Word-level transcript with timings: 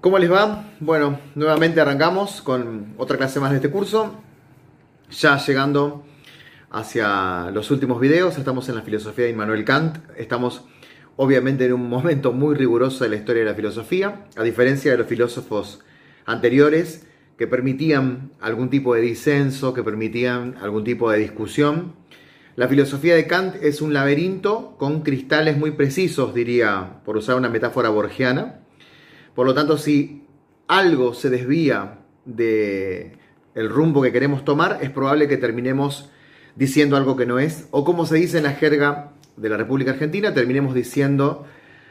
¿Cómo 0.00 0.20
les 0.20 0.30
va? 0.30 0.70
Bueno, 0.78 1.18
nuevamente 1.34 1.80
arrancamos 1.80 2.40
con 2.40 2.94
otra 2.98 3.16
clase 3.16 3.40
más 3.40 3.50
de 3.50 3.56
este 3.56 3.68
curso. 3.68 4.14
Ya 5.10 5.36
llegando 5.38 6.04
hacia 6.70 7.50
los 7.50 7.72
últimos 7.72 7.98
videos, 7.98 8.38
estamos 8.38 8.68
en 8.68 8.76
la 8.76 8.82
filosofía 8.82 9.24
de 9.24 9.32
Immanuel 9.32 9.64
Kant. 9.64 9.98
Estamos 10.16 10.64
obviamente 11.16 11.66
en 11.66 11.72
un 11.72 11.88
momento 11.88 12.30
muy 12.32 12.54
riguroso 12.54 13.02
de 13.02 13.10
la 13.10 13.16
historia 13.16 13.42
de 13.42 13.50
la 13.50 13.56
filosofía, 13.56 14.26
a 14.36 14.44
diferencia 14.44 14.92
de 14.92 14.98
los 14.98 15.08
filósofos 15.08 15.80
anteriores 16.26 17.04
que 17.36 17.48
permitían 17.48 18.30
algún 18.40 18.70
tipo 18.70 18.94
de 18.94 19.00
disenso, 19.00 19.74
que 19.74 19.82
permitían 19.82 20.58
algún 20.62 20.84
tipo 20.84 21.10
de 21.10 21.18
discusión. 21.18 21.96
La 22.54 22.68
filosofía 22.68 23.16
de 23.16 23.26
Kant 23.26 23.56
es 23.62 23.82
un 23.82 23.92
laberinto 23.92 24.76
con 24.78 25.02
cristales 25.02 25.58
muy 25.58 25.72
precisos, 25.72 26.34
diría, 26.34 27.00
por 27.04 27.16
usar 27.16 27.34
una 27.34 27.48
metáfora 27.48 27.88
borgiana 27.88 28.60
por 29.38 29.46
lo 29.46 29.54
tanto, 29.54 29.78
si 29.78 30.24
algo 30.66 31.14
se 31.14 31.30
desvía 31.30 32.00
de 32.24 33.12
el 33.54 33.70
rumbo 33.70 34.02
que 34.02 34.10
queremos 34.10 34.44
tomar, 34.44 34.80
es 34.82 34.90
probable 34.90 35.28
que 35.28 35.36
terminemos 35.36 36.10
diciendo 36.56 36.96
algo 36.96 37.16
que 37.16 37.24
no 37.24 37.38
es, 37.38 37.68
o 37.70 37.84
como 37.84 38.04
se 38.04 38.16
dice 38.16 38.38
en 38.38 38.42
la 38.42 38.54
jerga 38.54 39.12
de 39.36 39.48
la 39.48 39.56
República 39.56 39.92
Argentina, 39.92 40.34
terminemos 40.34 40.74
diciendo 40.74 41.46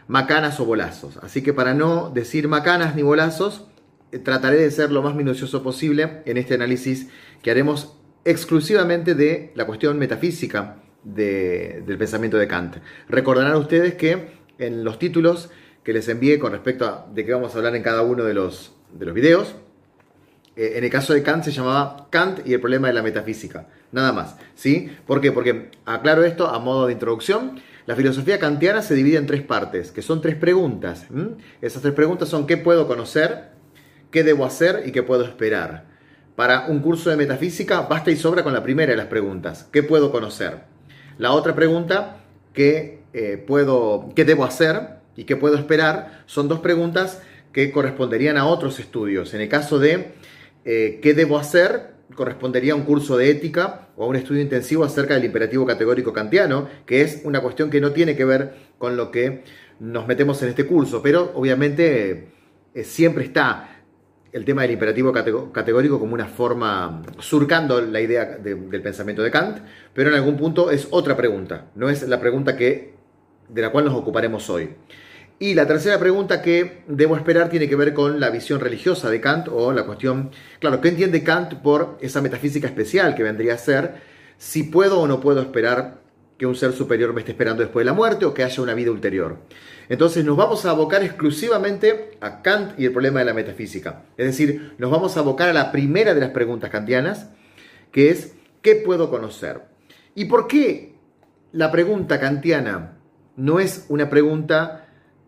macanas 0.09 0.59
o 0.59 0.65
bolazos. 0.65 1.15
Así 1.23 1.41
que 1.41 1.53
para 1.53 1.73
no 1.73 2.09
decir 2.09 2.49
macanas 2.49 2.97
ni 2.97 3.01
bolazos, 3.01 3.65
eh, 4.11 4.19
trataré 4.19 4.57
de 4.57 4.69
ser 4.69 4.91
lo 4.91 5.01
más 5.01 5.15
minucioso 5.15 5.63
posible 5.63 6.23
en 6.25 6.35
este 6.35 6.55
análisis 6.55 7.07
que 7.41 7.49
haremos 7.49 7.97
exclusivamente 8.25 9.15
de 9.15 9.53
la 9.55 9.65
cuestión 9.65 9.97
metafísica 9.97 10.81
del 11.01 11.97
pensamiento 11.97 12.35
de 12.35 12.47
Kant. 12.49 12.75
Recordarán 13.07 13.55
ustedes 13.55 13.93
que 13.93 14.35
en 14.57 14.83
los 14.83 14.99
títulos 14.99 15.49
que 15.87 15.93
les 15.93 16.09
envié 16.09 16.37
con 16.37 16.51
respecto 16.51 16.85
a 16.85 17.07
de 17.13 17.23
qué 17.23 17.31
vamos 17.31 17.55
a 17.55 17.59
hablar 17.59 17.73
en 17.73 17.81
cada 17.81 18.01
uno 18.01 18.25
de 18.25 18.33
los, 18.33 18.73
de 18.91 19.05
los 19.05 19.15
videos. 19.15 19.55
Eh, 20.57 20.73
en 20.75 20.83
el 20.83 20.89
caso 20.89 21.13
de 21.13 21.23
Kant 21.23 21.45
se 21.45 21.51
llamaba 21.53 22.07
Kant 22.09 22.45
y 22.45 22.53
el 22.53 22.59
problema 22.59 22.89
de 22.89 22.93
la 22.93 23.01
metafísica. 23.01 23.69
Nada 23.93 24.11
más. 24.11 24.35
¿sí? 24.53 24.91
¿Por 25.05 25.21
qué? 25.21 25.31
Porque, 25.31 25.71
aclaro 25.85 26.25
esto 26.25 26.49
a 26.49 26.59
modo 26.59 26.87
de 26.87 26.91
introducción, 26.91 27.61
la 27.85 27.95
filosofía 27.95 28.37
kantiana 28.37 28.81
se 28.81 28.95
divide 28.95 29.15
en 29.15 29.27
tres 29.27 29.43
partes, 29.43 29.93
que 29.93 30.01
son 30.01 30.19
tres 30.19 30.35
preguntas. 30.35 31.05
Esas 31.61 31.81
tres 31.81 31.93
preguntas 31.93 32.27
son 32.27 32.47
¿qué 32.47 32.57
puedo 32.57 32.85
conocer? 32.85 33.51
¿Qué 34.11 34.25
debo 34.25 34.43
hacer? 34.43 34.83
¿Y 34.87 34.91
qué 34.91 35.03
puedo 35.03 35.23
esperar? 35.23 35.85
Para 36.35 36.67
un 36.67 36.81
curso 36.81 37.11
de 37.11 37.15
metafísica 37.15 37.79
basta 37.83 38.11
y 38.11 38.17
sobra 38.17 38.43
con 38.43 38.51
la 38.51 38.61
primera 38.61 38.91
de 38.91 38.97
las 38.97 39.07
preguntas. 39.07 39.69
¿Qué 39.71 39.83
puedo 39.83 40.11
conocer? 40.11 40.63
La 41.17 41.31
otra 41.31 41.55
pregunta, 41.55 42.17
¿qué, 42.51 43.03
eh, 43.13 43.37
puedo, 43.37 44.09
¿qué 44.17 44.25
debo 44.25 44.43
hacer? 44.43 44.96
Y 45.17 45.25
qué 45.25 45.35
puedo 45.35 45.57
esperar 45.57 46.23
son 46.27 46.47
dos 46.47 46.61
preguntas 46.61 47.21
que 47.51 47.71
corresponderían 47.71 48.37
a 48.37 48.45
otros 48.45 48.79
estudios. 48.79 49.33
En 49.33 49.41
el 49.41 49.49
caso 49.49 49.79
de 49.79 50.13
eh, 50.63 50.99
qué 51.01 51.13
debo 51.13 51.37
hacer, 51.37 51.95
correspondería 52.15 52.73
a 52.73 52.75
un 52.75 52.83
curso 52.83 53.17
de 53.17 53.29
ética 53.29 53.89
o 53.97 54.05
a 54.05 54.07
un 54.07 54.15
estudio 54.15 54.41
intensivo 54.41 54.83
acerca 54.83 55.15
del 55.15 55.25
imperativo 55.25 55.65
categórico 55.65 56.13
kantiano, 56.13 56.69
que 56.85 57.01
es 57.01 57.21
una 57.25 57.41
cuestión 57.41 57.69
que 57.69 57.81
no 57.81 57.91
tiene 57.91 58.15
que 58.15 58.25
ver 58.25 58.53
con 58.77 58.95
lo 58.95 59.11
que 59.11 59.43
nos 59.79 60.07
metemos 60.07 60.41
en 60.43 60.49
este 60.49 60.65
curso, 60.65 61.01
pero 61.01 61.31
obviamente 61.35 62.29
eh, 62.73 62.83
siempre 62.83 63.23
está 63.23 63.73
el 64.31 64.45
tema 64.45 64.61
del 64.61 64.71
imperativo 64.71 65.11
categórico 65.51 65.99
como 65.99 66.13
una 66.13 66.27
forma 66.27 67.01
surcando 67.19 67.81
la 67.81 68.01
idea 68.01 68.37
del 68.37 68.81
pensamiento 68.81 69.23
de 69.23 69.31
Kant, 69.31 69.59
pero 69.93 70.09
en 70.09 70.15
algún 70.15 70.37
punto 70.37 70.69
es 70.69 70.87
otra 70.91 71.17
pregunta, 71.17 71.71
no 71.75 71.89
es 71.89 72.07
la 72.07 72.19
pregunta 72.19 72.55
que, 72.55 72.93
de 73.49 73.61
la 73.61 73.71
cual 73.71 73.85
nos 73.85 73.95
ocuparemos 73.95 74.49
hoy. 74.49 74.69
Y 75.39 75.53
la 75.53 75.67
tercera 75.67 75.99
pregunta 75.99 76.41
que 76.41 76.81
debo 76.87 77.15
esperar 77.15 77.49
tiene 77.49 77.69
que 77.69 77.75
ver 77.75 77.93
con 77.93 78.19
la 78.19 78.31
visión 78.31 78.59
religiosa 78.59 79.11
de 79.11 79.21
Kant 79.21 79.47
o 79.51 79.71
la 79.71 79.85
cuestión, 79.85 80.31
claro, 80.59 80.81
¿qué 80.81 80.89
entiende 80.89 81.23
Kant 81.23 81.55
por 81.55 81.99
esa 82.01 82.21
metafísica 82.21 82.65
especial 82.67 83.13
que 83.13 83.21
vendría 83.21 83.53
a 83.53 83.57
ser 83.59 84.01
si 84.39 84.63
puedo 84.63 84.99
o 84.99 85.07
no 85.07 85.19
puedo 85.19 85.39
esperar 85.39 86.01
que 86.39 86.47
un 86.47 86.55
ser 86.55 86.73
superior 86.73 87.13
me 87.13 87.21
esté 87.21 87.33
esperando 87.33 87.61
después 87.61 87.83
de 87.83 87.91
la 87.91 87.93
muerte 87.93 88.25
o 88.25 88.33
que 88.33 88.43
haya 88.43 88.63
una 88.63 88.73
vida 88.73 88.89
ulterior? 88.89 89.37
Entonces 89.89 90.25
nos 90.25 90.37
vamos 90.37 90.65
a 90.65 90.71
abocar 90.71 91.03
exclusivamente 91.03 92.17
a 92.19 92.41
Kant 92.41 92.79
y 92.79 92.85
el 92.85 92.91
problema 92.91 93.19
de 93.19 93.25
la 93.25 93.33
metafísica. 93.35 94.05
Es 94.17 94.25
decir, 94.25 94.73
nos 94.79 94.89
vamos 94.89 95.17
a 95.17 95.19
abocar 95.19 95.49
a 95.49 95.53
la 95.53 95.71
primera 95.71 96.15
de 96.15 96.21
las 96.21 96.31
preguntas 96.31 96.71
kantianas, 96.71 97.29
que 97.91 98.09
es 98.09 98.33
¿qué 98.63 98.75
puedo 98.75 99.11
conocer? 99.11 99.61
¿Y 100.15 100.25
por 100.25 100.47
qué 100.47 100.95
la 101.51 101.71
pregunta 101.71 102.19
kantiana 102.19 102.97
no 103.35 103.59
es 103.59 103.85
una 103.87 104.09
pregunta 104.09 104.86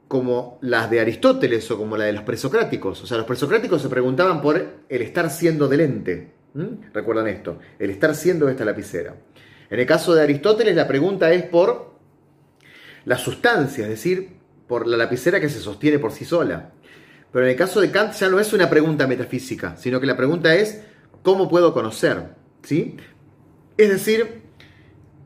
como 0.09 0.57
las 0.61 0.89
de 0.89 0.99
Aristóteles 0.99 1.69
o 1.69 1.77
como 1.77 1.95
la 1.95 2.05
de 2.05 2.13
los 2.13 2.23
presocráticos. 2.23 3.03
O 3.03 3.05
sea, 3.05 3.17
los 3.17 3.27
presocráticos 3.27 3.79
se 3.79 3.89
preguntaban 3.89 4.41
por 4.41 4.57
el 4.89 5.01
estar 5.03 5.29
siendo 5.29 5.67
del 5.67 5.81
ente. 5.81 6.31
Recuerdan 6.91 7.27
esto, 7.27 7.59
el 7.77 7.91
estar 7.91 8.15
siendo 8.15 8.49
esta 8.49 8.65
lapicera. 8.65 9.15
En 9.69 9.79
el 9.79 9.85
caso 9.85 10.15
de 10.15 10.23
Aristóteles 10.23 10.75
la 10.75 10.87
pregunta 10.87 11.31
es 11.31 11.43
por 11.43 11.93
la 13.05 13.19
sustancia, 13.19 13.83
es 13.83 13.91
decir, 13.91 14.31
por 14.67 14.87
la 14.87 14.97
lapicera 14.97 15.39
que 15.39 15.47
se 15.47 15.59
sostiene 15.59 15.99
por 15.99 16.11
sí 16.11 16.25
sola. 16.25 16.71
Pero 17.31 17.45
en 17.45 17.51
el 17.51 17.55
caso 17.55 17.79
de 17.79 17.91
Kant 17.91 18.13
ya 18.13 18.29
no 18.29 18.39
es 18.39 18.51
una 18.51 18.67
pregunta 18.67 19.05
metafísica, 19.05 19.77
sino 19.77 19.99
que 19.99 20.07
la 20.07 20.17
pregunta 20.17 20.55
es 20.55 20.81
¿cómo 21.21 21.47
puedo 21.47 21.71
conocer? 21.71 22.31
¿Sí? 22.63 22.97
Es 23.77 23.89
decir, 23.89 24.41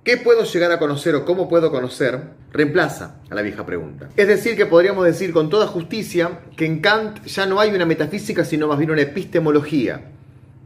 ¿qué 0.04 0.18
puedo 0.18 0.44
llegar 0.44 0.74
a 0.74 0.80
conocer 0.80 1.16
o 1.16 1.24
cómo 1.24 1.48
puedo 1.48 1.72
conocer? 1.72 2.43
Reemplaza 2.54 3.16
a 3.30 3.36
la 3.36 3.42
vieja 3.42 3.66
pregunta. 3.66 4.10
Es 4.16 4.28
decir, 4.28 4.56
que 4.56 4.68
podríamos 4.68 5.06
decir 5.06 5.34
con 5.34 5.50
toda 5.50 5.68
justicia 5.68 6.40
que 6.56 6.66
en 6.66 6.80
Kant 6.80 7.26
ya 7.26 7.46
no 7.46 7.60
hay 7.60 7.72
una 7.72 7.86
metafísica, 7.86 8.46
sino 8.46 8.68
más 8.68 8.78
bien 8.78 8.92
una 8.92 9.02
epistemología. 9.02 10.02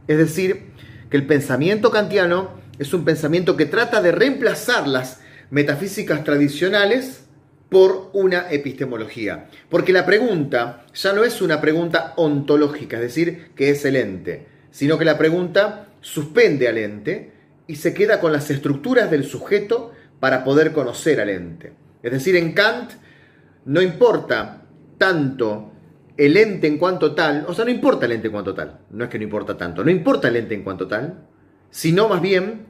Es 0.06 0.18
decir, 0.18 0.66
que 1.10 1.16
el 1.16 1.26
pensamiento 1.26 1.90
kantiano 1.90 2.50
es 2.78 2.92
un 2.92 3.04
pensamiento 3.04 3.56
que 3.56 3.66
trata 3.66 4.02
de 4.02 4.12
reemplazar 4.12 4.86
las 4.86 5.20
metafísicas 5.50 6.22
tradicionales 6.24 7.24
por 7.70 8.10
una 8.12 8.50
epistemología. 8.50 9.48
Porque 9.68 9.92
la 9.92 10.06
pregunta 10.06 10.84
ya 10.94 11.12
no 11.12 11.24
es 11.24 11.40
una 11.40 11.60
pregunta 11.60 12.12
ontológica, 12.16 12.96
es 12.96 13.02
decir, 13.02 13.48
que 13.54 13.70
es 13.70 13.84
el 13.84 13.96
ente, 13.96 14.46
sino 14.70 14.98
que 14.98 15.04
la 15.04 15.18
pregunta 15.18 15.88
suspende 16.00 16.68
al 16.68 16.78
ente 16.78 17.32
y 17.66 17.76
se 17.76 17.92
queda 17.94 18.20
con 18.20 18.32
las 18.32 18.50
estructuras 18.50 19.10
del 19.10 19.24
sujeto 19.24 19.92
para 20.20 20.44
poder 20.44 20.72
conocer 20.72 21.20
al 21.20 21.28
ente. 21.28 21.72
Es 22.02 22.12
decir, 22.12 22.36
en 22.36 22.52
Kant 22.52 22.92
no 23.64 23.82
importa 23.82 24.62
tanto 24.96 25.72
el 26.16 26.36
ente 26.36 26.66
en 26.66 26.78
cuanto 26.78 27.14
tal, 27.14 27.44
o 27.46 27.54
sea, 27.54 27.64
no 27.64 27.70
importa 27.70 28.06
el 28.06 28.12
ente 28.12 28.26
en 28.26 28.32
cuanto 28.32 28.54
tal, 28.54 28.80
no 28.90 29.04
es 29.04 29.10
que 29.10 29.18
no 29.18 29.24
importa 29.24 29.56
tanto, 29.56 29.84
no 29.84 29.90
importa 29.90 30.28
el 30.28 30.36
ente 30.36 30.54
en 30.54 30.64
cuanto 30.64 30.88
tal, 30.88 31.26
sino 31.70 32.08
más 32.08 32.20
bien 32.20 32.66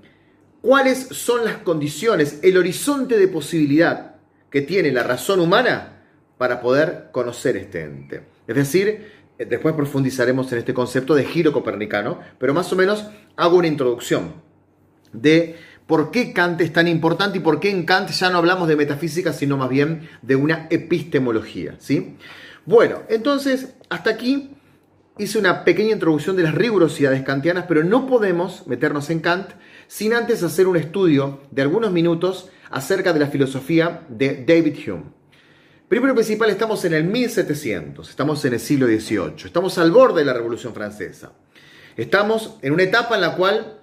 cuáles 0.60 0.98
son 0.98 1.44
las 1.44 1.58
condiciones, 1.58 2.40
el 2.42 2.58
horizonte 2.58 3.16
de 3.16 3.28
posibilidad 3.28 4.16
que 4.50 4.62
tiene 4.62 4.92
la 4.92 5.02
razón 5.02 5.40
humana 5.40 6.02
para 6.36 6.60
poder 6.60 7.08
conocer 7.12 7.56
este 7.56 7.82
ente. 7.82 8.22
Es 8.46 8.56
decir, 8.56 9.12
eh, 9.38 9.44
después 9.44 9.74
profundizaremos 9.74 10.50
en 10.52 10.58
este 10.58 10.74
concepto 10.74 11.14
de 11.14 11.24
giro 11.24 11.52
copernicano, 11.52 12.20
pero 12.38 12.52
más 12.52 12.72
o 12.72 12.76
menos 12.76 13.06
hago 13.36 13.56
una 13.56 13.68
introducción 13.68 14.34
de 15.12 15.56
por 15.88 16.10
qué 16.10 16.34
Kant 16.34 16.60
es 16.60 16.70
tan 16.70 16.86
importante 16.86 17.38
y 17.38 17.40
por 17.40 17.60
qué 17.60 17.70
en 17.70 17.86
Kant 17.86 18.10
ya 18.10 18.28
no 18.28 18.36
hablamos 18.36 18.68
de 18.68 18.76
metafísica, 18.76 19.32
sino 19.32 19.56
más 19.56 19.70
bien 19.70 20.06
de 20.20 20.36
una 20.36 20.66
epistemología. 20.68 21.76
¿sí? 21.78 22.18
Bueno, 22.66 23.00
entonces, 23.08 23.72
hasta 23.88 24.10
aquí 24.10 24.50
hice 25.16 25.38
una 25.38 25.64
pequeña 25.64 25.94
introducción 25.94 26.36
de 26.36 26.42
las 26.42 26.54
rigurosidades 26.54 27.22
kantianas, 27.22 27.64
pero 27.66 27.84
no 27.84 28.06
podemos 28.06 28.66
meternos 28.66 29.08
en 29.08 29.20
Kant 29.20 29.48
sin 29.86 30.12
antes 30.12 30.42
hacer 30.42 30.68
un 30.68 30.76
estudio 30.76 31.40
de 31.50 31.62
algunos 31.62 31.90
minutos 31.90 32.50
acerca 32.70 33.14
de 33.14 33.20
la 33.20 33.28
filosofía 33.28 34.02
de 34.10 34.44
David 34.46 34.76
Hume. 34.86 35.04
Primero 35.88 36.12
y 36.12 36.16
principal, 36.16 36.50
estamos 36.50 36.84
en 36.84 36.92
el 36.92 37.04
1700, 37.04 38.10
estamos 38.10 38.44
en 38.44 38.52
el 38.52 38.60
siglo 38.60 38.86
XVIII, 38.86 39.46
estamos 39.46 39.78
al 39.78 39.90
borde 39.90 40.20
de 40.20 40.26
la 40.26 40.34
Revolución 40.34 40.74
Francesa. 40.74 41.32
Estamos 41.96 42.58
en 42.60 42.74
una 42.74 42.82
etapa 42.82 43.14
en 43.14 43.22
la 43.22 43.34
cual 43.36 43.77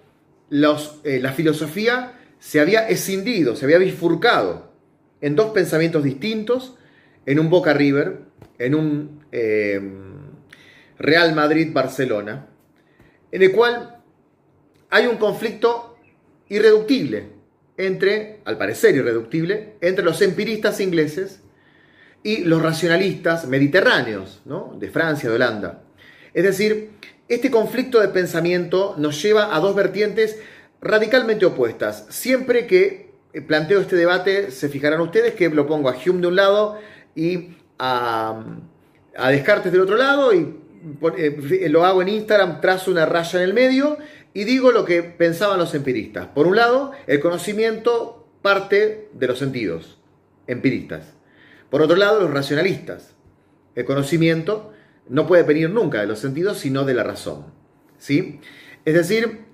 eh, 0.49 1.19
la 1.19 1.31
filosofía 1.33 2.19
se 2.39 2.59
había 2.59 2.87
escindido, 2.87 3.55
se 3.55 3.65
había 3.65 3.77
bifurcado 3.77 4.71
en 5.21 5.35
dos 5.35 5.51
pensamientos 5.51 6.03
distintos, 6.03 6.75
en 7.25 7.39
un 7.39 7.49
Boca 7.49 7.73
River, 7.73 8.19
en 8.59 8.75
un 8.75 9.25
eh, 9.31 9.81
Real 10.99 11.33
Madrid-Barcelona, 11.33 12.47
en 13.31 13.41
el 13.41 13.51
cual 13.51 13.97
hay 14.89 15.07
un 15.07 15.17
conflicto 15.17 15.97
irreductible 16.49 17.29
entre, 17.77 18.41
al 18.45 18.57
parecer 18.57 18.95
irreductible, 18.95 19.75
entre 19.81 20.05
los 20.05 20.21
empiristas 20.21 20.79
ingleses 20.79 21.41
y 22.23 22.43
los 22.43 22.61
racionalistas 22.61 23.47
mediterráneos, 23.47 24.41
de 24.79 24.89
Francia, 24.89 25.29
de 25.29 25.35
Holanda. 25.35 25.83
Es 26.33 26.43
decir, 26.43 26.91
este 27.27 27.49
conflicto 27.49 27.99
de 27.99 28.09
pensamiento 28.09 28.95
nos 28.97 29.21
lleva 29.21 29.55
a 29.55 29.59
dos 29.59 29.75
vertientes 29.75 30.39
radicalmente 30.81 31.45
opuestas. 31.45 32.05
Siempre 32.09 32.67
que 32.67 33.11
planteo 33.47 33.81
este 33.81 33.95
debate, 33.95 34.51
se 34.51 34.69
fijarán 34.69 35.01
ustedes 35.01 35.33
que 35.33 35.49
lo 35.49 35.67
pongo 35.67 35.89
a 35.89 35.95
Hume 35.95 36.21
de 36.21 36.27
un 36.27 36.35
lado 36.35 36.79
y 37.15 37.55
a, 37.79 38.43
a 39.17 39.29
Descartes 39.29 39.71
del 39.71 39.81
otro 39.81 39.97
lado 39.97 40.33
y 40.33 40.55
eh, 41.17 41.67
lo 41.69 41.83
hago 41.83 42.01
en 42.01 42.09
Instagram, 42.09 42.61
trazo 42.61 42.91
una 42.91 43.05
raya 43.05 43.39
en 43.39 43.45
el 43.45 43.53
medio 43.53 43.97
y 44.33 44.43
digo 44.43 44.71
lo 44.71 44.85
que 44.85 45.01
pensaban 45.01 45.57
los 45.57 45.73
empiristas. 45.73 46.27
Por 46.27 46.45
un 46.45 46.55
lado, 46.55 46.91
el 47.07 47.19
conocimiento 47.19 48.27
parte 48.41 49.09
de 49.13 49.27
los 49.27 49.39
sentidos, 49.39 49.97
empiristas. 50.45 51.13
Por 51.71 51.81
otro 51.81 51.95
lado, 51.95 52.21
los 52.21 52.31
racionalistas. 52.31 53.15
El 53.73 53.85
conocimiento 53.85 54.71
no 55.09 55.27
puede 55.27 55.43
venir 55.43 55.69
nunca 55.69 56.01
de 56.01 56.07
los 56.07 56.19
sentidos, 56.19 56.57
sino 56.57 56.83
de 56.83 56.93
la 56.93 57.03
razón. 57.03 57.45
¿Sí? 57.97 58.39
Es 58.83 58.93
decir, 58.93 59.45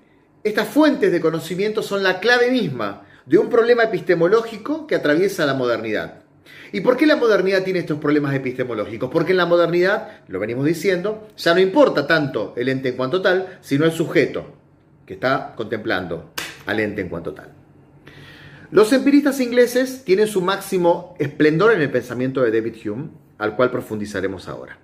estas 0.44 0.68
fuentes 0.68 1.12
de 1.12 1.20
conocimiento 1.20 1.82
son 1.82 2.02
la 2.02 2.20
clave 2.20 2.50
misma 2.50 3.06
de 3.26 3.38
un 3.38 3.48
problema 3.48 3.84
epistemológico 3.84 4.86
que 4.86 4.96
atraviesa 4.96 5.46
la 5.46 5.54
modernidad. 5.54 6.22
¿Y 6.72 6.80
por 6.80 6.96
qué 6.96 7.06
la 7.06 7.16
modernidad 7.16 7.62
tiene 7.62 7.80
estos 7.80 7.98
problemas 7.98 8.34
epistemológicos? 8.34 9.10
Porque 9.10 9.32
en 9.32 9.36
la 9.36 9.46
modernidad, 9.46 10.22
lo 10.28 10.40
venimos 10.40 10.64
diciendo, 10.64 11.28
ya 11.36 11.54
no 11.54 11.60
importa 11.60 12.06
tanto 12.06 12.54
el 12.56 12.68
ente 12.68 12.88
en 12.88 12.96
cuanto 12.96 13.20
tal, 13.20 13.58
sino 13.60 13.84
el 13.84 13.92
sujeto 13.92 14.56
que 15.06 15.14
está 15.14 15.54
contemplando 15.54 16.32
al 16.66 16.80
ente 16.80 17.02
en 17.02 17.08
cuanto 17.08 17.34
tal. 17.34 17.52
Los 18.70 18.92
empiristas 18.94 19.38
ingleses 19.40 20.02
tienen 20.04 20.26
su 20.26 20.40
máximo 20.40 21.14
esplendor 21.18 21.72
en 21.72 21.82
el 21.82 21.90
pensamiento 21.90 22.40
de 22.40 22.50
David 22.50 22.76
Hume, 22.86 23.10
al 23.36 23.54
cual 23.54 23.70
profundizaremos 23.70 24.48
ahora. 24.48 24.78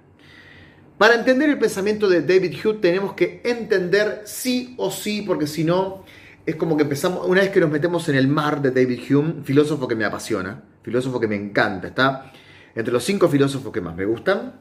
Para 0.99 1.15
entender 1.15 1.49
el 1.49 1.61
pensamiento 1.61 2.09
de 2.09 2.23
David 2.23 2.57
Hume 2.65 2.81
tenemos 2.81 3.13
que 3.13 3.41
entender 3.45 4.23
sí 4.25 4.75
o 4.79 4.91
sí, 4.91 5.23
porque 5.23 5.47
si 5.47 5.63
no, 5.63 6.05
es 6.45 6.57
como 6.57 6.77
que 6.77 6.83
empezamos, 6.83 7.25
una 7.25 7.41
vez 7.41 7.51
que 7.51 7.61
nos 7.61 7.71
metemos 7.71 8.09
en 8.09 8.17
el 8.17 8.27
mar 8.27 8.61
de 8.61 8.73
David 8.73 9.01
Hume, 9.09 9.45
filósofo 9.45 9.87
que 9.87 9.95
me 9.95 10.05
apasiona, 10.05 10.65
filósofo 10.83 11.21
que 11.21 11.29
me 11.29 11.37
encanta, 11.37 11.87
está 11.87 12.33
entre 12.75 12.93
los 12.93 13.05
cinco 13.05 13.29
filósofos 13.29 13.73
que 13.73 13.81
más 13.81 13.95
me 13.95 14.07
gustan. 14.07 14.61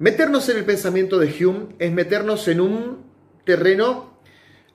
Meternos 0.00 0.48
en 0.48 0.56
el 0.56 0.64
pensamiento 0.64 1.20
de 1.20 1.28
Hume 1.28 1.76
es 1.78 1.92
meternos 1.92 2.48
en 2.48 2.60
un 2.60 3.04
terreno, 3.44 4.18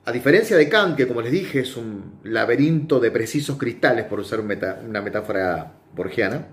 a 0.06 0.12
diferencia 0.12 0.56
de 0.56 0.66
Kant, 0.70 0.96
que 0.96 1.06
como 1.06 1.20
les 1.20 1.32
dije 1.32 1.60
es 1.60 1.76
un 1.76 2.20
laberinto 2.22 3.00
de 3.00 3.10
precisos 3.10 3.58
cristales, 3.58 4.06
por 4.06 4.20
usar 4.20 4.40
una 4.40 5.02
metáfora 5.02 5.74
borgiana, 5.94 6.46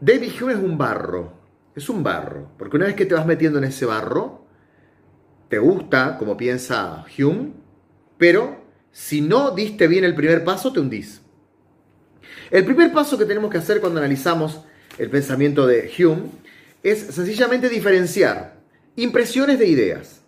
David 0.00 0.32
Hume 0.38 0.52
es 0.52 0.58
un 0.58 0.76
barro, 0.76 1.41
es 1.74 1.88
un 1.88 2.02
barro, 2.02 2.50
porque 2.58 2.76
una 2.76 2.86
vez 2.86 2.94
que 2.94 3.06
te 3.06 3.14
vas 3.14 3.26
metiendo 3.26 3.58
en 3.58 3.64
ese 3.64 3.86
barro, 3.86 4.46
te 5.48 5.58
gusta, 5.58 6.16
como 6.18 6.36
piensa 6.36 7.04
Hume, 7.18 7.52
pero 8.18 8.62
si 8.90 9.20
no 9.20 9.50
diste 9.50 9.86
bien 9.86 10.04
el 10.04 10.14
primer 10.14 10.44
paso, 10.44 10.72
te 10.72 10.80
hundís. 10.80 11.22
El 12.50 12.64
primer 12.64 12.92
paso 12.92 13.16
que 13.16 13.24
tenemos 13.24 13.50
que 13.50 13.58
hacer 13.58 13.80
cuando 13.80 13.98
analizamos 13.98 14.60
el 14.98 15.08
pensamiento 15.10 15.66
de 15.66 15.90
Hume 15.98 16.30
es 16.82 17.00
sencillamente 17.00 17.68
diferenciar 17.68 18.60
impresiones 18.96 19.58
de 19.58 19.66
ideas. 19.66 20.22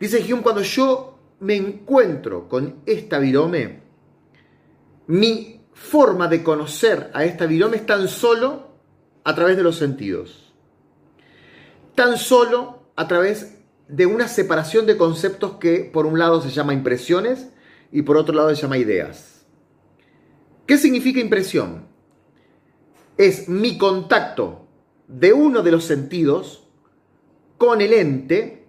Dice 0.00 0.18
Hume, 0.18 0.42
cuando 0.42 0.62
yo 0.62 1.18
me 1.40 1.56
encuentro 1.56 2.48
con 2.48 2.82
esta 2.86 3.18
virome, 3.18 3.82
mi 5.06 5.60
forma 5.72 6.28
de 6.28 6.42
conocer 6.42 7.10
a 7.14 7.24
esta 7.24 7.46
virome 7.46 7.76
es 7.76 7.86
tan 7.86 8.08
solo 8.08 8.68
a 9.24 9.34
través 9.34 9.56
de 9.56 9.62
los 9.62 9.76
sentidos. 9.76 10.41
Tan 11.94 12.16
solo 12.16 12.82
a 12.96 13.08
través 13.08 13.58
de 13.88 14.06
una 14.06 14.28
separación 14.28 14.86
de 14.86 14.96
conceptos 14.96 15.58
que 15.58 15.90
por 15.92 16.06
un 16.06 16.18
lado 16.18 16.40
se 16.40 16.50
llama 16.50 16.72
impresiones 16.72 17.50
y 17.90 18.02
por 18.02 18.16
otro 18.16 18.34
lado 18.34 18.54
se 18.54 18.62
llama 18.62 18.78
ideas. 18.78 19.44
¿Qué 20.66 20.78
significa 20.78 21.20
impresión? 21.20 21.86
Es 23.18 23.48
mi 23.48 23.76
contacto 23.76 24.66
de 25.06 25.32
uno 25.32 25.62
de 25.62 25.72
los 25.72 25.84
sentidos 25.84 26.66
con 27.58 27.80
el 27.82 27.92
ente 27.92 28.66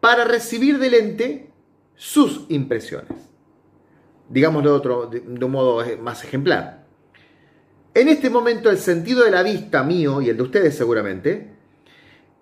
para 0.00 0.24
recibir 0.24 0.78
del 0.78 0.94
ente 0.94 1.52
sus 1.94 2.46
impresiones. 2.48 3.30
Digámoslo 4.28 4.70
de, 4.70 4.76
otro, 4.76 5.06
de 5.06 5.44
un 5.44 5.52
modo 5.52 5.84
más 5.98 6.24
ejemplar. 6.24 6.84
En 7.94 8.08
este 8.08 8.28
momento 8.28 8.70
el 8.70 8.78
sentido 8.78 9.22
de 9.22 9.30
la 9.30 9.44
vista 9.44 9.84
mío 9.84 10.20
y 10.20 10.28
el 10.28 10.36
de 10.36 10.42
ustedes 10.42 10.76
seguramente 10.76 11.53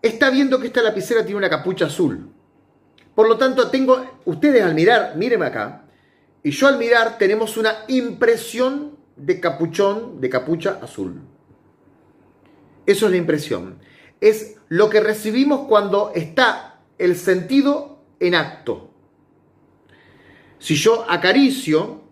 está 0.03 0.29
viendo 0.31 0.59
que 0.59 0.67
esta 0.67 0.83
lapicera 0.83 1.23
tiene 1.23 1.39
una 1.39 1.49
capucha 1.49 1.87
azul. 1.87 2.29
Por 3.15 3.29
lo 3.29 3.39
tanto, 3.39 3.71
tengo, 3.71 4.21
ustedes 4.25 4.63
al 4.63 4.75
mirar, 4.75 5.17
mírenme 5.17 5.47
acá, 5.47 5.85
y 6.43 6.51
yo 6.51 6.67
al 6.67 6.79
mirar 6.79 7.19
tenemos 7.19 7.57
una 7.57 7.85
impresión 7.89 8.99
de 9.17 9.39
capuchón, 9.39 10.21
de 10.21 10.29
capucha 10.29 10.81
azul. 10.83 11.21
Eso 12.85 13.07
es 13.07 13.13
la 13.13 13.17
impresión. 13.17 13.79
Es 14.21 14.57
lo 14.69 14.91
que 14.91 15.01
recibimos 15.01 15.69
cuando 15.69 16.13
está 16.15 16.81
el 16.99 17.17
sentido 17.17 18.01
en 18.19 18.35
acto. 18.35 18.91
Si 20.59 20.75
yo 20.75 21.05
acaricio, 21.09 22.03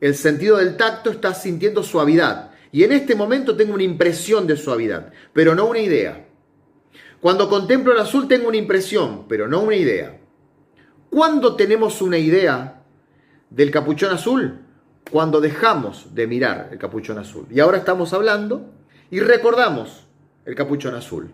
el 0.00 0.14
sentido 0.14 0.56
del 0.56 0.76
tacto 0.76 1.10
está 1.10 1.34
sintiendo 1.34 1.82
suavidad. 1.82 2.52
Y 2.72 2.84
en 2.84 2.92
este 2.92 3.14
momento 3.14 3.56
tengo 3.56 3.74
una 3.74 3.82
impresión 3.82 4.46
de 4.46 4.56
suavidad, 4.56 5.12
pero 5.32 5.54
no 5.54 5.66
una 5.66 5.80
idea. 5.80 6.26
Cuando 7.20 7.48
contemplo 7.48 7.92
el 7.92 8.00
azul 8.00 8.26
tengo 8.26 8.48
una 8.48 8.56
impresión, 8.56 9.26
pero 9.28 9.46
no 9.46 9.60
una 9.60 9.76
idea. 9.76 10.18
¿Cuándo 11.10 11.56
tenemos 11.56 12.00
una 12.00 12.18
idea 12.18 12.82
del 13.50 13.70
capuchón 13.70 14.12
azul 14.12 14.60
cuando 15.10 15.40
dejamos 15.40 16.14
de 16.14 16.26
mirar 16.26 16.68
el 16.70 16.78
capuchón 16.78 17.18
azul. 17.18 17.46
Y 17.50 17.60
ahora 17.60 17.78
estamos 17.78 18.12
hablando 18.12 18.72
y 19.10 19.20
recordamos 19.20 20.06
el 20.44 20.54
capuchón 20.54 20.94
azul. 20.94 21.30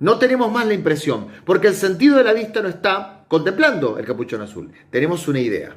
No 0.00 0.18
tenemos 0.18 0.50
más 0.50 0.66
la 0.66 0.74
impresión, 0.74 1.28
porque 1.44 1.68
el 1.68 1.74
sentido 1.74 2.16
de 2.16 2.24
la 2.24 2.32
vista 2.32 2.60
no 2.60 2.68
está 2.68 3.24
contemplando 3.28 3.98
el 3.98 4.06
capuchón 4.06 4.40
azul. 4.40 4.72
Tenemos 4.90 5.28
una 5.28 5.40
idea. 5.40 5.76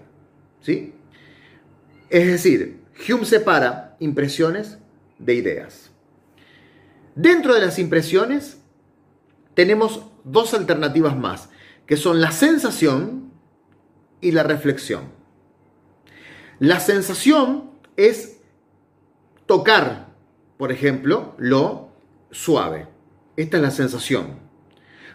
¿Sí? 0.62 0.94
Es 2.10 2.28
decir, 2.28 2.82
Hume 3.08 3.26
separa 3.26 3.96
impresiones 4.00 4.80
de 5.20 5.36
ideas. 5.36 5.92
Dentro 7.16 7.54
de 7.54 7.62
las 7.62 7.78
impresiones 7.78 8.63
tenemos 9.54 10.02
dos 10.24 10.54
alternativas 10.54 11.18
más, 11.18 11.50
que 11.86 11.98
son 11.98 12.22
la 12.22 12.32
sensación 12.32 13.32
y 14.22 14.32
la 14.32 14.44
reflexión. 14.44 15.12
La 16.60 16.80
sensación 16.80 17.72
es 17.98 18.40
tocar, 19.46 20.08
por 20.58 20.72
ejemplo, 20.72 21.36
lo 21.38 21.90
suave. 22.32 22.88
Esta 23.36 23.58
es 23.58 23.64
la 23.64 23.72
sensación. 23.72 24.40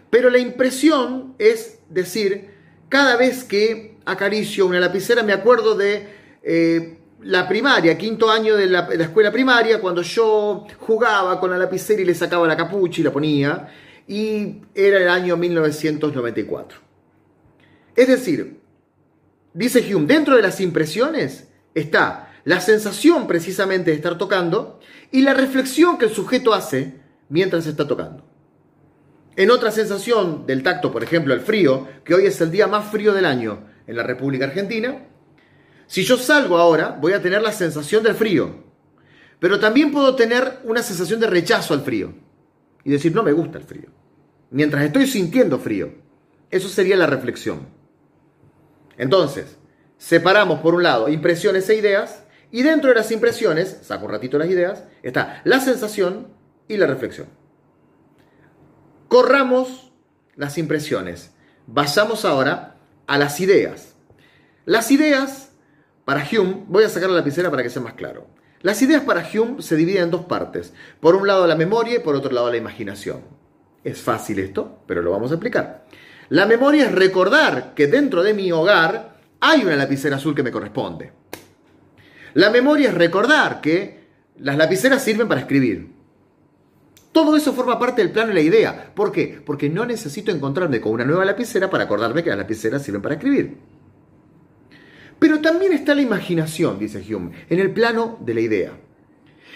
Pero 0.09 0.29
la 0.29 0.39
impresión 0.39 1.35
es 1.37 1.79
decir, 1.89 2.51
cada 2.87 3.15
vez 3.15 3.43
que 3.43 3.97
acaricio 4.05 4.65
una 4.65 4.79
lapicera 4.79 5.23
me 5.23 5.33
acuerdo 5.33 5.75
de 5.75 6.07
eh, 6.41 6.99
la 7.21 7.47
primaria, 7.47 7.97
quinto 7.97 8.29
año 8.29 8.55
de 8.55 8.67
la, 8.67 8.83
de 8.83 8.97
la, 8.97 9.03
escuela 9.05 9.31
primaria, 9.31 9.79
cuando 9.81 10.01
yo 10.01 10.65
jugaba 10.79 11.39
con 11.39 11.51
la 11.51 11.57
lapicera 11.57 12.01
y 12.01 12.05
le 12.05 12.15
sacaba 12.15 12.47
la 12.47 12.55
capucha 12.55 13.01
y 13.01 13.03
la 13.03 13.11
ponía, 13.11 13.67
y 14.09 14.63
era 14.73 14.97
el 14.97 15.07
año 15.07 15.37
1994. 15.37 16.79
Es 17.95 18.07
decir, 18.07 18.59
dice 19.53 19.95
Hume, 19.95 20.07
dentro 20.07 20.35
de 20.35 20.41
las 20.41 20.59
impresiones 20.59 21.47
está 21.75 22.33
la 22.43 22.59
sensación 22.59 23.27
precisamente 23.27 23.91
de 23.91 23.97
estar 23.97 24.17
tocando 24.17 24.79
y 25.11 25.21
la 25.21 25.35
reflexión 25.35 25.99
que 25.99 26.05
el 26.05 26.11
sujeto 26.11 26.55
hace 26.55 26.95
mientras 27.29 27.67
está 27.67 27.87
tocando. 27.87 28.25
En 29.35 29.51
otra 29.51 29.69
sensación 29.69 30.47
del 30.47 30.63
tacto, 30.63 30.91
por 30.91 31.03
ejemplo, 31.03 31.35
el 31.35 31.41
frío, 31.41 31.87
que 32.03 32.15
hoy 32.15 32.25
es 32.25 32.41
el 32.41 32.49
día 32.49 32.65
más 32.65 32.89
frío 32.89 33.13
del 33.13 33.25
año 33.25 33.67
en 33.85 33.95
la 33.95 34.01
República 34.01 34.45
Argentina, 34.45 35.05
si 35.85 36.03
yo 36.03 36.17
salgo 36.17 36.57
ahora 36.57 36.97
voy 36.99 37.13
a 37.13 37.21
tener 37.21 37.43
la 37.43 37.51
sensación 37.51 38.01
del 38.01 38.15
frío, 38.15 38.63
pero 39.39 39.59
también 39.59 39.91
puedo 39.91 40.15
tener 40.15 40.61
una 40.63 40.81
sensación 40.81 41.19
de 41.19 41.27
rechazo 41.27 41.75
al 41.75 41.81
frío 41.81 42.28
y 42.83 42.91
decir 42.91 43.13
no 43.13 43.23
me 43.23 43.31
gusta 43.31 43.57
el 43.57 43.63
frío, 43.63 43.89
mientras 44.51 44.83
estoy 44.83 45.07
sintiendo 45.07 45.59
frío. 45.59 45.93
Eso 46.49 46.67
sería 46.67 46.95
la 46.95 47.05
reflexión. 47.05 47.67
Entonces, 48.97 49.57
separamos 49.97 50.59
por 50.61 50.73
un 50.73 50.83
lado 50.83 51.09
impresiones 51.09 51.69
e 51.69 51.75
ideas 51.75 52.23
y 52.51 52.63
dentro 52.63 52.89
de 52.89 52.95
las 52.95 53.11
impresiones, 53.11 53.79
saco 53.81 54.05
un 54.05 54.11
ratito 54.11 54.37
las 54.37 54.49
ideas, 54.49 54.83
está 55.03 55.41
la 55.43 55.59
sensación 55.59 56.27
y 56.67 56.77
la 56.77 56.87
reflexión. 56.87 57.27
Corramos 59.07 59.91
las 60.35 60.57
impresiones. 60.57 61.31
Vayamos 61.67 62.25
ahora 62.25 62.77
a 63.07 63.17
las 63.17 63.39
ideas. 63.39 63.95
Las 64.65 64.91
ideas, 64.91 65.51
para 66.05 66.23
Hume, 66.23 66.63
voy 66.67 66.83
a 66.83 66.89
sacar 66.89 67.09
la 67.09 67.17
lapicera 67.17 67.49
para 67.49 67.63
que 67.63 67.69
sea 67.69 67.81
más 67.81 67.93
claro. 67.93 68.27
Las 68.61 68.81
ideas 68.81 69.03
para 69.03 69.25
Hume 69.33 69.61
se 69.61 69.77
dividen 69.77 70.03
en 70.03 70.11
dos 70.11 70.25
partes. 70.25 70.73
Por 70.99 71.15
un 71.15 71.25
lado 71.25 71.47
la 71.47 71.55
memoria 71.55 71.95
y 71.95 71.99
por 71.99 72.15
otro 72.15 72.31
lado 72.31 72.51
la 72.51 72.57
imaginación. 72.57 73.21
Es 73.83 74.01
fácil 74.01 74.39
esto, 74.39 74.79
pero 74.85 75.01
lo 75.01 75.11
vamos 75.11 75.31
a 75.31 75.35
explicar. 75.35 75.85
La 76.27 76.45
memoria 76.45 76.85
es 76.85 76.91
recordar 76.91 77.73
que 77.73 77.87
dentro 77.87 78.21
de 78.21 78.33
mi 78.33 78.51
hogar 78.51 79.17
hay 79.39 79.63
una 79.63 79.77
lapicera 79.77 80.17
azul 80.17 80.35
que 80.35 80.43
me 80.43 80.51
corresponde. 80.51 81.11
La 82.33 82.49
memoria 82.49 82.89
es 82.89 82.93
recordar 82.93 83.61
que 83.61 84.03
las 84.37 84.57
lapiceras 84.57 85.03
sirven 85.03 85.27
para 85.27 85.41
escribir. 85.41 85.91
Todo 87.13 87.35
eso 87.35 87.53
forma 87.53 87.79
parte 87.79 88.01
del 88.01 88.11
plano 88.11 88.31
y 88.31 88.35
la 88.35 88.41
idea. 88.41 88.91
¿Por 88.93 89.11
qué? 89.11 89.41
Porque 89.43 89.69
no 89.69 89.85
necesito 89.85 90.31
encontrarme 90.31 90.81
con 90.81 90.91
una 90.91 91.05
nueva 91.05 91.25
lapicera 91.25 91.69
para 91.69 91.85
acordarme 91.85 92.23
que 92.23 92.29
las 92.29 92.37
lapiceras 92.37 92.83
sirven 92.83 93.01
para 93.01 93.15
escribir. 93.15 93.57
Pero 95.19 95.41
también 95.41 95.73
está 95.73 95.93
la 95.93 96.01
imaginación, 96.01 96.79
dice 96.79 97.03
Hume, 97.13 97.31
en 97.49 97.59
el 97.59 97.71
plano 97.71 98.17
de 98.21 98.33
la 98.33 98.41
idea. 98.41 98.71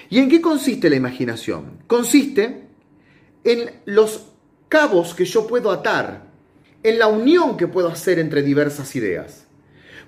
¿Y 0.10 0.20
en 0.20 0.29
qué 0.29 0.41
consiste 0.41 0.89
la 0.89 0.98
imaginación? 0.98 1.79
Consiste 1.88 2.67
en 3.43 3.72
los 3.86 4.27
cabos 4.67 5.15
que 5.15 5.25
yo 5.25 5.48
puedo 5.48 5.72
atar, 5.72 6.27
en 6.84 7.00
la 7.00 7.08
unión 7.08 7.55
que 7.55 7.67
puedo 7.67 7.88
hacer 7.88 8.20
entre 8.20 8.41
diversas 8.41 8.96
ideas. 8.96 9.48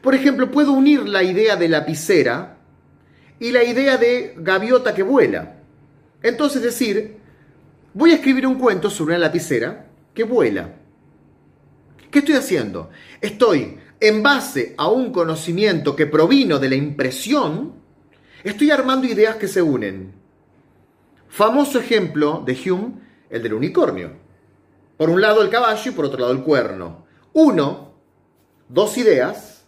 Por 0.02 0.14
ejemplo, 0.14 0.52
puedo 0.52 0.74
unir 0.74 1.08
la 1.08 1.24
idea 1.24 1.56
de 1.56 1.70
lapicera 1.70 2.58
y 3.40 3.52
la 3.52 3.64
idea 3.64 3.98
de 3.98 4.36
gaviota 4.38 4.94
que 4.94 5.04
vuela. 5.04 5.62
Entonces 6.22 6.62
decir, 6.62 7.18
voy 7.94 8.12
a 8.12 8.16
escribir 8.16 8.46
un 8.46 8.56
cuento 8.56 8.90
sobre 8.90 9.16
una 9.16 9.26
lapicera 9.26 9.88
que 10.14 10.24
vuela. 10.24 10.76
¿Qué 12.12 12.20
estoy 12.20 12.36
haciendo? 12.36 12.90
Estoy, 13.22 13.78
en 14.00 14.24
base 14.24 14.76
a 14.78 14.90
un 14.90 15.12
conocimiento 15.12 15.96
que 15.96 16.06
provino 16.06 16.60
de 16.60 16.70
la 16.70 16.76
impresión, 16.76 17.74
estoy 18.44 18.72
armando 18.72 19.08
ideas 19.08 19.38
que 19.38 19.48
se 19.48 19.62
unen. 19.62 20.14
Famoso 21.28 21.80
ejemplo 21.80 22.44
de 22.46 22.54
Hume, 22.54 22.94
el 23.30 23.44
del 23.44 23.54
unicornio. 23.54 24.12
Por 24.98 25.10
un 25.10 25.22
lado 25.22 25.42
el 25.42 25.50
caballo 25.50 25.92
y 25.92 25.94
por 25.94 26.06
otro 26.06 26.20
lado 26.20 26.32
el 26.32 26.44
cuerno. 26.44 27.06
Uno, 27.34 27.94
dos 28.70 28.98
ideas, 28.98 29.66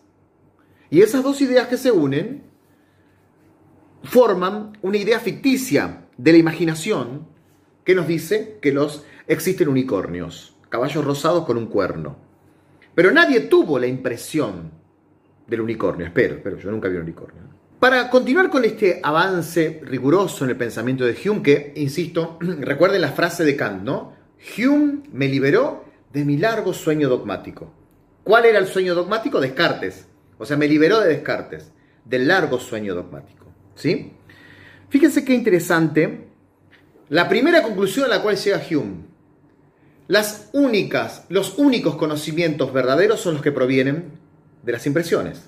y 0.90 1.02
esas 1.02 1.24
dos 1.24 1.42
ideas 1.42 1.68
que 1.68 1.78
se 1.78 1.92
unen 1.92 2.44
forman 4.04 4.78
una 4.82 4.98
idea 4.98 5.20
ficticia 5.20 6.08
de 6.18 6.32
la 6.32 6.38
imaginación 6.38 7.28
que 7.84 7.96
nos 7.96 8.08
dice 8.08 8.60
que 8.62 8.72
los 8.72 9.04
existen 9.28 9.68
unicornios, 9.68 10.56
caballos 10.70 11.04
rosados 11.04 11.46
con 11.46 11.58
un 11.58 11.68
cuerno. 11.68 12.27
Pero 12.98 13.12
nadie 13.12 13.42
tuvo 13.42 13.78
la 13.78 13.86
impresión 13.86 14.72
del 15.46 15.62
unicornio, 15.62 16.08
espero, 16.08 16.40
pero 16.44 16.58
yo 16.58 16.72
nunca 16.72 16.88
vi 16.88 16.96
un 16.96 17.04
unicornio. 17.04 17.44
Para 17.80 18.10
continuar 18.10 18.50
con 18.50 18.66
este 18.66 19.00
avance 19.04 19.82
riguroso 19.84 20.46
en 20.46 20.50
el 20.50 20.58
pensamiento 20.58 21.06
de 21.06 21.16
Hume, 21.24 21.44
que, 21.44 21.74
insisto, 21.76 22.40
recuerden 22.42 23.02
la 23.02 23.12
frase 23.12 23.46
de 23.46 23.56
Kant, 23.56 23.84
¿no? 23.84 24.14
Hume 24.58 25.04
me 25.14 25.28
liberó 25.28 25.86
de 26.12 26.26
mi 26.26 26.38
largo 26.38 26.74
sueño 26.74 27.08
dogmático. 27.08 27.72
¿Cuál 28.24 28.46
era 28.46 28.58
el 28.58 28.66
sueño 28.66 28.96
dogmático? 28.96 29.40
Descartes. 29.40 30.08
O 30.40 30.46
sea, 30.48 30.58
me 30.58 30.68
liberó 30.68 31.00
de 31.00 31.10
Descartes, 31.10 31.72
del 32.04 32.28
largo 32.28 32.60
sueño 32.60 32.96
dogmático. 32.96 33.46
¿Sí? 33.76 34.14
Fíjense 34.90 35.24
qué 35.24 35.36
interesante. 35.36 36.30
La 37.10 37.30
primera 37.30 37.62
conclusión 37.62 38.06
a 38.06 38.16
la 38.16 38.24
cual 38.24 38.38
llega 38.38 38.60
Hume. 38.72 39.07
Las 40.08 40.50
únicas, 40.54 41.26
los 41.30 41.58
únicos 41.58 41.98
conocimientos 41.98 42.72
verdaderos 42.72 43.20
son 43.20 43.34
los 43.34 43.44
que 43.44 43.52
provienen 43.52 44.12
de 44.64 44.72
las 44.72 44.86
impresiones. 44.86 45.44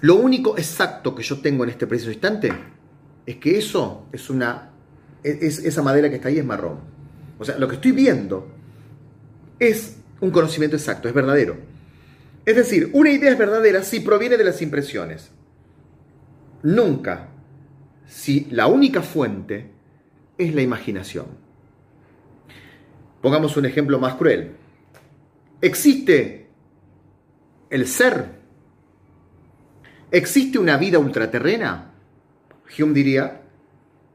Lo 0.00 0.16
único 0.16 0.58
exacto 0.58 1.14
que 1.14 1.22
yo 1.22 1.40
tengo 1.40 1.64
en 1.64 1.70
este 1.70 1.86
preciso 1.86 2.10
instante 2.10 2.52
es 3.24 3.36
que 3.36 3.58
eso 3.58 4.06
es 4.12 4.28
una. 4.28 4.72
Es, 5.22 5.58
esa 5.58 5.82
madera 5.82 6.08
que 6.08 6.16
está 6.16 6.28
ahí 6.28 6.38
es 6.38 6.44
marrón. 6.44 6.80
O 7.38 7.44
sea, 7.44 7.58
lo 7.58 7.68
que 7.68 7.76
estoy 7.76 7.92
viendo 7.92 8.48
es 9.58 9.96
un 10.20 10.30
conocimiento 10.30 10.76
exacto, 10.76 11.08
es 11.08 11.14
verdadero. 11.14 11.56
Es 12.44 12.56
decir, 12.56 12.90
una 12.92 13.10
idea 13.10 13.30
es 13.30 13.38
verdadera 13.38 13.82
si 13.82 14.00
proviene 14.00 14.36
de 14.36 14.44
las 14.44 14.62
impresiones. 14.62 15.30
Nunca 16.62 17.28
si 18.06 18.46
la 18.50 18.66
única 18.66 19.02
fuente 19.02 19.70
es 20.38 20.54
la 20.54 20.62
imaginación. 20.62 21.45
Pongamos 23.26 23.56
un 23.56 23.66
ejemplo 23.66 23.98
más 23.98 24.14
cruel. 24.14 24.52
¿Existe 25.60 26.48
el 27.70 27.88
ser? 27.88 28.36
¿Existe 30.12 30.60
una 30.60 30.76
vida 30.76 31.00
ultraterrena? 31.00 31.90
Hume 32.78 32.94
diría, 32.94 33.42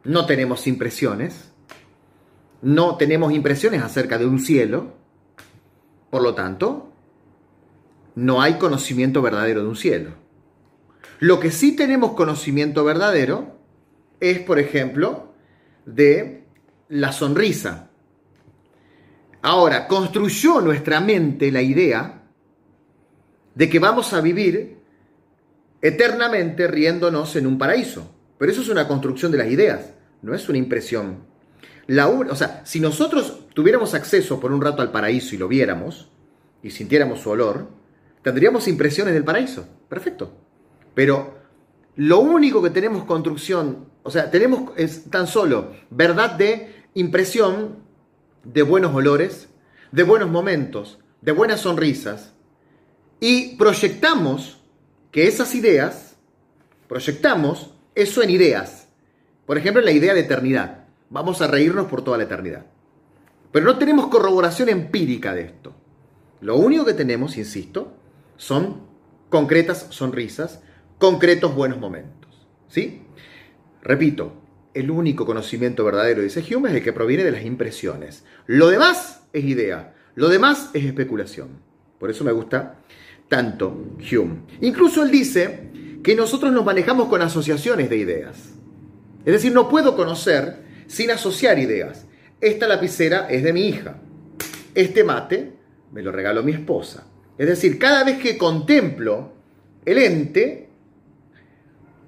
no 0.05 0.25
tenemos 0.25 0.65
impresiones 0.65 1.51
no 2.61 2.95
tenemos 2.95 3.33
impresiones 3.33 3.83
acerca 3.83 4.17
de 4.17 4.25
un 4.25 4.39
cielo, 4.39 4.93
por 6.09 6.21
lo 6.21 6.33
tanto, 6.33 6.93
no 8.15 8.41
hay 8.41 8.53
conocimiento 8.55 9.21
verdadero 9.21 9.63
de 9.63 9.67
un 9.67 9.75
cielo. 9.75 10.11
Lo 11.19 11.41
que 11.41 11.51
sí 11.51 11.75
tenemos 11.75 12.13
conocimiento 12.13 12.85
verdadero 12.85 13.57
es, 14.21 14.39
por 14.39 14.59
ejemplo, 14.59 15.33
de 15.85 16.45
la 16.87 17.11
sonrisa. 17.11 17.90
Ahora, 19.41 19.87
construyó 19.87 20.61
nuestra 20.61 20.99
mente 20.99 21.51
la 21.51 21.61
idea 21.61 22.23
de 23.55 23.69
que 23.69 23.79
vamos 23.79 24.13
a 24.13 24.21
vivir 24.21 24.77
eternamente 25.81 26.67
riéndonos 26.67 27.35
en 27.35 27.47
un 27.47 27.57
paraíso. 27.57 28.15
Pero 28.37 28.51
eso 28.51 28.61
es 28.61 28.69
una 28.69 28.87
construcción 28.87 29.31
de 29.31 29.37
las 29.39 29.47
ideas, 29.47 29.93
no 30.21 30.33
es 30.33 30.47
una 30.49 30.57
impresión 30.57 31.31
o 31.99 32.35
sea, 32.35 32.61
si 32.65 32.79
nosotros 32.79 33.47
tuviéramos 33.53 33.93
acceso 33.93 34.39
por 34.39 34.51
un 34.51 34.61
rato 34.61 34.81
al 34.81 34.91
paraíso 34.91 35.35
y 35.35 35.37
lo 35.37 35.47
viéramos 35.47 36.09
y 36.63 36.69
sintiéramos 36.69 37.19
su 37.19 37.29
olor, 37.29 37.67
tendríamos 38.21 38.67
impresiones 38.67 39.13
del 39.13 39.23
paraíso. 39.23 39.67
Perfecto. 39.89 40.33
Pero 40.93 41.39
lo 41.95 42.19
único 42.19 42.61
que 42.61 42.69
tenemos 42.69 43.03
construcción, 43.03 43.89
o 44.03 44.11
sea, 44.11 44.31
tenemos 44.31 44.71
es 44.77 45.09
tan 45.09 45.27
solo 45.27 45.73
verdad 45.89 46.31
de 46.35 46.85
impresión 46.93 47.80
de 48.43 48.63
buenos 48.63 48.93
olores, 48.93 49.49
de 49.91 50.03
buenos 50.03 50.29
momentos, 50.29 50.99
de 51.21 51.31
buenas 51.31 51.61
sonrisas, 51.61 52.33
y 53.19 53.55
proyectamos 53.55 54.61
que 55.11 55.27
esas 55.27 55.53
ideas, 55.53 56.17
proyectamos 56.87 57.71
eso 57.93 58.23
en 58.23 58.31
ideas. 58.31 58.87
Por 59.45 59.57
ejemplo, 59.57 59.81
la 59.81 59.91
idea 59.91 60.13
de 60.13 60.21
eternidad. 60.21 60.85
Vamos 61.09 61.41
a 61.41 61.47
reírnos 61.47 61.87
por 61.87 62.03
toda 62.03 62.17
la 62.17 62.23
eternidad. 62.23 62.65
Pero 63.51 63.65
no 63.65 63.77
tenemos 63.77 64.07
corroboración 64.07 64.69
empírica 64.69 65.35
de 65.35 65.41
esto. 65.41 65.73
Lo 66.39 66.55
único 66.55 66.85
que 66.85 66.93
tenemos, 66.93 67.37
insisto, 67.37 67.93
son 68.37 68.87
concretas 69.29 69.87
sonrisas, 69.89 70.61
concretos 70.97 71.53
buenos 71.53 71.79
momentos. 71.79 72.47
¿Sí? 72.69 73.03
Repito, 73.83 74.40
el 74.73 74.91
único 74.91 75.25
conocimiento 75.25 75.83
verdadero, 75.83 76.21
dice 76.21 76.43
Hume, 76.55 76.69
es 76.69 76.75
el 76.75 76.83
que 76.83 76.93
proviene 76.93 77.23
de 77.23 77.31
las 77.31 77.45
impresiones. 77.45 78.23
Lo 78.45 78.69
demás 78.69 79.23
es 79.33 79.43
idea, 79.43 79.93
lo 80.15 80.29
demás 80.29 80.69
es 80.73 80.85
especulación. 80.85 81.49
Por 81.99 82.09
eso 82.09 82.23
me 82.23 82.31
gusta 82.31 82.79
tanto 83.27 83.95
Hume. 84.11 84.41
Incluso 84.61 85.03
él 85.03 85.11
dice 85.11 85.71
que 86.03 86.15
nosotros 86.15 86.51
nos 86.51 86.65
manejamos 86.65 87.07
con 87.07 87.21
asociaciones 87.21 87.89
de 87.89 87.97
ideas. 87.97 88.53
Es 89.25 89.33
decir, 89.33 89.53
no 89.53 89.69
puedo 89.69 89.95
conocer 89.95 90.63
sin 90.87 91.11
asociar 91.11 91.59
ideas. 91.59 92.07
Esta 92.39 92.67
lapicera 92.67 93.27
es 93.29 93.43
de 93.43 93.53
mi 93.53 93.67
hija. 93.67 94.01
Este 94.73 95.03
mate 95.03 95.53
me 95.91 96.01
lo 96.01 96.11
regaló 96.11 96.43
mi 96.43 96.53
esposa. 96.53 97.05
Es 97.37 97.47
decir, 97.47 97.77
cada 97.77 98.03
vez 98.03 98.17
que 98.17 98.37
contemplo 98.37 99.33
el 99.85 99.97
ente, 99.97 100.69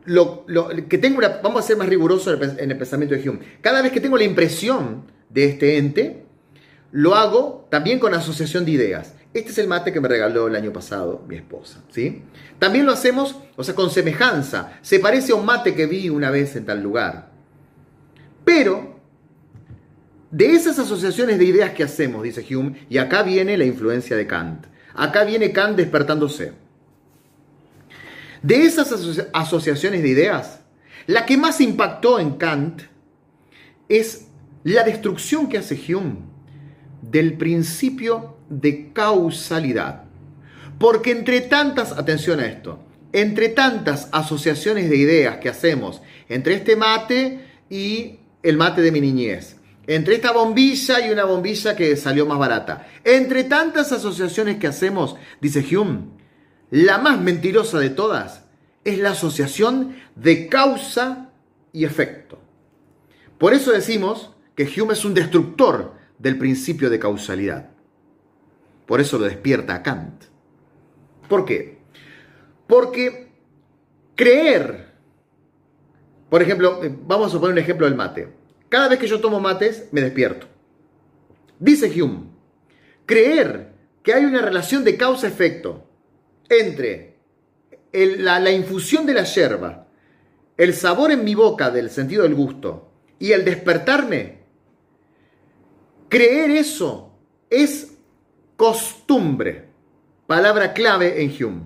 lo, 0.05 0.45
que 0.89 0.97
tengo 0.97 1.21
vamos 1.41 1.63
a 1.63 1.67
ser 1.67 1.77
más 1.77 1.87
rigurosos 1.87 2.39
en 2.57 2.71
el 2.71 2.77
pensamiento 2.77 3.15
de 3.15 3.29
Hume. 3.29 3.39
Cada 3.61 3.81
vez 3.81 3.91
que 3.91 4.01
tengo 4.01 4.17
la 4.17 4.23
impresión 4.23 5.05
de 5.29 5.45
este 5.45 5.77
ente, 5.77 6.25
lo 6.91 7.15
hago 7.15 7.67
también 7.69 7.99
con 7.99 8.13
asociación 8.13 8.65
de 8.65 8.71
ideas. 8.71 9.15
Este 9.33 9.49
es 9.49 9.57
el 9.57 9.67
mate 9.67 9.91
que 9.91 9.99
me 9.99 10.07
regaló 10.07 10.47
el 10.47 10.55
año 10.55 10.71
pasado 10.71 11.23
mi 11.27 11.35
esposa, 11.35 11.81
¿sí? 11.89 12.21
También 12.59 12.85
lo 12.85 12.91
hacemos, 12.91 13.35
o 13.55 13.63
sea, 13.63 13.73
con 13.73 13.89
semejanza. 13.89 14.77
Se 14.83 14.99
parece 14.99 15.31
a 15.31 15.35
un 15.35 15.45
mate 15.45 15.73
que 15.73 15.87
vi 15.87 16.09
una 16.09 16.29
vez 16.29 16.55
en 16.55 16.65
tal 16.65 16.83
lugar. 16.83 17.31
Pero 18.45 18.99
de 20.29 20.51
esas 20.51 20.77
asociaciones 20.77 21.39
de 21.39 21.45
ideas 21.45 21.71
que 21.71 21.83
hacemos, 21.83 22.21
dice 22.23 22.45
Hume, 22.55 22.85
y 22.89 22.99
acá 22.99 23.23
viene 23.23 23.57
la 23.57 23.65
influencia 23.65 24.15
de 24.15 24.27
Kant, 24.27 24.65
acá 24.93 25.23
viene 25.23 25.51
Kant 25.51 25.77
despertándose. 25.77 26.53
De 28.43 28.65
esas 28.65 28.93
asociaciones 29.31 30.03
de 30.03 30.09
ideas, 30.09 30.59
la 31.07 31.25
que 31.25 31.37
más 31.37 31.61
impactó 31.61 32.19
en 32.19 32.31
Kant 32.31 32.81
es 33.87 34.27
la 34.63 34.83
destrucción 34.83 35.47
que 35.47 35.57
hace 35.57 35.75
Hume 35.75 36.17
del 37.01 37.37
principio 37.37 38.37
de 38.49 38.91
causalidad. 38.91 40.03
Porque 40.77 41.11
entre 41.11 41.39
tantas, 41.41 41.93
atención 41.93 42.41
a 42.41 42.45
esto, 42.45 42.83
entre 43.13 43.47
tantas 43.47 44.09
asociaciones 44.11 44.89
de 44.89 44.97
ideas 44.97 45.37
que 45.37 45.47
hacemos 45.47 46.01
entre 46.27 46.55
este 46.55 46.75
mate 46.75 47.45
y 47.69 48.19
el 48.41 48.57
mate 48.57 48.81
de 48.81 48.91
mi 48.91 48.99
niñez. 48.99 49.55
Entre 49.87 50.15
esta 50.15 50.33
bombilla 50.33 51.05
y 51.05 51.11
una 51.11 51.23
bombilla 51.23 51.75
que 51.75 51.95
salió 51.95 52.25
más 52.25 52.39
barata. 52.39 52.87
Entre 53.03 53.45
tantas 53.45 53.91
asociaciones 53.91 54.57
que 54.57 54.67
hacemos, 54.67 55.15
dice 55.39 55.65
Hume, 55.75 56.12
la 56.73 56.97
más 56.97 57.21
mentirosa 57.21 57.79
de 57.79 57.91
todas 57.91 58.45
es 58.83 58.97
la 58.97 59.11
asociación 59.11 59.95
de 60.15 60.47
causa 60.47 61.29
y 61.71 61.85
efecto. 61.85 62.39
Por 63.37 63.53
eso 63.53 63.71
decimos 63.71 64.31
que 64.55 64.63
Hume 64.63 64.93
es 64.93 65.05
un 65.05 65.13
destructor 65.13 65.93
del 66.17 66.39
principio 66.39 66.89
de 66.89 66.97
causalidad. 66.97 67.69
Por 68.87 69.01
eso 69.01 69.19
lo 69.19 69.25
despierta 69.25 69.75
a 69.75 69.83
Kant. 69.83 70.23
¿Por 71.29 71.45
qué? 71.45 71.77
Porque 72.65 73.31
creer, 74.15 74.95
por 76.27 76.41
ejemplo, 76.41 76.83
eh, 76.83 76.91
vamos 77.05 77.27
a 77.27 77.29
suponer 77.29 77.53
un 77.53 77.59
ejemplo 77.59 77.85
del 77.85 77.95
mate. 77.95 78.33
Cada 78.69 78.87
vez 78.87 78.97
que 78.97 79.07
yo 79.07 79.21
tomo 79.21 79.39
mates, 79.39 79.89
me 79.91 80.01
despierto. 80.01 80.47
Dice 81.59 82.01
Hume, 82.01 82.31
creer 83.05 83.75
que 84.01 84.15
hay 84.15 84.25
una 84.25 84.41
relación 84.41 84.83
de 84.83 84.97
causa-efecto 84.97 85.92
entre 86.59 87.13
la, 87.93 88.51
infusión 88.51 89.05
de 89.05 89.13
la 89.13 89.23
yerba, 89.23 89.87
el 90.57 90.73
sabor 90.73 91.11
en 91.11 91.23
mi 91.23 91.35
boca 91.35 91.71
del 91.71 91.89
sentido 91.89 92.23
del 92.23 92.35
gusto 92.35 92.91
y 93.19 93.31
el 93.31 93.45
despertarme, 93.45 94.39
creer 96.09 96.51
eso 96.51 97.11
es 97.49 97.97
costumbre, 98.55 99.69
palabra 100.27 100.73
clave 100.73 101.23
en 101.23 101.31
Hume. 101.31 101.61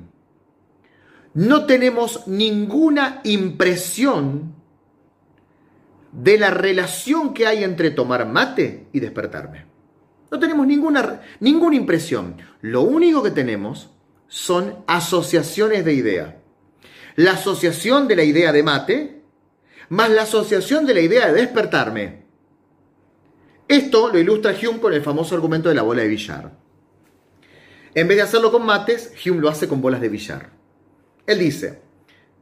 No 1.34 1.65
tenemos 1.65 2.27
ninguna 2.27 3.22
impresión 3.24 4.56
de 6.12 6.39
la 6.39 6.50
relación 6.50 7.34
que 7.34 7.46
hay 7.46 7.63
entre 7.63 7.91
tomar 7.91 8.27
mate 8.27 8.88
y 8.91 9.00
despertarme. 9.00 9.65
No 10.32 10.39
tenemos 10.39 10.65
ninguna, 10.65 11.22
ninguna 11.39 11.75
impresión. 11.75 12.38
Lo 12.62 12.82
único 12.82 13.22
que 13.22 13.32
tenemos 13.32 13.91
son 14.28 14.84
asociaciones 14.88 15.86
de 15.86 15.94
idea. 15.94 16.42
La 17.16 17.32
asociación 17.32 18.08
de 18.08 18.16
la 18.16 18.24
idea 18.24 18.52
de 18.52 18.64
mate 18.64 19.18
más 19.90 20.10
la 20.10 20.24
asociación 20.24 20.86
de 20.86 20.94
la 20.94 21.02
idea 21.02 21.28
de 21.28 21.42
despertarme. 21.42 22.26
Esto 23.68 24.10
lo 24.10 24.20
ilustra 24.20 24.54
Hume 24.54 24.80
con 24.80 24.94
el 24.94 25.02
famoso 25.02 25.36
argumento 25.36 25.70
de 25.70 25.76
la 25.76 25.82
bola 25.82 26.02
de 26.02 26.08
billar. 26.08 26.52
En 27.94 28.08
vez 28.08 28.18
de 28.18 28.24
hacerlo 28.24 28.52
con 28.52 28.66
mates, 28.66 29.14
Hume 29.26 29.42
lo 29.42 29.50
hace 29.50 29.68
con 29.68 29.82
bolas 29.82 30.02
de 30.02 30.10
billar. 30.10 30.52
Él 31.26 31.40
dice, 31.40 31.82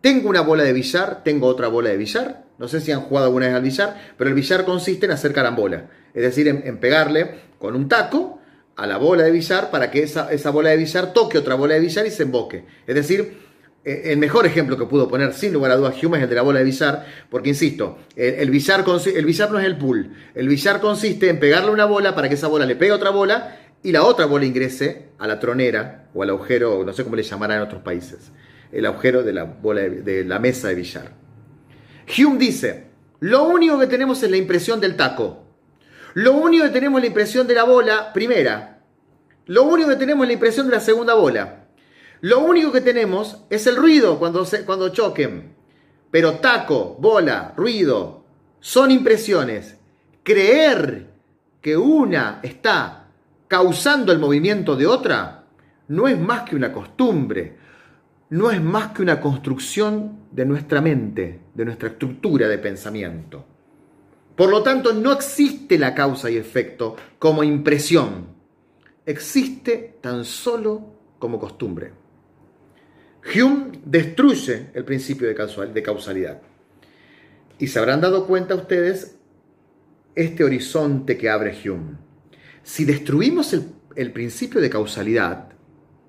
tengo 0.01 0.29
una 0.29 0.41
bola 0.41 0.63
de 0.63 0.73
billar, 0.73 1.23
tengo 1.23 1.47
otra 1.47 1.67
bola 1.67 1.89
de 1.89 1.97
billar. 1.97 2.45
No 2.57 2.67
sé 2.67 2.79
si 2.79 2.91
han 2.91 3.01
jugado 3.01 3.27
alguna 3.27 3.47
vez 3.47 3.55
al 3.55 3.63
billar, 3.63 4.13
pero 4.17 4.29
el 4.29 4.35
billar 4.35 4.65
consiste 4.65 5.05
en 5.05 5.11
hacer 5.11 5.33
carambola. 5.33 5.89
Es 6.13 6.21
decir, 6.21 6.47
en, 6.47 6.77
pegarle 6.79 7.39
con 7.57 7.75
un 7.75 7.87
taco 7.87 8.39
a 8.75 8.87
la 8.87 8.97
bola 8.97 9.23
de 9.23 9.31
billar 9.31 9.71
para 9.71 9.89
que 9.89 10.03
esa, 10.03 10.31
esa 10.31 10.49
bola 10.49 10.69
de 10.69 10.77
billar 10.77 11.13
toque 11.13 11.37
otra 11.37 11.55
bola 11.55 11.75
de 11.75 11.79
billar 11.79 12.05
y 12.05 12.11
se 12.11 12.23
emboque. 12.23 12.65
Es 12.85 12.95
decir, 12.95 13.45
eh, 13.85 14.11
el 14.11 14.17
mejor 14.17 14.47
ejemplo 14.47 14.77
que 14.77 14.85
pudo 14.85 15.07
poner 15.07 15.31
sin 15.33 15.53
lugar 15.53 15.71
a 15.71 15.75
dudas 15.75 16.03
Hume 16.03 16.17
es 16.17 16.23
el 16.23 16.29
de 16.29 16.35
la 16.35 16.41
bola 16.41 16.59
de 16.59 16.65
billar, 16.65 17.05
porque 17.29 17.49
insisto, 17.49 17.99
el, 18.15 18.49
billar, 18.49 18.83
el 19.15 19.25
billar 19.25 19.51
no 19.51 19.59
es 19.59 19.65
el 19.65 19.77
pool, 19.77 20.11
el 20.33 20.47
billar 20.47 20.81
consiste 20.81 21.29
en 21.29 21.39
pegarle 21.39 21.69
una 21.69 21.85
bola 21.85 22.15
para 22.15 22.27
que 22.27 22.33
esa 22.33 22.47
bola 22.47 22.65
le 22.65 22.75
pegue 22.75 22.91
a 22.91 22.95
otra 22.95 23.11
bola 23.11 23.59
y 23.83 23.91
la 23.91 24.03
otra 24.03 24.25
bola 24.25 24.45
ingrese 24.45 25.09
a 25.19 25.27
la 25.27 25.39
tronera 25.39 26.09
o 26.15 26.23
al 26.23 26.31
agujero, 26.31 26.83
no 26.83 26.93
sé 26.93 27.03
cómo 27.03 27.15
le 27.15 27.21
llamarán 27.21 27.57
en 27.57 27.63
otros 27.63 27.83
países, 27.83 28.31
el 28.71 28.87
agujero 28.87 29.21
de 29.21 29.33
la, 29.33 29.43
bola 29.43 29.81
de, 29.81 30.25
la 30.25 30.39
mesa 30.39 30.69
de 30.69 30.75
billar. 30.75 31.11
Hume 32.17 32.39
dice, 32.39 32.87
lo 33.19 33.43
único 33.43 33.77
que 33.77 33.85
tenemos 33.85 34.21
es 34.23 34.31
la 34.31 34.37
impresión 34.37 34.81
del 34.81 34.95
taco, 34.95 35.44
lo 36.15 36.33
único 36.33 36.63
que 36.63 36.71
tenemos 36.71 36.99
es 36.99 37.03
la 37.03 37.07
impresión 37.07 37.45
de 37.45 37.53
la 37.53 37.63
bola 37.63 38.13
primera, 38.13 38.81
lo 39.47 39.63
único 39.63 39.89
que 39.89 39.95
tenemos 39.97 40.25
la 40.25 40.33
impresión 40.33 40.65
de 40.65 40.73
la 40.73 40.79
segunda 40.79 41.13
bola. 41.13 41.67
Lo 42.21 42.39
único 42.39 42.71
que 42.71 42.81
tenemos 42.81 43.43
es 43.49 43.67
el 43.67 43.75
ruido 43.75 44.17
cuando, 44.17 44.45
se, 44.45 44.65
cuando 44.65 44.89
choquen. 44.89 45.53
Pero 46.09 46.35
taco, 46.35 46.95
bola, 46.99 47.53
ruido, 47.55 48.23
son 48.61 48.91
impresiones. 48.91 49.77
Creer 50.23 51.11
que 51.61 51.75
una 51.75 52.39
está 52.41 53.07
causando 53.47 54.11
el 54.11 54.19
movimiento 54.19 54.75
de 54.75 54.87
otra 54.87 55.43
no 55.89 56.07
es 56.07 56.17
más 56.17 56.43
que 56.43 56.55
una 56.55 56.71
costumbre, 56.71 57.57
no 58.29 58.49
es 58.49 58.61
más 58.61 58.93
que 58.93 59.01
una 59.01 59.19
construcción 59.19 60.21
de 60.31 60.45
nuestra 60.45 60.79
mente, 60.79 61.41
de 61.53 61.65
nuestra 61.65 61.89
estructura 61.89 62.47
de 62.47 62.57
pensamiento. 62.57 63.45
Por 64.35 64.49
lo 64.49 64.63
tanto, 64.63 64.93
no 64.93 65.13
existe 65.13 65.77
la 65.77 65.95
causa 65.95 66.29
y 66.29 66.37
efecto 66.37 66.95
como 67.19 67.43
impresión, 67.43 68.27
existe 69.05 69.97
tan 70.01 70.25
solo 70.25 70.95
como 71.19 71.39
costumbre. 71.39 71.93
Hume 73.33 73.79
destruye 73.83 74.67
el 74.73 74.83
principio 74.83 75.27
de 75.27 75.83
causalidad. 75.83 76.41
Y 77.57 77.67
se 77.67 77.79
habrán 77.79 78.01
dado 78.01 78.27
cuenta 78.27 78.55
ustedes 78.55 79.15
este 80.13 80.43
horizonte 80.43 81.17
que 81.17 81.29
abre 81.29 81.57
Hume. 81.63 81.97
Si 82.63 82.85
destruimos 82.85 83.53
el, 83.95 84.11
principio 84.11 84.59
de 84.59 84.69
causalidad, 84.69 85.49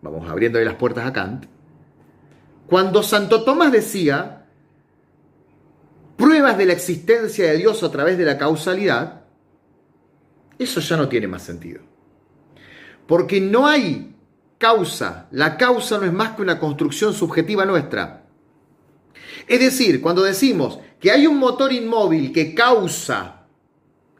vamos 0.02 0.28
abriendo 0.28 0.58
las 0.60 0.74
puertas 0.74 1.06
a 1.06 1.12
Kant, 1.12 1.46
cuando 2.66 3.02
Santo 3.02 3.44
Tomás 3.44 3.70
decía 3.70 4.45
pruebas 6.36 6.58
de 6.58 6.66
la 6.66 6.74
existencia 6.74 7.46
de 7.46 7.56
Dios 7.56 7.82
a 7.82 7.90
través 7.90 8.18
de 8.18 8.26
la 8.26 8.36
causalidad, 8.36 9.22
eso 10.58 10.80
ya 10.80 10.98
no 10.98 11.08
tiene 11.08 11.26
más 11.26 11.42
sentido. 11.42 11.80
Porque 13.06 13.40
no 13.40 13.66
hay 13.66 14.14
causa. 14.58 15.28
La 15.30 15.56
causa 15.56 15.96
no 15.96 16.04
es 16.04 16.12
más 16.12 16.36
que 16.36 16.42
una 16.42 16.58
construcción 16.58 17.14
subjetiva 17.14 17.64
nuestra. 17.64 18.26
Es 19.48 19.60
decir, 19.60 20.02
cuando 20.02 20.22
decimos 20.22 20.78
que 21.00 21.10
hay 21.10 21.26
un 21.26 21.38
motor 21.38 21.72
inmóvil 21.72 22.30
que 22.34 22.54
causa 22.54 23.46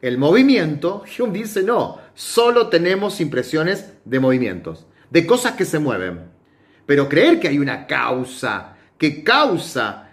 el 0.01 0.17
movimiento, 0.17 1.03
Hume 1.19 1.33
dice 1.37 1.61
no, 1.61 1.99
solo 2.15 2.67
tenemos 2.67 3.21
impresiones 3.21 3.93
de 4.05 4.19
movimientos, 4.19 4.87
de 5.11 5.27
cosas 5.27 5.51
que 5.51 5.65
se 5.65 5.77
mueven. 5.77 6.31
Pero 6.87 7.07
creer 7.07 7.39
que 7.39 7.49
hay 7.49 7.59
una 7.59 7.85
causa 7.85 8.75
que 8.97 9.23
causa 9.23 10.06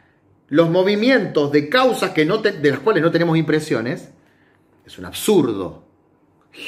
los 0.48 0.70
movimientos 0.70 1.50
de 1.52 1.68
causas 1.68 2.10
que 2.10 2.24
no 2.24 2.38
de 2.38 2.70
las 2.70 2.80
cuales 2.80 3.02
no 3.02 3.10
tenemos 3.10 3.36
impresiones 3.36 4.10
es 4.84 4.98
un 4.98 5.04
absurdo. 5.06 5.84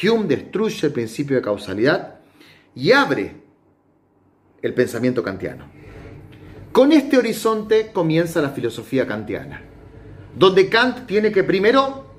Hume 0.03 0.27
destruye 0.27 0.87
el 0.87 0.93
principio 0.93 1.37
de 1.37 1.43
causalidad 1.43 2.21
y 2.75 2.93
abre 2.93 3.37
el 4.63 4.75
pensamiento 4.75 5.23
kantiano. 5.23 5.71
Con 6.73 6.93
este 6.93 7.17
horizonte 7.17 7.91
comienza 7.93 8.43
la 8.43 8.51
filosofía 8.51 9.07
kantiana, 9.07 9.63
donde 10.37 10.69
Kant 10.69 11.07
tiene 11.07 11.33
que 11.33 11.45
primero 11.45 12.15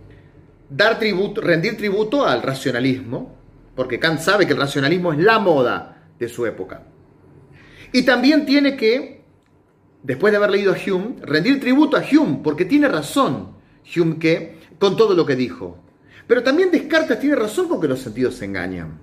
dar 0.70 0.98
tributo, 0.98 1.41
rendir 1.41 1.78
tributo 1.78 2.26
al 2.26 2.41
racionalismo, 2.41 3.38
porque 3.76 4.00
Kant 4.00 4.20
sabe 4.20 4.48
que 4.48 4.54
el 4.54 4.60
racionalismo 4.60 5.13
es 5.13 5.20
la 5.20 5.39
moda 5.39 6.08
de 6.17 6.28
su 6.28 6.46
época. 6.46 6.84
Y 7.91 8.04
también 8.04 8.46
tiene 8.46 8.76
que, 8.76 9.16
después 10.08 10.32
de 10.32 10.38
haber 10.38 10.52
leído 10.52 10.74
a 10.74 10.78
Hume, 10.78 11.17
rendir 11.22 11.60
tributo 11.60 11.98
a 11.98 12.02
Hume, 12.02 12.39
porque 12.41 12.63
tiene 12.63 12.88
razón 12.88 13.50
Hume 13.93 14.17
que, 14.17 14.58
con 14.80 14.96
todo 14.96 15.13
lo 15.13 15.26
que 15.26 15.36
dijo. 15.36 15.78
Pero 16.26 16.43
también 16.43 16.72
Descartes 16.72 17.20
tiene 17.20 17.36
razón 17.36 17.67
con 17.67 17.82
que 17.82 17.89
los 17.89 18.00
sentidos 18.00 18.36
se 18.36 18.46
engañan. 18.46 19.00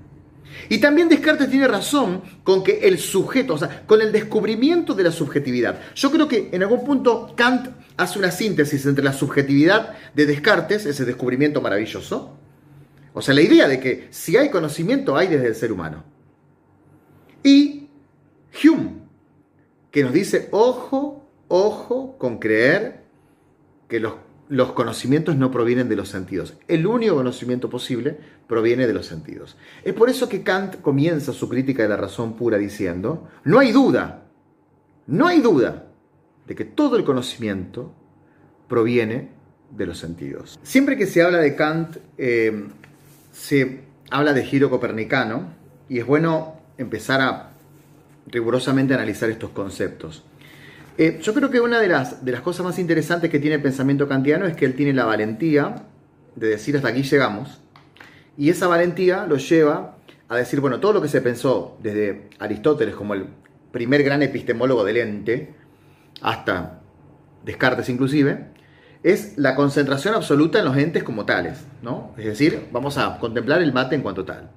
Y 0.71 0.79
también 0.79 1.11
Descartes 1.11 1.51
tiene 1.51 1.69
razón 1.69 2.23
con 2.43 2.65
que 2.65 2.89
el 2.89 2.99
sujeto, 2.99 3.55
o 3.55 3.59
sea, 3.59 3.85
con 3.87 4.01
el 4.01 4.13
descubrimiento 4.13 4.95
de 4.95 5.03
la 5.03 5.13
subjetividad. 5.13 5.79
Yo 5.95 6.11
creo 6.11 6.27
que 6.27 6.49
en 6.53 6.63
algún 6.63 6.85
punto 6.85 7.35
Kant 7.37 7.69
hace 7.99 8.19
una 8.19 8.31
síntesis 8.31 8.87
entre 8.87 9.05
la 9.05 9.13
subjetividad 9.13 9.95
de 10.15 10.25
Descartes, 10.25 10.87
ese 10.87 11.05
descubrimiento 11.05 11.61
maravilloso, 11.61 12.39
o 13.13 13.21
sea, 13.21 13.35
la 13.35 13.43
idea 13.43 13.69
de 13.69 13.79
que 13.79 14.09
si 14.11 14.39
hay 14.39 14.49
conocimiento 14.49 15.17
hay 15.17 15.29
desde 15.29 15.49
el 15.49 15.55
ser 15.55 15.71
humano. 15.71 16.03
Y 17.43 17.89
Hume, 18.65 19.04
que 19.95 20.03
nos 20.03 20.13
dice, 20.13 20.49
ojo, 20.51 21.25
ojo 21.47 22.19
con 22.19 22.39
creer 22.39 23.05
que 23.89 24.01
los 24.01 24.15
los 24.49 24.73
conocimientos 24.73 25.37
no 25.37 25.51
provienen 25.51 25.89
de 25.89 25.97
los 25.97 26.09
sentidos. 26.09 26.55
El 26.69 26.87
único 26.87 27.15
conocimiento 27.15 27.71
posible 27.71 28.19
proviene 28.47 28.87
de 28.87 28.93
los 28.93 29.07
sentidos. 29.07 29.57
Es 29.85 29.95
por 29.95 30.11
eso 30.11 30.29
que 30.29 30.43
Kant 30.43 30.81
comienza 30.83 31.33
su 31.33 31.49
crítica 31.49 31.83
de 31.83 31.89
la 31.89 31.97
razón 31.97 32.35
pura 32.35 32.59
diciendo, 32.59 33.29
no 33.45 33.59
hay 33.59 33.73
duda, 33.73 34.27
no 35.07 35.29
hay 35.29 35.41
duda 35.41 35.87
de 36.47 36.55
que 36.55 36.65
todo 36.65 36.97
el 36.97 37.05
conocimiento 37.05 37.95
proviene 38.69 39.31
de 39.71 39.87
los 39.87 39.99
sentidos. 39.99 40.59
Siempre 40.63 40.99
que 40.99 41.07
se 41.07 41.23
habla 41.23 41.39
de 41.39 41.57
Kant, 41.57 41.97
eh, 42.19 42.69
se 43.33 43.85
habla 44.11 44.35
de 44.35 44.45
giro 44.45 44.69
copernicano 44.69 45.55
y 45.89 46.01
es 46.01 46.07
bueno 46.07 46.61
empezar 46.77 47.21
a 47.23 47.54
rigurosamente 48.27 48.95
analizar 48.95 49.31
estos 49.31 49.51
conceptos. 49.51 50.25
Eh, 50.97 51.19
yo 51.23 51.35
creo 51.35 51.51
que 51.51 51.61
una 51.61 51.81
de 51.81 51.89
las, 51.89 52.25
de 52.25 52.33
las 52.33 52.41
cosas 52.41 52.65
más 52.65 52.79
interesantes 52.79 53.31
que 53.31 53.41
tiene 53.41 53.57
el 53.57 53.63
pensamiento 53.63 54.07
kantiano 54.07 54.47
es 54.47 54.55
que 54.55 54.65
él 54.65 54.75
tiene 54.75 54.93
la 54.93 55.05
valentía 55.05 55.87
de 56.37 56.49
decir 56.49 56.77
hasta 56.77 56.89
aquí 56.89 57.03
llegamos, 57.03 57.61
y 58.37 58.51
esa 58.51 58.67
valentía 58.67 59.27
lo 59.27 59.37
lleva 59.37 59.97
a 60.29 60.37
decir, 60.37 60.61
bueno, 60.61 60.81
todo 60.81 60.95
lo 60.95 61.03
que 61.03 61.09
se 61.09 61.21
pensó 61.21 61.77
desde 61.83 62.29
Aristóteles 62.39 62.95
como 62.95 63.15
el 63.15 63.27
primer 63.71 64.03
gran 64.03 64.23
epistemólogo 64.23 64.85
del 64.85 64.97
ente, 64.97 65.55
hasta 66.23 66.81
Descartes 67.45 67.89
inclusive, 67.89 68.47
es 69.03 69.37
la 69.37 69.55
concentración 69.55 70.15
absoluta 70.15 70.59
en 70.59 70.65
los 70.65 70.77
entes 70.77 71.03
como 71.03 71.27
tales, 71.27 71.59
¿no? 71.83 72.15
Es 72.17 72.25
decir, 72.25 72.69
vamos 72.73 72.97
a 72.97 73.19
contemplar 73.19 73.61
el 73.61 73.73
mate 73.73 73.95
en 73.95 74.03
cuanto 74.03 74.25
tal. 74.25 74.51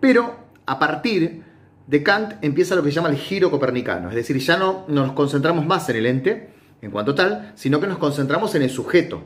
Pero 0.00 0.34
a 0.64 0.78
partir 0.78 1.42
de 1.86 2.02
Kant 2.02 2.34
empieza 2.42 2.74
lo 2.74 2.82
que 2.82 2.90
se 2.90 2.96
llama 2.96 3.10
el 3.10 3.16
giro 3.16 3.50
copernicano, 3.50 4.08
es 4.08 4.16
decir, 4.16 4.36
ya 4.38 4.56
no 4.56 4.84
nos 4.88 5.12
concentramos 5.12 5.64
más 5.66 5.88
en 5.88 5.96
el 5.96 6.06
ente 6.06 6.50
en 6.82 6.90
cuanto 6.90 7.14
tal, 7.14 7.52
sino 7.54 7.80
que 7.80 7.86
nos 7.86 7.98
concentramos 7.98 8.54
en 8.54 8.62
el 8.62 8.70
sujeto. 8.70 9.22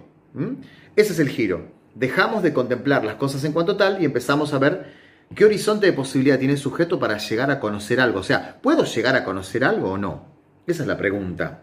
Ese 0.94 1.12
es 1.12 1.18
el 1.18 1.28
giro. 1.28 1.68
Dejamos 1.94 2.42
de 2.42 2.52
contemplar 2.52 3.04
las 3.04 3.16
cosas 3.16 3.42
en 3.44 3.52
cuanto 3.52 3.76
tal 3.76 4.00
y 4.00 4.04
empezamos 4.04 4.52
a 4.52 4.58
ver 4.58 4.92
qué 5.34 5.44
horizonte 5.44 5.86
de 5.86 5.92
posibilidad 5.92 6.38
tiene 6.38 6.54
el 6.54 6.58
sujeto 6.58 6.98
para 6.98 7.18
llegar 7.18 7.50
a 7.50 7.58
conocer 7.58 8.00
algo. 8.00 8.20
O 8.20 8.22
sea, 8.22 8.58
¿puedo 8.60 8.84
llegar 8.84 9.16
a 9.16 9.24
conocer 9.24 9.64
algo 9.64 9.92
o 9.92 9.98
no? 9.98 10.26
Esa 10.66 10.82
es 10.82 10.88
la 10.88 10.96
pregunta. 10.96 11.62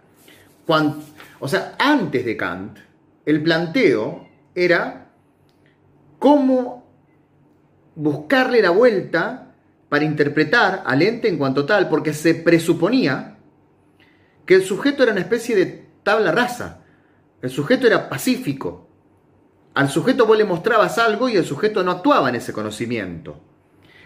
o 1.40 1.48
sea, 1.48 1.76
antes 1.80 2.26
de 2.26 2.36
Kant, 2.36 2.80
el 3.26 3.42
planteo 3.42 4.28
era 4.54 5.12
cómo 6.20 6.86
buscarle 7.96 8.62
la 8.62 8.72
vuelta 8.72 9.47
para 9.90 10.06
interpretar 10.06 10.84
al 10.86 11.02
ente 11.02 11.28
en 11.28 11.38
cuanto 11.38 11.66
tal, 11.66 11.90
porque 11.90 12.14
se 12.14 12.36
presuponía 12.36 13.38
que 14.46 14.56
el 14.56 14.64
sujeto 14.64 15.04
era 15.04 15.12
una 15.12 15.22
especie 15.22 15.56
de 15.56 15.88
tabla 16.04 16.32
rasa. 16.32 16.84
El 17.42 17.50
sujeto 17.50 17.88
era 17.88 18.10
pacífico. 18.10 18.88
Al 19.74 19.90
sujeto 19.90 20.26
vos 20.26 20.38
le 20.38 20.46
mostrabas 20.46 20.98
algo 20.98 21.30
y 21.30 21.36
el 21.36 21.46
sujeto 21.46 21.84
no 21.84 21.92
actuaba 21.92 22.30
en 22.30 22.36
ese 22.36 22.54
conocimiento. 22.54 23.40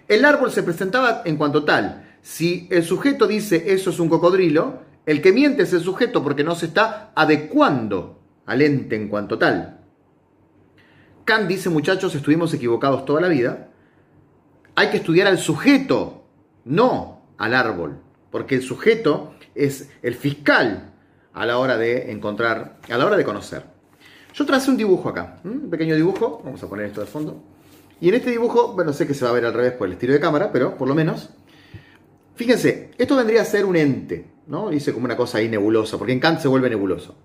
El 0.08 0.26
árbol 0.26 0.52
se 0.52 0.64
presentaba 0.64 1.22
en 1.26 1.38
cuanto 1.38 1.64
tal. 1.64 2.18
Si 2.22 2.68
el 2.70 2.84
sujeto 2.84 3.28
dice 3.28 3.72
eso 3.74 3.90
es 3.90 4.00
un 4.00 4.10
cocodrilo, 4.10 4.82
el 5.06 5.22
que 5.22 5.32
miente 5.32 5.64
es 5.64 5.74
el 5.74 5.82
sujeto 5.82 6.24
porque 6.24 6.44
no 6.44 6.56
se 6.56 6.68
está 6.68 7.12
adecuando 7.16 8.20
al 8.46 8.62
ente 8.62 8.96
en 8.96 9.08
cuanto 9.08 9.38
tal. 9.38 9.80
Kant 11.24 11.48
dice, 11.48 11.70
muchachos, 11.70 12.14
estuvimos 12.16 12.54
equivocados 12.54 13.06
toda 13.06 13.22
la 13.22 13.28
vida. 13.28 13.71
Hay 14.82 14.90
que 14.90 14.98
estudiar 14.98 15.28
al 15.28 15.38
sujeto, 15.38 16.24
no 16.66 17.22
al 17.38 17.54
árbol, 17.54 18.02
porque 18.32 18.56
el 18.56 18.64
sujeto 18.64 19.36
es 19.54 19.92
el 20.02 20.16
fiscal 20.16 20.96
a 21.34 21.46
la 21.46 21.60
hora 21.60 21.78
de 21.78 22.12
encontrar, 22.12 22.80
a 22.90 22.98
la 22.98 23.06
hora 23.06 23.16
de 23.16 23.24
conocer. 23.24 23.64
Yo 24.34 24.44
tracé 24.44 24.72
un 24.72 24.78
dibujo 24.78 25.08
acá, 25.08 25.40
un 25.44 25.70
pequeño 25.70 25.96
dibujo, 25.96 26.42
vamos 26.44 26.64
a 26.64 26.68
poner 26.68 26.88
esto 26.88 27.00
de 27.00 27.06
fondo. 27.06 27.44
Y 28.00 28.10
en 28.10 28.16
este 28.16 28.32
dibujo, 28.32 28.74
bueno, 28.74 28.92
sé 28.92 29.06
que 29.06 29.14
se 29.14 29.24
va 29.24 29.30
a 29.30 29.36
ver 29.36 29.46
al 29.46 29.54
revés 29.54 29.74
por 29.74 29.86
el 29.86 29.94
estilo 29.94 30.14
de 30.14 30.20
cámara, 30.20 30.52
pero 30.52 30.76
por 30.76 30.88
lo 30.88 30.96
menos, 30.96 31.30
fíjense, 32.34 32.90
esto 32.98 33.16
vendría 33.16 33.44
a 33.44 33.46
ser 33.46 33.66
un 33.66 33.76
ente, 33.76 34.32
¿no? 34.48 34.72
Dice 34.72 34.94
como 34.94 35.06
una 35.06 35.16
cosa 35.16 35.38
ahí 35.38 35.48
nebulosa, 35.48 36.00
porque 36.00 36.14
en 36.14 36.20
Kant 36.20 36.40
se 36.40 36.48
vuelve 36.48 36.72
nebuloso. 36.72 37.16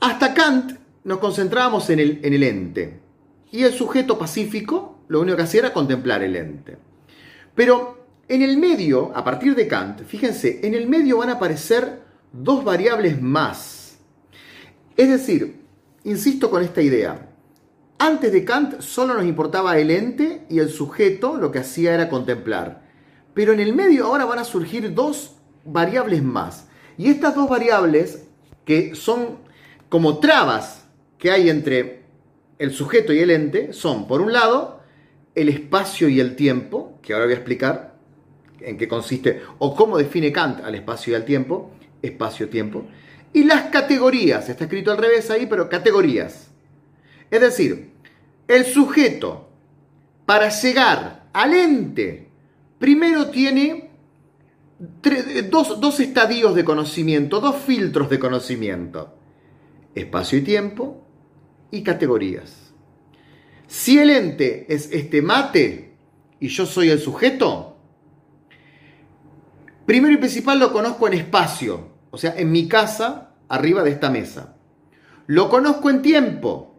Hasta 0.00 0.32
Kant 0.32 0.78
nos 1.04 1.18
concentrábamos 1.18 1.90
en 1.90 2.00
el, 2.00 2.20
en 2.22 2.32
el 2.32 2.42
ente. 2.42 3.00
Y 3.52 3.64
el 3.64 3.74
sujeto 3.74 4.18
pacífico 4.18 4.93
lo 5.08 5.20
único 5.20 5.36
que 5.36 5.42
hacía 5.42 5.60
era 5.60 5.72
contemplar 5.72 6.22
el 6.22 6.36
ente. 6.36 6.76
Pero 7.54 8.06
en 8.28 8.42
el 8.42 8.56
medio, 8.56 9.12
a 9.14 9.24
partir 9.24 9.54
de 9.54 9.68
Kant, 9.68 10.04
fíjense, 10.04 10.60
en 10.66 10.74
el 10.74 10.88
medio 10.88 11.18
van 11.18 11.28
a 11.28 11.34
aparecer 11.34 12.02
dos 12.32 12.64
variables 12.64 13.20
más. 13.20 13.98
Es 14.96 15.08
decir, 15.08 15.60
insisto 16.04 16.50
con 16.50 16.62
esta 16.62 16.80
idea, 16.80 17.30
antes 17.98 18.32
de 18.32 18.44
Kant 18.44 18.80
solo 18.80 19.14
nos 19.14 19.24
importaba 19.24 19.78
el 19.78 19.90
ente 19.90 20.46
y 20.48 20.58
el 20.58 20.70
sujeto 20.70 21.36
lo 21.36 21.52
que 21.52 21.60
hacía 21.60 21.94
era 21.94 22.08
contemplar. 22.08 22.82
Pero 23.34 23.52
en 23.52 23.60
el 23.60 23.74
medio 23.74 24.06
ahora 24.06 24.24
van 24.24 24.38
a 24.38 24.44
surgir 24.44 24.94
dos 24.94 25.36
variables 25.64 26.22
más. 26.22 26.66
Y 26.96 27.08
estas 27.08 27.34
dos 27.34 27.48
variables, 27.48 28.26
que 28.64 28.94
son 28.94 29.38
como 29.88 30.18
trabas 30.18 30.86
que 31.18 31.30
hay 31.30 31.50
entre 31.50 32.04
el 32.58 32.72
sujeto 32.72 33.12
y 33.12 33.20
el 33.20 33.30
ente, 33.30 33.72
son, 33.72 34.06
por 34.06 34.20
un 34.20 34.32
lado, 34.32 34.80
el 35.34 35.48
espacio 35.48 36.08
y 36.08 36.20
el 36.20 36.36
tiempo, 36.36 36.98
que 37.02 37.12
ahora 37.12 37.26
voy 37.26 37.34
a 37.34 37.36
explicar 37.36 37.94
en 38.60 38.76
qué 38.76 38.88
consiste 38.88 39.42
o 39.58 39.74
cómo 39.74 39.98
define 39.98 40.32
Kant 40.32 40.60
al 40.60 40.74
espacio 40.74 41.12
y 41.12 41.16
al 41.16 41.24
tiempo, 41.24 41.72
espacio-tiempo, 42.02 42.86
y 43.32 43.44
las 43.44 43.64
categorías, 43.70 44.48
está 44.48 44.64
escrito 44.64 44.92
al 44.92 44.98
revés 44.98 45.30
ahí, 45.30 45.46
pero 45.46 45.68
categorías. 45.68 46.50
Es 47.30 47.40
decir, 47.40 47.90
el 48.46 48.64
sujeto, 48.64 49.48
para 50.24 50.48
llegar 50.50 51.24
al 51.32 51.52
ente, 51.52 52.28
primero 52.78 53.28
tiene 53.30 53.90
dos, 55.50 55.80
dos 55.80 56.00
estadios 56.00 56.54
de 56.54 56.64
conocimiento, 56.64 57.40
dos 57.40 57.56
filtros 57.56 58.08
de 58.08 58.18
conocimiento. 58.18 59.14
Espacio 59.94 60.38
y 60.38 60.42
tiempo 60.42 61.04
y 61.70 61.82
categorías. 61.82 62.63
Si 63.74 63.98
el 63.98 64.08
ente 64.10 64.72
es 64.72 64.88
este 64.92 65.20
mate 65.20 65.96
y 66.38 66.46
yo 66.46 66.64
soy 66.64 66.90
el 66.90 67.00
sujeto, 67.00 67.76
primero 69.84 70.14
y 70.14 70.16
principal 70.16 70.60
lo 70.60 70.72
conozco 70.72 71.08
en 71.08 71.14
espacio, 71.14 71.88
o 72.12 72.16
sea, 72.16 72.34
en 72.36 72.52
mi 72.52 72.68
casa, 72.68 73.34
arriba 73.48 73.82
de 73.82 73.90
esta 73.90 74.10
mesa. 74.10 74.54
Lo 75.26 75.50
conozco 75.50 75.90
en 75.90 76.02
tiempo, 76.02 76.76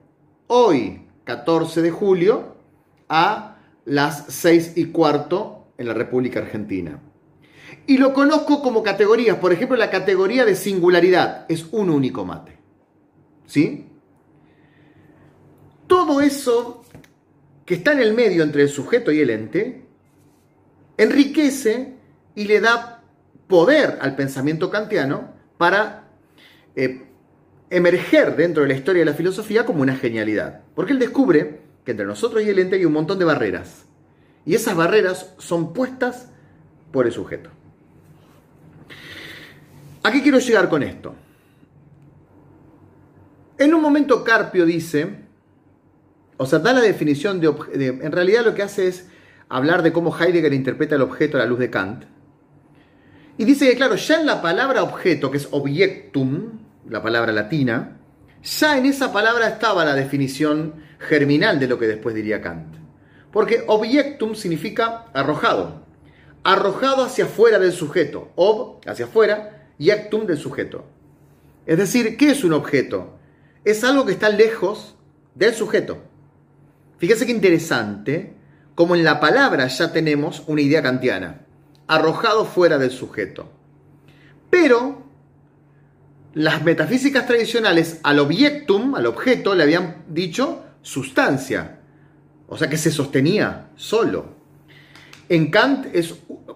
hoy, 0.48 1.06
14 1.26 1.82
de 1.82 1.92
julio, 1.92 2.56
a 3.10 3.58
las 3.84 4.28
6 4.30 4.78
y 4.78 4.86
cuarto 4.86 5.68
en 5.78 5.90
la 5.90 5.94
República 5.94 6.40
Argentina. 6.40 7.02
Y 7.88 7.98
lo 7.98 8.14
conozco 8.14 8.62
como 8.62 8.84
categorías. 8.84 9.38
Por 9.40 9.52
ejemplo, 9.52 9.76
la 9.76 9.90
categoría 9.90 10.46
de 10.46 10.56
singularidad 10.56 11.46
es 11.50 11.66
un 11.74 11.90
único 11.90 12.24
mate. 12.24 12.58
¿Sí? 13.48 13.86
Todo 16.06 16.22
eso 16.22 16.84
que 17.66 17.74
está 17.74 17.94
en 17.94 18.00
el 18.00 18.14
medio 18.14 18.44
entre 18.44 18.62
el 18.62 18.70
sujeto 18.70 19.12
y 19.12 19.22
el 19.22 19.32
ente 19.32 19.88
enriquece 20.98 21.96
y 22.36 22.46
le 22.46 22.62
da 22.62 23.02
poder 23.48 23.98
al 24.02 24.16
pensamiento 24.16 24.70
kantiano 24.70 25.34
para 25.58 26.10
eh, 26.76 27.08
emerger 27.72 28.36
dentro 28.36 28.62
de 28.62 28.70
la 28.70 28.76
historia 28.76 29.00
de 29.00 29.10
la 29.10 29.16
filosofía 29.16 29.66
como 29.66 29.82
una 29.82 29.96
genialidad. 29.96 30.62
Porque 30.76 30.94
él 30.94 31.00
descubre 31.00 31.62
que 31.84 31.90
entre 31.90 32.06
nosotros 32.06 32.44
y 32.44 32.50
el 32.50 32.60
ente 32.60 32.76
hay 32.76 32.86
un 32.86 32.94
montón 32.94 33.18
de 33.18 33.26
barreras. 33.26 33.86
Y 34.46 34.54
esas 34.54 34.76
barreras 34.76 35.34
son 35.40 35.74
puestas 35.74 36.30
por 36.92 37.08
el 37.08 37.14
sujeto. 37.14 37.50
¿A 40.04 40.12
qué 40.12 40.22
quiero 40.22 40.38
llegar 40.38 40.70
con 40.70 40.84
esto? 40.84 41.16
En 43.58 43.74
un 43.74 43.82
momento 43.82 44.24
Carpio 44.24 44.68
dice, 44.68 45.25
o 46.38 46.46
sea, 46.46 46.60
da 46.60 46.74
la 46.74 46.82
definición 46.82 47.40
de, 47.40 47.54
de, 47.74 47.88
en 47.88 48.12
realidad 48.12 48.44
lo 48.46 48.54
que 48.56 48.64
hace 48.64 48.88
es 48.88 49.08
hablar 49.50 49.84
de 49.84 49.94
cómo 49.94 50.16
Heidegger 50.18 50.54
interpreta 50.54 50.96
el 50.96 51.02
objeto 51.02 51.38
a 51.38 51.42
la 51.42 51.46
luz 51.46 51.60
de 51.60 51.70
Kant. 51.70 52.06
Y 53.38 53.46
dice 53.46 53.70
que, 53.70 53.76
claro, 53.76 53.96
ya 53.96 54.20
en 54.20 54.26
la 54.26 54.42
palabra 54.42 54.84
objeto, 54.84 55.30
que 55.30 55.38
es 55.38 55.48
objectum, 55.52 56.60
la 56.90 57.02
palabra 57.02 57.32
latina, 57.32 57.98
ya 58.44 58.78
en 58.78 58.86
esa 58.86 59.12
palabra 59.12 59.48
estaba 59.48 59.86
la 59.86 59.96
definición 59.96 60.76
germinal 61.00 61.60
de 61.60 61.68
lo 61.68 61.78
que 61.78 61.88
después 61.88 62.16
diría 62.16 62.42
Kant. 62.42 62.76
Porque 63.32 63.64
objectum 63.68 64.36
significa 64.36 65.06
arrojado, 65.14 65.86
arrojado 66.44 67.04
hacia 67.04 67.26
afuera 67.26 67.60
del 67.60 67.74
sujeto, 67.74 68.32
ob 68.36 68.80
hacia 68.88 69.06
afuera 69.06 69.70
y 69.78 69.90
actum 69.90 70.26
del 70.26 70.38
sujeto. 70.38 70.86
Es 71.66 71.78
decir, 71.78 72.16
¿qué 72.18 72.32
es 72.32 72.44
un 72.44 72.54
objeto? 72.54 73.18
Es 73.66 73.84
algo 73.84 74.06
que 74.06 74.14
está 74.14 74.30
lejos 74.30 74.96
del 75.34 75.54
sujeto. 75.54 75.98
Fíjese 76.98 77.26
qué 77.26 77.32
interesante, 77.32 78.34
como 78.74 78.96
en 78.96 79.04
la 79.04 79.20
palabra 79.20 79.68
ya 79.68 79.92
tenemos 79.92 80.44
una 80.48 80.62
idea 80.62 80.82
kantiana, 80.82 81.42
arrojado 81.88 82.46
fuera 82.46 82.78
del 82.78 82.92
sujeto. 82.92 83.52
Pero 84.50 85.04
las 86.34 86.64
metafísicas 86.64 87.26
tradicionales 87.28 88.00
al 88.04 88.20
objectum, 88.20 88.96
al 88.96 89.06
objeto, 89.06 89.56
le 89.56 89.64
habían 89.64 90.04
dicho 90.10 90.64
sustancia, 90.82 91.80
o 92.48 92.58
sea 92.58 92.70
que 92.70 92.78
se 92.78 92.92
sostenía 92.92 93.70
solo. 93.76 94.36
En 95.28 95.50
Kant 95.50 95.88
es, 95.94 96.14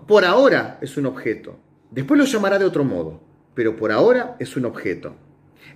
por 0.08 0.26
ahora 0.26 0.78
es 0.82 0.98
un 0.98 1.06
objeto, 1.06 1.60
después 1.92 2.20
lo 2.20 2.26
llamará 2.26 2.60
de 2.60 2.66
otro 2.66 2.84
modo, 2.84 3.24
pero 3.56 3.76
por 3.76 3.92
ahora 3.92 4.36
es 4.40 4.56
un 4.56 4.66
objeto. 4.66 5.16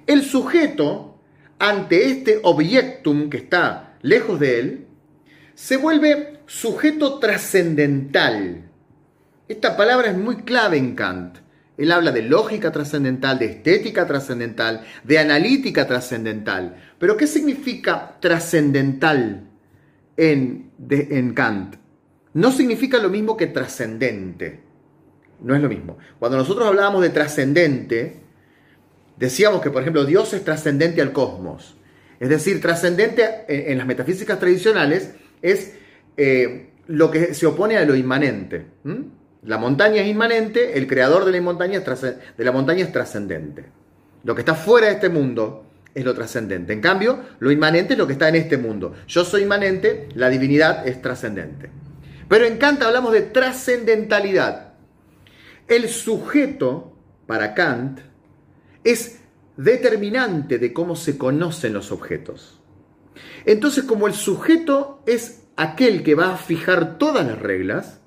El 0.06 0.24
sujeto, 0.24 1.18
ante 1.60 2.06
este 2.10 2.40
objectum 2.44 3.30
que 3.30 3.38
está 3.38 3.93
lejos 4.04 4.40
de 4.40 4.60
él, 4.60 4.88
se 5.56 5.78
vuelve 5.78 6.40
sujeto 6.46 7.18
trascendental. 7.18 8.70
Esta 9.48 9.76
palabra 9.76 10.12
es 10.12 10.18
muy 10.18 10.44
clave 10.44 10.78
en 10.78 10.94
Kant. 10.94 11.38
Él 11.78 11.92
habla 11.92 12.12
de 12.12 12.22
lógica 12.22 12.72
trascendental, 12.72 13.40
de 13.40 13.46
estética 13.46 14.06
trascendental, 14.06 14.86
de 15.04 15.18
analítica 15.18 15.88
trascendental. 15.88 16.76
Pero 17.00 17.18
¿qué 17.18 17.26
significa 17.26 18.18
trascendental 18.20 19.50
en, 20.16 21.34
Kant? 21.34 21.78
No 22.34 22.52
significa 22.52 23.00
lo 23.00 23.10
mismo 23.10 23.36
que 23.36 23.48
trascendente. 23.48 24.62
No 25.42 25.56
es 25.56 25.62
lo 25.62 25.70
mismo. 25.70 25.98
Cuando 26.20 26.38
nosotros 26.38 26.68
hablábamos 26.68 27.02
de 27.02 27.10
trascendente, 27.10 28.22
decíamos 29.18 29.62
que, 29.62 29.72
por 29.72 29.82
ejemplo, 29.82 30.06
Dios 30.06 30.34
es 30.34 30.44
trascendente 30.44 31.02
al 31.02 31.12
cosmos. 31.12 31.76
Es 32.24 32.30
decir, 32.30 32.62
trascendente 32.62 33.44
en, 33.50 33.78
las 33.78 33.86
metafísicas 33.86 34.40
tradicionales 34.40 35.12
es 35.42 35.74
eh, 36.16 36.70
lo 36.88 37.12
que 37.12 37.34
se 37.34 37.46
opone 37.46 37.76
a 37.76 37.84
lo 37.84 37.98
inmanente. 37.98 38.66
La 39.42 39.58
montaña 39.58 40.02
es 40.02 40.08
inmanente, 40.08 40.78
el 40.78 40.88
creador 40.88 41.26
de 41.26 41.34
la 41.34 41.42
montaña 41.42 41.80
es 42.86 42.94
trascendente. 42.94 43.66
Lo 44.24 44.36
que 44.36 44.40
está 44.40 44.56
fuera 44.56 44.88
de 44.88 44.94
este 44.94 45.10
mundo 45.10 45.66
es 45.94 46.06
lo 46.06 46.14
trascendente. 46.14 46.72
En 46.72 46.80
cambio, 46.80 47.20
lo 47.40 47.52
inmanente 47.52 47.92
es 47.92 48.00
lo 48.00 48.08
que 48.08 48.14
está 48.14 48.30
en 48.30 48.36
este 48.36 48.58
mundo. 48.58 48.94
Yo 49.06 49.26
soy 49.26 49.42
inmanente, 49.42 50.08
la 50.16 50.30
divinidad 50.30 50.88
es 50.88 51.02
trascendente. 51.02 51.72
Pero 52.30 52.46
en 52.46 52.58
Kant 52.58 52.84
hablamos 52.84 53.12
de 53.12 53.24
trascendentalidad. 53.24 54.76
El 55.68 55.90
sujeto, 55.90 56.96
para 57.28 57.54
Kant, 57.54 58.00
es 58.86 59.23
determinante 59.58 60.58
de 60.58 60.74
cómo 60.74 60.96
se 60.96 61.18
conocen 61.18 61.74
los 61.74 61.92
objetos. 61.92 62.60
Entonces, 63.46 63.84
como 63.84 64.08
el 64.08 64.14
sujeto 64.14 65.04
es 65.06 65.44
aquel 65.56 66.04
que 66.04 66.16
va 66.16 66.34
a 66.34 66.38
fijar 66.38 66.98
todas 66.98 67.26
las 67.26 67.40
reglas, 67.40 68.02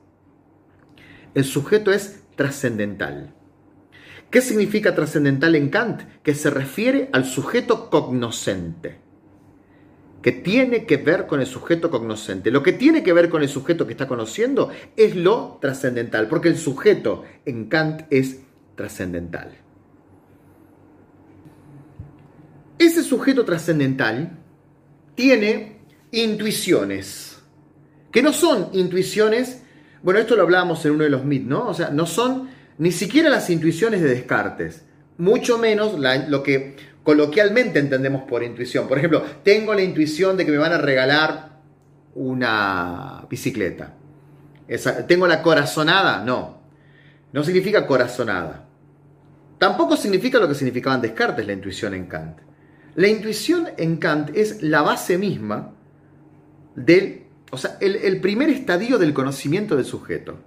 el 1.34 1.44
sujeto 1.44 1.92
es 1.92 2.22
trascendental. 2.34 3.34
¿Qué 4.30 4.40
significa 4.40 4.94
trascendental 4.94 5.54
en 5.54 5.68
Kant? 5.68 6.02
Que 6.22 6.34
se 6.34 6.50
refiere 6.50 7.08
al 7.12 7.24
sujeto 7.24 7.90
cognoscente, 7.90 8.98
que 10.20 10.32
tiene 10.32 10.84
que 10.84 10.96
ver 10.96 11.26
con 11.26 11.40
el 11.40 11.46
sujeto 11.46 11.90
cognoscente. 11.90 12.50
Lo 12.50 12.62
que 12.62 12.72
tiene 12.72 13.04
que 13.04 13.12
ver 13.12 13.28
con 13.28 13.42
el 13.42 13.48
sujeto 13.48 13.86
que 13.86 13.92
está 13.92 14.08
conociendo 14.08 14.70
es 14.96 15.14
lo 15.14 15.58
trascendental, 15.60 16.26
porque 16.28 16.48
el 16.48 16.58
sujeto 16.58 17.22
en 17.44 17.68
Kant 17.68 18.02
es 18.10 18.40
trascendental. 18.74 19.65
Ese 22.78 23.02
sujeto 23.02 23.44
trascendental 23.44 24.38
tiene 25.14 25.78
intuiciones, 26.10 27.38
que 28.12 28.22
no 28.22 28.32
son 28.32 28.68
intuiciones, 28.72 29.62
bueno, 30.02 30.20
esto 30.20 30.36
lo 30.36 30.42
hablábamos 30.42 30.84
en 30.84 30.92
uno 30.92 31.04
de 31.04 31.10
los 31.10 31.24
MIT, 31.24 31.46
¿no? 31.46 31.68
O 31.68 31.74
sea, 31.74 31.90
no 31.90 32.06
son 32.06 32.50
ni 32.78 32.92
siquiera 32.92 33.30
las 33.30 33.48
intuiciones 33.50 34.02
de 34.02 34.08
Descartes, 34.08 34.84
mucho 35.18 35.58
menos 35.58 35.98
lo 36.28 36.42
que 36.42 36.76
coloquialmente 37.02 37.78
entendemos 37.78 38.24
por 38.24 38.42
intuición. 38.42 38.88
Por 38.88 38.98
ejemplo, 38.98 39.24
tengo 39.42 39.72
la 39.74 39.82
intuición 39.82 40.36
de 40.36 40.44
que 40.44 40.52
me 40.52 40.58
van 40.58 40.72
a 40.72 40.78
regalar 40.78 41.60
una 42.14 43.26
bicicleta. 43.30 43.94
¿Tengo 45.06 45.26
la 45.26 45.42
corazonada? 45.42 46.24
No. 46.24 46.60
No 47.32 47.44
significa 47.44 47.86
corazonada. 47.86 48.66
Tampoco 49.58 49.96
significa 49.96 50.38
lo 50.38 50.48
que 50.48 50.54
significaban 50.54 51.00
Descartes 51.00 51.46
la 51.46 51.52
intuición 51.52 51.94
en 51.94 52.06
Kant. 52.06 52.45
La 52.96 53.06
intuición 53.06 53.68
en 53.78 53.98
Kant 53.98 54.30
es 54.34 54.62
la 54.62 54.82
base 54.82 55.18
misma 55.18 55.72
del, 56.74 57.26
o 57.52 57.56
sea, 57.56 57.78
el 57.80 58.20
primer 58.20 58.50
estadio 58.50 58.98
del 58.98 59.14
conocimiento 59.14 59.76
del 59.76 59.84
sujeto 59.84 60.38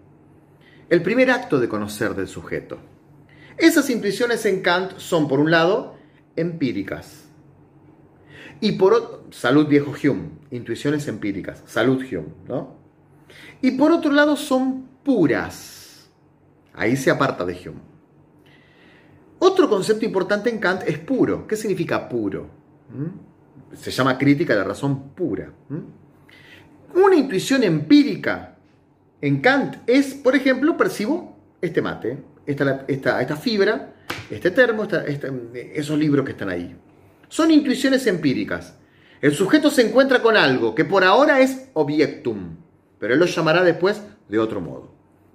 el 0.89 1.03
primer 1.03 1.29
acto 1.29 1.59
de 1.59 1.69
conocer 1.69 2.15
del 2.15 2.27
sujeto. 2.27 2.79
Esas 3.57 3.89
intuiciones 3.89 4.45
en 4.45 4.61
Kant 4.61 4.97
son, 4.97 5.27
por 5.27 5.39
un 5.39 5.51
lado, 5.51 5.95
empíricas. 6.35 7.25
Y 8.59 8.73
por 8.73 8.93
otro, 8.93 9.25
salud 9.31 9.67
viejo 9.67 9.91
Hume, 9.91 10.29
intuiciones 10.51 11.07
empíricas, 11.07 11.63
salud 11.65 12.03
Hume, 12.03 12.33
¿no? 12.47 12.77
Y 13.61 13.71
por 13.71 13.91
otro 13.91 14.11
lado 14.11 14.35
son 14.35 14.87
puras. 15.03 16.09
Ahí 16.73 16.97
se 16.97 17.11
aparta 17.11 17.45
de 17.45 17.53
Hume. 17.53 17.88
Otro 19.39 19.69
concepto 19.69 20.05
importante 20.05 20.49
en 20.49 20.59
Kant 20.59 20.83
es 20.85 20.99
puro. 20.99 21.47
¿Qué 21.47 21.55
significa 21.55 22.07
puro? 22.09 22.49
¿Mm? 22.89 23.75
Se 23.75 23.91
llama 23.91 24.17
crítica 24.17 24.53
de 24.53 24.59
la 24.59 24.65
razón 24.65 25.09
pura. 25.09 25.51
¿Mm? 25.69 26.99
Una 26.99 27.15
intuición 27.15 27.63
empírica 27.63 28.57
en 29.21 29.41
Kant 29.41 29.77
es, 29.87 30.13
por 30.13 30.35
ejemplo, 30.35 30.75
percibo 30.75 31.37
este 31.61 31.81
mate, 31.81 32.17
esta, 32.45 32.85
esta, 32.87 33.35
fibra, 33.35 33.93
este 34.29 34.51
termo, 34.51 34.87
esos 35.53 35.97
libros 35.97 36.25
que 36.25 36.31
están 36.31 36.49
ahí. 36.49 36.75
Son 37.27 37.51
intuiciones 37.51 38.07
empíricas. 38.07 38.75
El 39.21 39.33
sujeto 39.33 39.69
se 39.69 39.87
encuentra 39.87 40.21
con 40.21 40.35
algo 40.35 40.73
que 40.73 40.85
por 40.85 41.03
ahora 41.03 41.41
es 41.41 41.69
objectum, 41.73 42.57
pero 42.99 43.13
él 43.13 43.19
lo 43.19 43.25
llamará 43.25 43.63
después 43.63 44.01
de 44.27 44.39
otro 44.39 44.61
modo. 44.61 44.93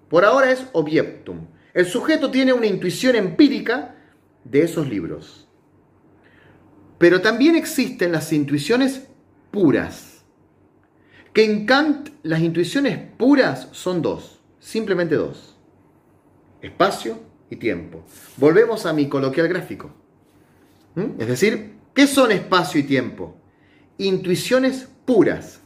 Por 0.09 0.25
ahora 0.25 0.51
es 0.51 0.67
objectum. 0.73 1.47
El 1.75 1.87
sujeto 1.87 2.31
tiene 2.31 2.53
una 2.53 2.67
intuición 2.67 3.17
empírica 3.17 3.97
de 4.45 4.63
esos 4.63 4.89
libros. 4.89 5.49
Pero 6.99 7.21
también 7.21 7.57
existen 7.57 8.13
las 8.13 8.33
intuiciones 8.33 9.09
puras 9.51 10.15
que 11.35 11.45
en 11.45 11.67
Kant 11.67 12.11
las 12.23 12.41
intuiciones 12.41 12.97
puras 13.19 13.69
son 13.73 14.01
dos, 14.01 14.41
simplemente 14.61 15.17
dos. 15.17 15.57
Espacio 16.63 17.19
y 17.51 17.57
tiempo. 17.57 18.05
Volvemos 18.37 18.87
a 18.87 18.93
mi 18.93 19.09
coloquial 19.09 19.49
gráfico. 19.49 19.93
¿Mm? 20.95 21.21
Es 21.21 21.27
decir, 21.27 21.75
¿qué 21.93 22.07
son 22.07 22.31
espacio 22.31 22.81
y 22.81 22.85
tiempo? 22.85 23.37
Intuiciones 23.99 24.89
puras. 25.05 25.61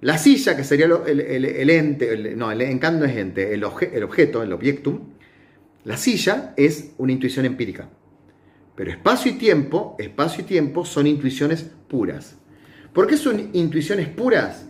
La 0.00 0.18
silla, 0.18 0.56
que 0.56 0.64
sería 0.64 0.86
el, 1.06 1.70
ente, 1.70 2.34
no, 2.36 2.50
en 2.50 2.78
Kant 2.78 2.98
no 2.98 3.04
es 3.04 3.16
ente, 3.16 3.54
el, 3.54 3.64
el 3.92 4.04
objeto, 4.04 4.42
el 4.42 4.52
objectum, 4.52 5.12
la 5.88 5.96
silla 5.96 6.52
es 6.56 6.92
una 6.98 7.12
intuición 7.12 7.46
empírica. 7.46 7.88
Pero 8.76 8.90
espacio 8.92 9.32
y 9.32 9.34
tiempo, 9.34 9.96
espacio 9.98 10.42
y 10.42 10.46
tiempo 10.46 10.84
son 10.84 11.06
intuiciones 11.06 11.64
puras. 11.88 12.36
¿Por 12.92 13.06
qué 13.06 13.16
son 13.16 13.50
intuiciones 13.52 14.08
puras? 14.08 14.68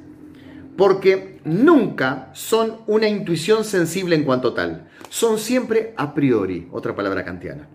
porque 0.79 1.41
nunca 1.43 2.31
son 2.35 2.83
una 2.87 3.09
intuición 3.09 3.65
sensible 3.65 4.15
en 4.15 4.23
cuanto 4.23 4.55
tal, 4.55 4.89
son 5.09 5.37
siempre 5.41 5.93
a 5.97 6.15
priori, 6.15 6.69
otra 6.71 6.95
palabra 6.95 7.25
kantiana. 7.25 7.69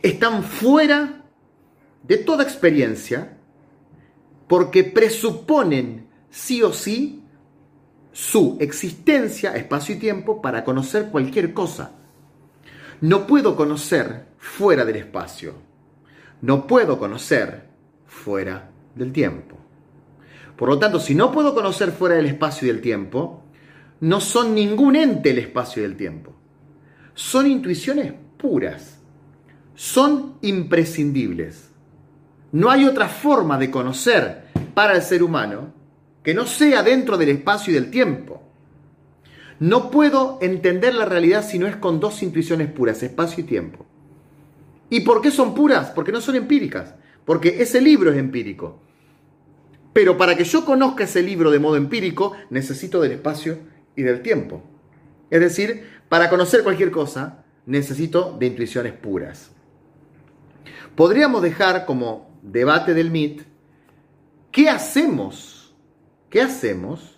Están 0.00 0.42
fuera 0.42 1.26
de 2.02 2.16
toda 2.16 2.44
experiencia 2.44 3.36
porque 4.48 4.84
presuponen 4.84 6.08
sí 6.30 6.62
o 6.62 6.72
sí 6.72 7.24
su 8.10 8.56
existencia, 8.58 9.54
espacio 9.54 9.94
y 9.94 9.98
tiempo 9.98 10.40
para 10.40 10.64
conocer 10.64 11.10
cualquier 11.10 11.52
cosa. 11.52 11.92
No 13.02 13.26
puedo 13.26 13.56
conocer 13.56 14.26
fuera 14.38 14.84
del 14.84 14.94
espacio. 14.94 15.54
No 16.40 16.68
puedo 16.68 17.00
conocer 17.00 17.64
fuera 18.06 18.70
del 18.94 19.10
tiempo. 19.10 19.56
Por 20.56 20.68
lo 20.68 20.78
tanto, 20.78 21.00
si 21.00 21.16
no 21.16 21.32
puedo 21.32 21.52
conocer 21.52 21.90
fuera 21.90 22.14
del 22.14 22.26
espacio 22.26 22.68
y 22.68 22.70
del 22.70 22.80
tiempo, 22.80 23.42
no 23.98 24.20
son 24.20 24.54
ningún 24.54 24.94
ente 24.94 25.30
el 25.30 25.40
espacio 25.40 25.82
y 25.82 25.86
el 25.86 25.96
tiempo. 25.96 26.32
Son 27.12 27.48
intuiciones 27.48 28.12
puras. 28.36 29.00
Son 29.74 30.36
imprescindibles. 30.42 31.70
No 32.52 32.70
hay 32.70 32.84
otra 32.84 33.08
forma 33.08 33.58
de 33.58 33.68
conocer 33.68 34.44
para 34.74 34.94
el 34.94 35.02
ser 35.02 35.24
humano 35.24 35.74
que 36.22 36.34
no 36.34 36.46
sea 36.46 36.84
dentro 36.84 37.18
del 37.18 37.30
espacio 37.30 37.72
y 37.72 37.74
del 37.74 37.90
tiempo. 37.90 38.41
No 39.62 39.92
puedo 39.92 40.38
entender 40.42 40.92
la 40.92 41.04
realidad 41.04 41.48
si 41.48 41.56
no 41.56 41.68
es 41.68 41.76
con 41.76 42.00
dos 42.00 42.20
intuiciones 42.24 42.68
puras, 42.72 43.00
espacio 43.04 43.44
y 43.44 43.46
tiempo. 43.46 43.86
¿Y 44.90 45.02
por 45.02 45.22
qué 45.22 45.30
son 45.30 45.54
puras? 45.54 45.90
Porque 45.90 46.10
no 46.10 46.20
son 46.20 46.34
empíricas. 46.34 46.96
Porque 47.24 47.62
ese 47.62 47.80
libro 47.80 48.10
es 48.10 48.18
empírico. 48.18 48.80
Pero 49.92 50.18
para 50.18 50.36
que 50.36 50.42
yo 50.42 50.64
conozca 50.64 51.04
ese 51.04 51.22
libro 51.22 51.52
de 51.52 51.60
modo 51.60 51.76
empírico, 51.76 52.32
necesito 52.50 53.00
del 53.00 53.12
espacio 53.12 53.60
y 53.94 54.02
del 54.02 54.20
tiempo. 54.20 54.64
Es 55.30 55.38
decir, 55.38 55.86
para 56.08 56.28
conocer 56.28 56.64
cualquier 56.64 56.90
cosa, 56.90 57.44
necesito 57.64 58.36
de 58.36 58.46
intuiciones 58.46 58.94
puras. 58.94 59.52
Podríamos 60.96 61.40
dejar 61.40 61.86
como 61.86 62.36
debate 62.42 62.94
del 62.94 63.12
MIT, 63.12 63.42
¿qué 64.50 64.68
hacemos? 64.68 65.72
¿Qué 66.30 66.42
hacemos 66.42 67.12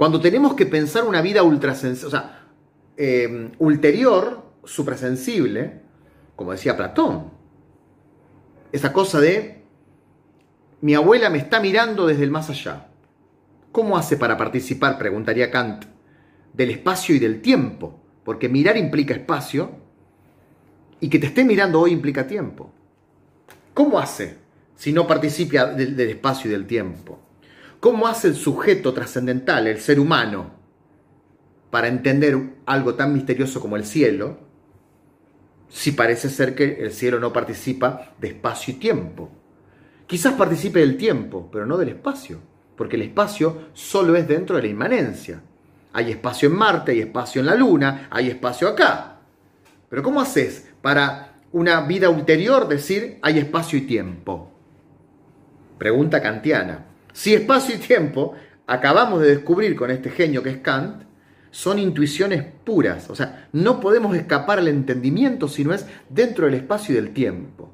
cuando 0.00 0.18
tenemos 0.18 0.54
que 0.54 0.64
pensar 0.64 1.04
una 1.04 1.20
vida 1.20 1.42
ultrasensible, 1.42 2.06
o 2.06 2.10
sea, 2.10 2.48
em, 2.96 3.52
ulterior, 3.58 4.42
suprasensible, 4.64 5.82
como 6.34 6.52
decía 6.52 6.74
Platón? 6.74 7.30
Esa 8.72 8.94
cosa 8.94 9.20
de 9.20 9.62
mi 10.80 10.94
abuela 10.94 11.28
me 11.28 11.36
está 11.36 11.60
mirando 11.60 12.06
desde 12.06 12.24
el 12.24 12.30
más 12.30 12.48
allá. 12.48 12.88
¿Cómo 13.72 13.98
hace 13.98 14.16
para 14.16 14.38
participar, 14.38 14.96
preguntaría 14.96 15.50
Kant, 15.50 15.84
del 16.54 16.70
espacio 16.70 17.14
y 17.14 17.18
del 17.18 17.42
tiempo? 17.42 18.00
Porque 18.24 18.48
mirar 18.48 18.78
implica 18.78 19.12
espacio 19.12 19.70
y 20.98 21.10
que 21.10 21.18
te 21.18 21.26
esté 21.26 21.44
mirando 21.44 21.78
hoy 21.78 21.92
implica 21.92 22.26
tiempo. 22.26 22.72
¿Cómo 23.74 23.98
hace 23.98 24.38
si 24.76 24.94
no 24.94 25.06
participa 25.06 25.66
del, 25.66 25.94
del 25.94 26.08
espacio 26.08 26.48
y 26.48 26.52
del 26.52 26.66
tiempo? 26.66 27.18
¿Cómo 27.80 28.06
hace 28.06 28.28
el 28.28 28.34
sujeto 28.36 28.92
trascendental, 28.92 29.66
el 29.66 29.80
ser 29.80 29.98
humano, 29.98 30.52
para 31.70 31.88
entender 31.88 32.38
algo 32.66 32.94
tan 32.94 33.12
misterioso 33.12 33.60
como 33.60 33.76
el 33.76 33.84
cielo 33.84 34.50
si 35.70 35.92
parece 35.92 36.28
ser 36.28 36.54
que 36.54 36.82
el 36.82 36.92
cielo 36.92 37.20
no 37.20 37.32
participa 37.32 38.12
de 38.18 38.28
espacio 38.28 38.74
y 38.74 38.76
tiempo. 38.76 39.30
Quizás 40.06 40.34
participe 40.34 40.80
del 40.80 40.96
tiempo, 40.96 41.48
pero 41.50 41.64
no 41.64 41.78
del 41.78 41.90
espacio, 41.90 42.40
porque 42.76 42.96
el 42.96 43.02
espacio 43.02 43.68
solo 43.72 44.16
es 44.16 44.26
dentro 44.26 44.56
de 44.56 44.62
la 44.62 44.68
inmanencia. 44.68 45.40
Hay 45.92 46.10
espacio 46.10 46.48
en 46.48 46.56
Marte, 46.56 46.92
hay 46.92 47.00
espacio 47.00 47.40
en 47.40 47.46
la 47.46 47.54
Luna, 47.54 48.08
hay 48.10 48.28
espacio 48.28 48.68
acá. 48.68 49.20
Pero 49.88 50.02
¿cómo 50.02 50.20
haces 50.20 50.68
para 50.82 51.36
una 51.52 51.80
vida 51.82 52.10
ulterior 52.10 52.66
decir 52.66 53.18
hay 53.22 53.38
espacio 53.38 53.78
y 53.78 53.82
tiempo? 53.82 54.50
Pregunta 55.78 56.20
kantiana. 56.20 56.89
Si 57.12 57.34
espacio 57.34 57.76
y 57.76 57.78
tiempo, 57.78 58.34
acabamos 58.66 59.20
de 59.20 59.28
descubrir 59.28 59.74
con 59.76 59.90
este 59.90 60.10
genio 60.10 60.42
que 60.42 60.50
es 60.50 60.58
Kant, 60.58 61.04
son 61.50 61.78
intuiciones 61.78 62.44
puras. 62.64 63.10
O 63.10 63.14
sea, 63.14 63.48
no 63.52 63.80
podemos 63.80 64.16
escapar 64.16 64.58
al 64.58 64.68
entendimiento 64.68 65.48
si 65.48 65.64
no 65.64 65.74
es 65.74 65.86
dentro 66.08 66.46
del 66.46 66.54
espacio 66.54 66.92
y 66.92 66.96
del 66.96 67.12
tiempo. 67.12 67.72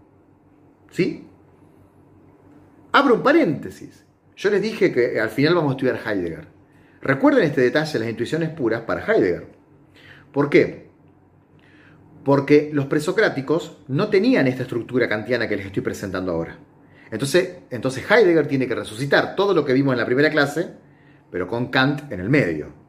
¿Sí? 0.91 1.27
Abro 2.93 3.17
un 3.17 3.23
paréntesis. 3.23 4.05
Yo 4.37 4.51
les 4.51 4.63
dije 4.63 4.93
que 4.93 5.21
al 5.21 5.31
final 5.31 5.55
vamos 5.55 5.71
a 5.71 5.75
estudiar 5.75 6.01
Heidegger. 6.05 6.49
Recuerden 7.03 7.45
este 7.45 7.61
detalle, 7.61 7.99
las 7.99 8.09
intuiciones 8.09 8.51
puras 8.51 8.83
para 8.83 9.05
Heidegger. 9.05 9.47
¿Por 10.33 10.51
qué? 10.51 10.89
Porque 12.25 12.71
los 12.73 12.87
presocráticos 12.87 13.79
no 13.89 14.09
tenían 14.09 14.47
esta 14.47 14.63
estructura 14.63 15.09
kantiana 15.09 15.49
que 15.49 15.57
les 15.57 15.67
estoy 15.67 15.83
presentando 15.83 16.33
ahora. 16.33 16.59
Entonces, 17.11 17.59
entonces 17.71 18.05
Heidegger 18.11 18.47
tiene 18.47 18.67
que 18.67 18.75
resucitar 18.75 19.37
todo 19.37 19.55
lo 19.55 19.65
que 19.65 19.73
vimos 19.73 19.93
en 19.93 19.99
la 19.99 20.07
primera 20.07 20.31
clase, 20.31 20.69
pero 21.31 21.47
con 21.47 21.69
Kant 21.69 22.11
en 22.13 22.21
el 22.21 22.29
medio 22.29 22.87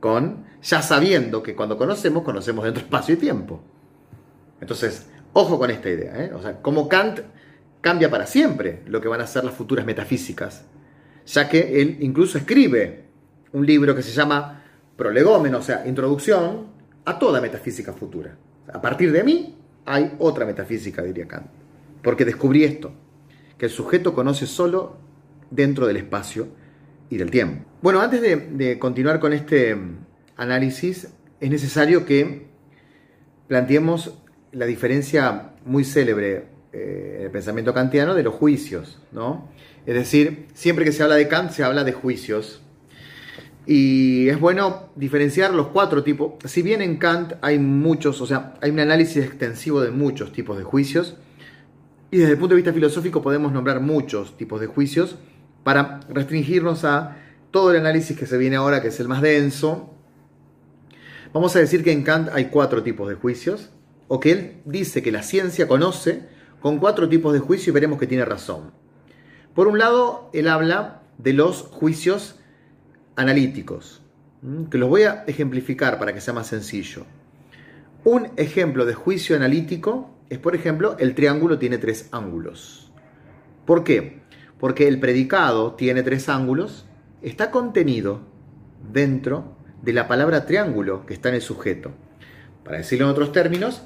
con 0.00 0.46
ya 0.62 0.82
sabiendo 0.82 1.42
que 1.42 1.54
cuando 1.54 1.76
conocemos, 1.76 2.22
conocemos 2.22 2.64
dentro 2.64 2.80
de 2.80 2.86
espacio 2.86 3.14
y 3.14 3.18
tiempo. 3.18 3.60
Entonces, 4.60 5.06
ojo 5.32 5.58
con 5.58 5.70
esta 5.70 5.88
idea. 5.88 6.24
¿eh? 6.24 6.32
O 6.34 6.42
sea, 6.42 6.60
como 6.60 6.88
Kant 6.88 7.20
cambia 7.80 8.10
para 8.10 8.26
siempre 8.26 8.82
lo 8.86 9.00
que 9.00 9.08
van 9.08 9.20
a 9.20 9.26
ser 9.26 9.44
las 9.44 9.54
futuras 9.54 9.86
metafísicas, 9.86 10.64
ya 11.26 11.48
que 11.48 11.80
él 11.80 11.98
incluso 12.00 12.38
escribe 12.38 13.04
un 13.52 13.64
libro 13.64 13.94
que 13.94 14.02
se 14.02 14.12
llama 14.12 14.64
Prolegómeno, 14.96 15.58
o 15.58 15.62
sea, 15.62 15.86
Introducción 15.86 16.66
a 17.04 17.18
toda 17.18 17.40
metafísica 17.40 17.92
futura. 17.92 18.36
A 18.72 18.80
partir 18.80 19.12
de 19.12 19.22
mí 19.22 19.56
hay 19.86 20.14
otra 20.18 20.44
metafísica, 20.44 21.02
diría 21.02 21.28
Kant, 21.28 21.46
porque 22.02 22.24
descubrí 22.24 22.64
esto, 22.64 22.92
que 23.58 23.66
el 23.66 23.72
sujeto 23.72 24.14
conoce 24.14 24.46
solo 24.46 24.96
dentro 25.50 25.86
del 25.86 25.96
espacio 25.96 26.48
y 27.10 27.16
del 27.16 27.30
tiempo. 27.30 27.64
Bueno, 27.82 28.00
antes 28.00 28.20
de, 28.22 28.78
continuar 28.78 29.20
con 29.20 29.32
este 29.32 29.76
análisis, 30.36 31.08
es 31.40 31.50
necesario 31.50 32.06
que 32.06 32.46
planteemos 33.48 34.14
la 34.52 34.66
diferencia 34.66 35.52
muy 35.64 35.84
célebre 35.84 36.46
eh, 36.72 37.16
en 37.18 37.24
el 37.26 37.30
pensamiento 37.30 37.74
kantiano 37.74 38.14
de 38.14 38.22
los 38.22 38.34
juicios, 38.34 39.00
¿no? 39.12 39.48
Es 39.86 39.94
decir, 39.94 40.46
siempre 40.54 40.84
que 40.84 40.92
se 40.92 41.02
habla 41.02 41.16
de 41.16 41.28
Kant 41.28 41.50
se 41.50 41.64
habla 41.64 41.82
de 41.82 41.92
juicios. 41.92 42.60
Y 43.66 44.28
es 44.28 44.40
bueno 44.40 44.90
diferenciar 44.96 45.52
los 45.52 45.68
cuatro 45.68 46.02
tipos. 46.02 46.34
Si 46.44 46.62
bien 46.62 46.80
en 46.80 46.96
Kant 46.96 47.34
hay 47.42 47.58
muchos, 47.58 48.20
o 48.20 48.26
sea, 48.26 48.54
hay 48.60 48.70
un 48.70 48.80
análisis 48.80 49.24
extensivo 49.24 49.80
de 49.80 49.90
muchos 49.90 50.32
tipos 50.32 50.56
de 50.58 50.64
juicios, 50.64 51.16
y 52.10 52.18
desde 52.18 52.32
el 52.32 52.38
punto 52.38 52.54
de 52.54 52.62
vista 52.62 52.72
filosófico 52.72 53.22
podemos 53.22 53.52
nombrar 53.52 53.80
muchos 53.80 54.36
tipos 54.36 54.60
de 54.60 54.66
juicios, 54.66 55.16
para 55.62 56.00
restringirnos 56.08 56.84
a 56.84 57.16
todo 57.50 57.70
el 57.70 57.78
análisis 57.78 58.16
que 58.16 58.26
se 58.26 58.38
viene 58.38 58.56
ahora, 58.56 58.80
que 58.80 58.88
es 58.88 59.00
el 59.00 59.08
más 59.08 59.20
denso, 59.20 59.94
vamos 61.32 61.54
a 61.56 61.58
decir 61.58 61.84
que 61.84 61.92
en 61.92 62.04
Kant 62.04 62.30
hay 62.32 62.46
cuatro 62.46 62.82
tipos 62.82 63.08
de 63.08 63.16
juicios, 63.16 63.70
o 64.06 64.20
que 64.20 64.32
él 64.32 64.62
dice 64.64 65.02
que 65.02 65.12
la 65.12 65.22
ciencia 65.22 65.68
conoce 65.68 66.22
con 66.60 66.78
cuatro 66.78 67.08
tipos 67.08 67.32
de 67.34 67.40
juicio 67.40 67.70
y 67.70 67.74
veremos 67.74 67.98
que 67.98 68.06
tiene 68.06 68.24
razón. 68.24 68.72
Por 69.54 69.68
un 69.68 69.78
lado, 69.78 70.30
él 70.32 70.48
habla 70.48 71.02
de 71.18 71.32
los 71.34 71.62
juicios 71.62 72.36
analíticos, 73.16 74.02
que 74.70 74.78
los 74.78 74.88
voy 74.88 75.02
a 75.02 75.24
ejemplificar 75.26 75.98
para 75.98 76.14
que 76.14 76.20
sea 76.20 76.32
más 76.32 76.46
sencillo. 76.46 77.04
Un 78.04 78.30
ejemplo 78.36 78.86
de 78.86 78.94
juicio 78.94 79.36
analítico 79.36 80.17
es, 80.30 80.38
por 80.38 80.54
ejemplo, 80.54 80.96
el 80.98 81.14
triángulo 81.14 81.58
tiene 81.58 81.78
tres 81.78 82.08
ángulos. 82.12 82.92
¿Por 83.64 83.84
qué? 83.84 84.18
porque 84.58 84.88
el 84.88 84.98
predicado 84.98 85.74
tiene 85.74 86.02
tres 86.02 86.28
ángulos, 86.28 86.86
está 87.22 87.50
contenido 87.50 88.20
dentro 88.92 89.56
de 89.82 89.92
la 89.92 90.08
palabra 90.08 90.46
triángulo 90.46 91.06
que 91.06 91.14
está 91.14 91.28
en 91.28 91.36
el 91.36 91.42
sujeto. 91.42 91.92
Para 92.64 92.78
decirlo 92.78 93.06
en 93.06 93.12
otros 93.12 93.32
términos, 93.32 93.84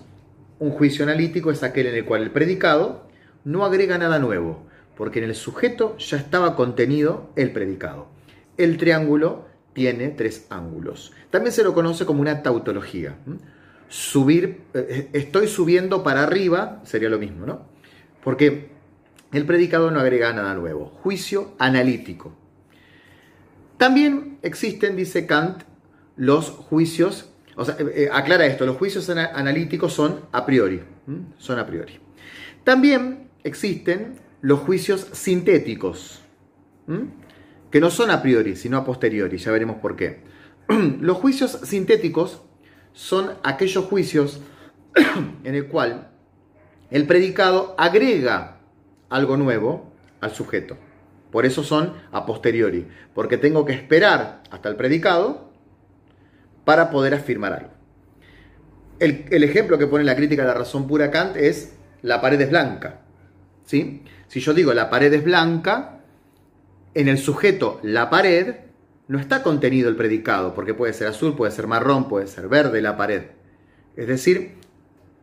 un 0.58 0.70
juicio 0.70 1.04
analítico 1.04 1.50
es 1.50 1.62
aquel 1.62 1.86
en 1.86 1.94
el 1.94 2.04
cual 2.04 2.22
el 2.22 2.30
predicado 2.30 3.08
no 3.44 3.64
agrega 3.64 3.98
nada 3.98 4.18
nuevo, 4.18 4.66
porque 4.96 5.18
en 5.18 5.26
el 5.26 5.34
sujeto 5.34 5.96
ya 5.98 6.16
estaba 6.16 6.56
contenido 6.56 7.30
el 7.36 7.52
predicado. 7.52 8.08
El 8.56 8.78
triángulo 8.78 9.46
tiene 9.72 10.08
tres 10.08 10.46
ángulos. 10.50 11.12
También 11.30 11.52
se 11.52 11.64
lo 11.64 11.74
conoce 11.74 12.06
como 12.06 12.20
una 12.20 12.42
tautología. 12.42 13.16
Subir, 13.92 14.62
eh, 14.72 15.10
estoy 15.12 15.46
subiendo 15.48 16.02
para 16.02 16.22
arriba, 16.22 16.80
sería 16.82 17.10
lo 17.10 17.18
mismo, 17.18 17.44
¿no? 17.44 17.66
Porque 18.24 18.70
el 19.32 19.44
predicado 19.44 19.90
no 19.90 20.00
agrega 20.00 20.32
nada 20.32 20.54
nuevo. 20.54 20.86
Juicio 20.86 21.52
analítico. 21.58 22.34
También 23.76 24.38
existen, 24.40 24.96
dice 24.96 25.26
Kant, 25.26 25.64
los 26.16 26.48
juicios, 26.48 27.34
o 27.54 27.66
sea, 27.66 27.76
eh, 27.80 28.04
eh, 28.04 28.08
aclara 28.10 28.46
esto, 28.46 28.64
los 28.64 28.78
juicios 28.78 29.10
analíticos 29.10 29.92
son 29.92 30.20
a 30.32 30.46
priori, 30.46 30.80
son 31.36 31.58
a 31.58 31.66
priori. 31.66 32.00
También 32.64 33.28
existen 33.44 34.14
los 34.40 34.60
juicios 34.60 35.06
sintéticos, 35.12 36.22
que 37.70 37.78
no 37.78 37.90
son 37.90 38.10
a 38.10 38.22
priori, 38.22 38.56
sino 38.56 38.78
a 38.78 38.86
posteriori, 38.86 39.36
ya 39.36 39.52
veremos 39.52 39.76
por 39.82 39.96
qué. 39.96 40.22
los 41.00 41.18
juicios 41.18 41.58
sintéticos 41.64 42.40
son 42.92 43.32
aquellos 43.42 43.84
juicios 43.86 44.40
en 45.44 45.54
el 45.54 45.66
cual 45.68 46.08
el 46.90 47.06
predicado 47.06 47.74
agrega 47.78 48.58
algo 49.08 49.36
nuevo 49.36 49.92
al 50.20 50.32
sujeto. 50.32 50.76
Por 51.30 51.46
eso 51.46 51.64
son 51.64 51.94
a 52.12 52.26
posteriori, 52.26 52.86
porque 53.14 53.38
tengo 53.38 53.64
que 53.64 53.72
esperar 53.72 54.42
hasta 54.50 54.68
el 54.68 54.76
predicado 54.76 55.50
para 56.64 56.90
poder 56.90 57.14
afirmar 57.14 57.52
algo. 57.54 57.70
El, 58.98 59.42
ejemplo 59.42 59.78
que 59.78 59.86
pone 59.86 60.04
la 60.04 60.14
crítica 60.14 60.42
de 60.42 60.48
la 60.48 60.54
razón 60.54 60.86
pura 60.86 61.10
Kant 61.10 61.36
es 61.36 61.74
la 62.02 62.20
pared 62.20 62.40
es 62.40 62.50
blanca. 62.50 63.00
¿sí? 63.64 64.04
Si 64.28 64.40
yo 64.40 64.54
digo 64.54 64.74
la 64.74 64.90
pared 64.90 65.12
es 65.12 65.24
blanca, 65.24 66.00
en 66.94 67.08
el 67.08 67.18
sujeto 67.18 67.80
la 67.82 68.10
pared 68.10 68.56
no 69.08 69.18
está 69.18 69.42
contenido 69.42 69.88
el 69.88 69.96
predicado, 69.96 70.54
porque 70.54 70.74
puede 70.74 70.92
ser 70.92 71.08
azul, 71.08 71.36
puede 71.36 71.52
ser 71.52 71.66
marrón, 71.66 72.08
puede 72.08 72.26
ser 72.26 72.48
verde 72.48 72.80
la 72.80 72.96
pared. 72.96 73.24
Es 73.96 74.06
decir, 74.06 74.54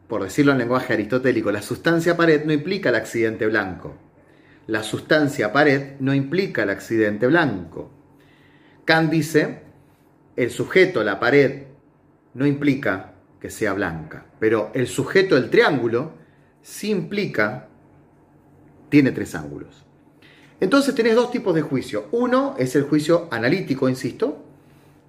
por 0.08 0.24
decirlo 0.24 0.52
en 0.52 0.58
lenguaje 0.58 0.94
aristotélico, 0.94 1.52
la 1.52 1.62
sustancia 1.62 2.18
pared 2.18 2.44
no 2.46 2.54
implica 2.54 2.90
el 2.90 2.96
accidente 2.96 3.48
blanco. 3.48 3.96
La 4.68 4.84
sustancia 4.84 5.52
pared 5.54 5.94
no 6.00 6.14
implica 6.14 6.64
el 6.64 6.70
accidente 6.70 7.28
blanco. 7.28 7.92
Kant 8.86 9.10
dice, 9.12 9.62
el 10.36 10.52
sujeto, 10.52 11.04
la 11.04 11.20
pared, 11.20 11.64
no 12.34 12.46
implica 12.46 13.14
que 13.40 13.50
sea 13.50 13.74
blanca, 13.74 14.26
pero 14.40 14.72
el 14.74 14.88
sujeto, 14.88 15.38
el 15.38 15.50
triángulo, 15.50 16.14
sí 16.62 16.90
implica, 16.90 17.68
tiene 18.90 19.12
tres 19.12 19.36
ángulos. 19.36 19.86
Entonces 20.62 20.94
tenés 20.96 21.16
dos 21.16 21.32
tipos 21.32 21.56
de 21.56 21.62
juicio. 21.62 22.06
Uno 22.12 22.56
es 22.58 22.76
el 22.76 22.84
juicio 22.84 23.28
analítico, 23.32 23.88
insisto, 23.88 24.44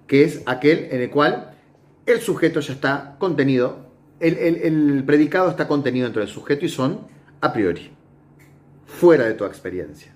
que 0.07 0.23
es 0.23 0.41
aquel 0.45 0.87
en 0.91 1.01
el 1.01 1.09
cual 1.09 1.55
el 2.05 2.21
sujeto 2.21 2.59
ya 2.59 2.73
está 2.73 3.15
contenido 3.19 3.91
el, 4.21 5.03
predicado 5.05 5.49
está 5.49 5.67
contenido 5.67 6.05
dentro 6.05 6.21
del 6.21 6.29
sujeto 6.29 6.65
y 6.65 6.69
son 6.69 7.07
a 7.41 7.51
priori, 7.51 7.91
fuera 8.85 9.25
de 9.25 9.33
toda 9.33 9.49
experiencia. 9.49 10.13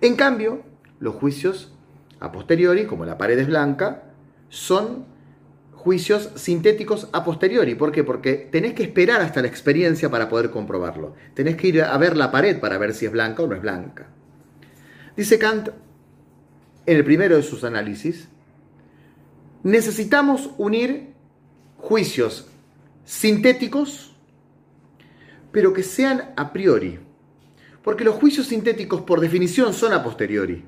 En 0.00 0.16
cambio, 0.16 0.62
los 1.00 1.14
juicios 1.14 1.72
a 2.20 2.30
posteriori, 2.30 2.84
como 2.84 3.06
la 3.06 3.16
pared 3.16 3.38
es 3.38 3.46
blanca, 3.46 4.02
son 4.48 5.06
juicios 5.72 6.30
sintéticos 6.34 7.08
a 7.12 7.24
posteriori. 7.24 7.74
¿Por 7.74 7.92
qué? 7.92 8.04
Porque 8.04 8.34
tenés 8.34 8.74
que 8.74 8.82
esperar 8.82 9.22
hasta 9.22 9.40
la 9.40 9.48
experiencia 9.48 10.10
para 10.10 10.28
poder 10.28 10.50
comprobarlo. 10.50 11.14
Tenés 11.34 11.56
que 11.56 11.68
ir 11.68 11.82
a 11.82 11.96
ver 11.96 12.16
la 12.16 12.30
pared 12.30 12.60
para 12.60 12.76
ver 12.76 12.92
si 12.92 13.06
es 13.06 13.12
blanca 13.12 13.42
o 13.42 13.46
no 13.46 13.54
es 13.54 13.62
blanca. 13.62 14.08
Dice 15.16 15.38
Kant 15.38 15.68
en 16.84 16.96
el 16.96 17.04
primero 17.04 17.36
de 17.36 17.42
sus 17.42 17.64
análisis, 17.64 18.28
necesitamos 19.62 20.50
unir 20.58 21.14
juicios 21.78 22.46
sintéticos, 23.04 24.14
pero 25.50 25.72
que 25.72 25.82
sean 25.82 26.32
a 26.36 26.52
priori. 26.52 27.00
Porque 27.82 28.04
los 28.04 28.16
juicios 28.16 28.48
sintéticos 28.48 29.02
por 29.02 29.20
definición 29.20 29.72
son 29.72 29.92
a 29.92 30.02
posteriori. 30.02 30.64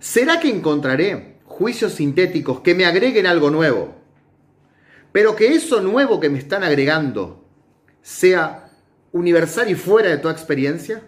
¿Será 0.00 0.40
que 0.40 0.50
encontraré 0.50 1.38
juicios 1.44 1.92
sintéticos 1.94 2.60
que 2.60 2.74
me 2.74 2.86
agreguen 2.86 3.26
algo 3.26 3.50
nuevo? 3.50 3.98
pero 5.12 5.34
que 5.34 5.54
eso 5.54 5.80
nuevo 5.80 6.20
que 6.20 6.28
me 6.28 6.38
están 6.38 6.62
agregando 6.62 7.44
sea 8.02 8.70
universal 9.12 9.70
y 9.70 9.74
fuera 9.74 10.10
de 10.10 10.18
toda 10.18 10.34
experiencia? 10.34 11.02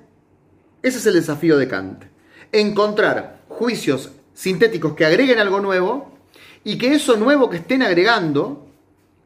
Ese 0.82 0.98
es 0.98 1.06
el 1.06 1.14
desafío 1.14 1.58
de 1.58 1.68
Kant. 1.68 2.04
Encontrar 2.52 3.40
juicios 3.48 4.10
sintéticos 4.32 4.94
que 4.94 5.04
agreguen 5.04 5.38
algo 5.38 5.60
nuevo 5.60 6.12
y 6.64 6.78
que 6.78 6.94
eso 6.94 7.16
nuevo 7.16 7.48
que 7.50 7.58
estén 7.58 7.82
agregando 7.82 8.66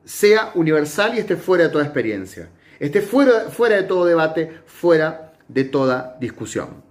sea 0.04 0.52
universal 0.54 1.14
y 1.14 1.20
esté 1.20 1.36
fuera 1.36 1.64
de 1.64 1.70
toda 1.70 1.84
experiencia, 1.84 2.50
esté 2.78 3.00
fuera, 3.00 3.50
fuera 3.50 3.76
de 3.76 3.84
todo 3.84 4.04
debate, 4.04 4.50
fuera 4.66 5.32
de 5.48 5.64
toda 5.64 6.16
discusión. 6.20 6.82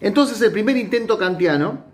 Entonces 0.00 0.40
el 0.42 0.52
primer 0.52 0.76
intento 0.76 1.18
kantiano 1.18 1.84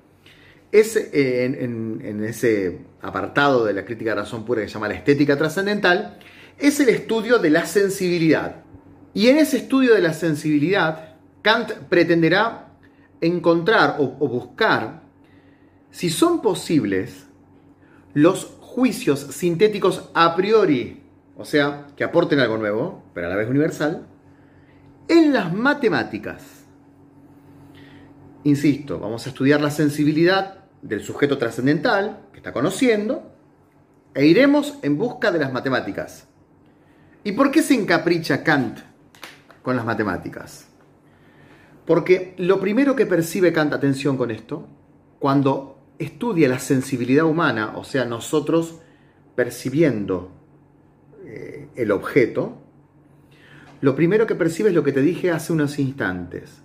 es 0.73 0.97
eh, 0.97 1.45
en, 1.45 2.25
ese 2.25 2.81
apartado 3.01 3.65
de 3.65 3.73
la 3.73 3.85
crítica 3.85 4.11
de 4.11 4.17
razón 4.17 4.45
pura 4.45 4.63
que 4.63 4.69
se 4.69 4.75
llama 4.75 4.89
la 4.89 4.95
estética 4.95 5.37
trascendental, 5.37 6.19
es 6.59 6.81
el 6.81 6.89
estudio 6.89 7.39
de 7.39 7.51
la 7.51 7.67
sensibilidad. 7.67 8.57
Y 9.15 9.29
en 9.29 9.39
ese 9.39 9.59
estudio 9.59 9.95
de 9.95 10.01
la 10.01 10.13
sensibilidad, 10.13 11.15
Kant 11.43 11.71
pretenderá 11.89 12.64
encontrar 13.21 13.97
o 13.99 14.29
buscar 14.29 15.03
si 15.91 16.11
son 16.11 16.43
posibles 16.43 17.27
los 18.15 18.47
juicios 18.61 19.21
sintéticos 19.21 20.11
a 20.15 20.35
priori, 20.35 21.03
o 21.37 21.45
sea, 21.45 21.87
que 21.97 22.03
aporten 22.03 22.41
algo 22.41 22.59
nuevo, 22.59 23.05
pero 23.15 23.29
a 23.29 23.31
la 23.31 23.37
vez 23.37 23.49
universal, 23.49 24.07
en 25.07 25.33
las 25.33 25.53
matemáticas. 25.53 26.65
Insisto, 28.43 28.99
vamos 28.99 29.25
a 29.27 29.29
estudiar 29.29 29.61
la 29.61 29.71
sensibilidad 29.71 30.65
del 30.83 31.03
sujeto 31.03 31.39
trascendental 31.39 32.27
que 32.33 32.39
está 32.39 32.53
conociendo 32.53 33.33
e 34.15 34.27
iremos 34.27 34.79
en 34.83 34.99
busca 34.99 35.31
de 35.31 35.39
las 35.39 35.53
matemáticas. 35.53 36.27
¿Y 37.23 37.33
por 37.33 37.53
qué 37.53 37.63
se 37.63 37.75
encapricha 37.75 38.43
Kant 38.43 38.81
con 39.63 39.77
las 39.77 39.85
matemáticas? 39.85 40.67
Porque 41.87 42.35
lo 42.39 42.61
primero 42.61 42.97
que 42.97 43.07
percibe 43.07 43.53
Kant, 43.53 43.73
atención 43.73 44.17
con 44.17 44.31
esto, 44.31 44.67
cuando 45.19 45.79
estudia 45.99 46.49
la 46.49 46.59
sensibilidad 46.59 47.25
humana, 47.25 47.75
o 47.77 47.85
sea, 47.85 48.05
nosotros 48.05 48.81
percibiendo 49.35 50.31
eh, 51.25 51.69
el 51.77 51.93
objeto, 51.93 52.59
lo 53.81 53.95
primero 53.95 54.27
que 54.27 54.35
percibe 54.35 54.71
es 54.71 54.75
lo 54.75 54.83
que 54.83 54.93
te 54.93 55.03
dije 55.03 55.31
hace 55.31 55.53
unos 55.53 55.79
instantes. 55.79 56.63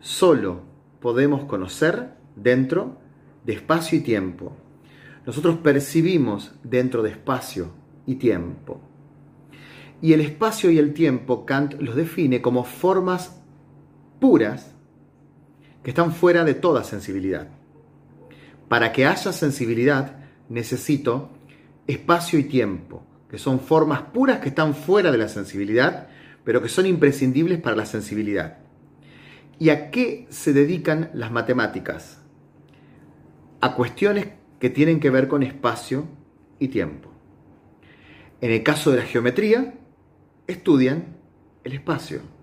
Solo 0.00 0.62
podemos 1.00 1.44
conocer 1.46 2.10
dentro 2.36 2.98
de 3.44 3.54
espacio 3.54 3.98
y 3.98 4.02
tiempo. 4.02 4.56
Nosotros 5.26 5.56
percibimos 5.56 6.54
dentro 6.62 7.02
de 7.02 7.10
espacio 7.10 7.72
y 8.06 8.16
tiempo. 8.16 8.80
Y 10.00 10.12
el 10.12 10.20
espacio 10.20 10.70
y 10.70 10.78
el 10.78 10.92
tiempo 10.92 11.46
Kant 11.46 11.74
los 11.80 11.96
define 11.96 12.42
como 12.42 12.64
formas 12.64 13.42
puras 14.24 14.72
que 15.82 15.90
están 15.90 16.10
fuera 16.10 16.44
de 16.44 16.54
toda 16.54 16.82
sensibilidad. 16.82 17.46
Para 18.70 18.90
que 18.90 19.04
haya 19.04 19.34
sensibilidad 19.34 20.16
necesito 20.48 21.28
espacio 21.86 22.38
y 22.38 22.44
tiempo, 22.44 23.04
que 23.28 23.36
son 23.36 23.60
formas 23.60 24.00
puras 24.14 24.38
que 24.38 24.48
están 24.48 24.74
fuera 24.74 25.12
de 25.12 25.18
la 25.18 25.28
sensibilidad, 25.28 26.08
pero 26.42 26.62
que 26.62 26.70
son 26.70 26.86
imprescindibles 26.86 27.60
para 27.60 27.76
la 27.76 27.84
sensibilidad. 27.84 28.60
¿Y 29.58 29.68
a 29.68 29.90
qué 29.90 30.26
se 30.30 30.54
dedican 30.54 31.10
las 31.12 31.30
matemáticas? 31.30 32.22
A 33.60 33.74
cuestiones 33.74 34.28
que 34.58 34.70
tienen 34.70 35.00
que 35.00 35.10
ver 35.10 35.28
con 35.28 35.42
espacio 35.42 36.06
y 36.58 36.68
tiempo. 36.68 37.10
En 38.40 38.52
el 38.52 38.62
caso 38.62 38.90
de 38.90 38.96
la 38.96 39.04
geometría, 39.04 39.74
estudian 40.46 41.18
el 41.62 41.74
espacio. 41.74 42.33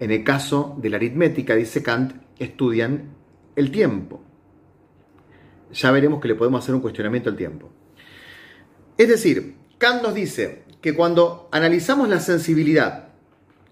En 0.00 0.10
el 0.10 0.24
caso 0.24 0.76
de 0.78 0.90
la 0.90 0.96
aritmética, 0.96 1.54
dice 1.54 1.82
Kant, 1.82 2.12
estudian 2.38 3.14
el 3.56 3.70
tiempo 3.70 4.24
ya 5.74 5.90
veremos 5.90 6.20
que 6.20 6.28
le 6.28 6.34
podemos 6.34 6.62
hacer 6.62 6.74
un 6.74 6.80
cuestionamiento 6.80 7.30
al 7.30 7.36
tiempo. 7.36 7.70
Es 8.96 9.08
decir, 9.08 9.56
Kant 9.78 10.02
nos 10.02 10.14
dice 10.14 10.64
que 10.80 10.94
cuando 10.94 11.48
analizamos 11.50 12.08
la 12.08 12.20
sensibilidad 12.20 13.08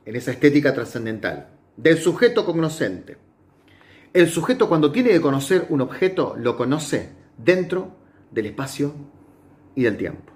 en 0.05 0.17
esa 0.17 0.33
estética 0.33 0.75
trascendental 0.75 1.51
del 1.77 1.99
sujeto 1.99 2.45
cognoscente, 2.45 3.19
el 4.13 4.29
sujeto 4.29 4.69
cuando 4.69 4.93
tiene 4.93 5.11
que 5.11 5.21
conocer 5.21 5.67
un 5.71 5.81
objeto 5.81 6.35
lo 6.37 6.57
conoce 6.57 7.13
dentro 7.39 7.97
del 8.31 8.47
espacio 8.47 8.95
y 9.75 9.83
del 9.85 9.97
tiempo. 9.97 10.33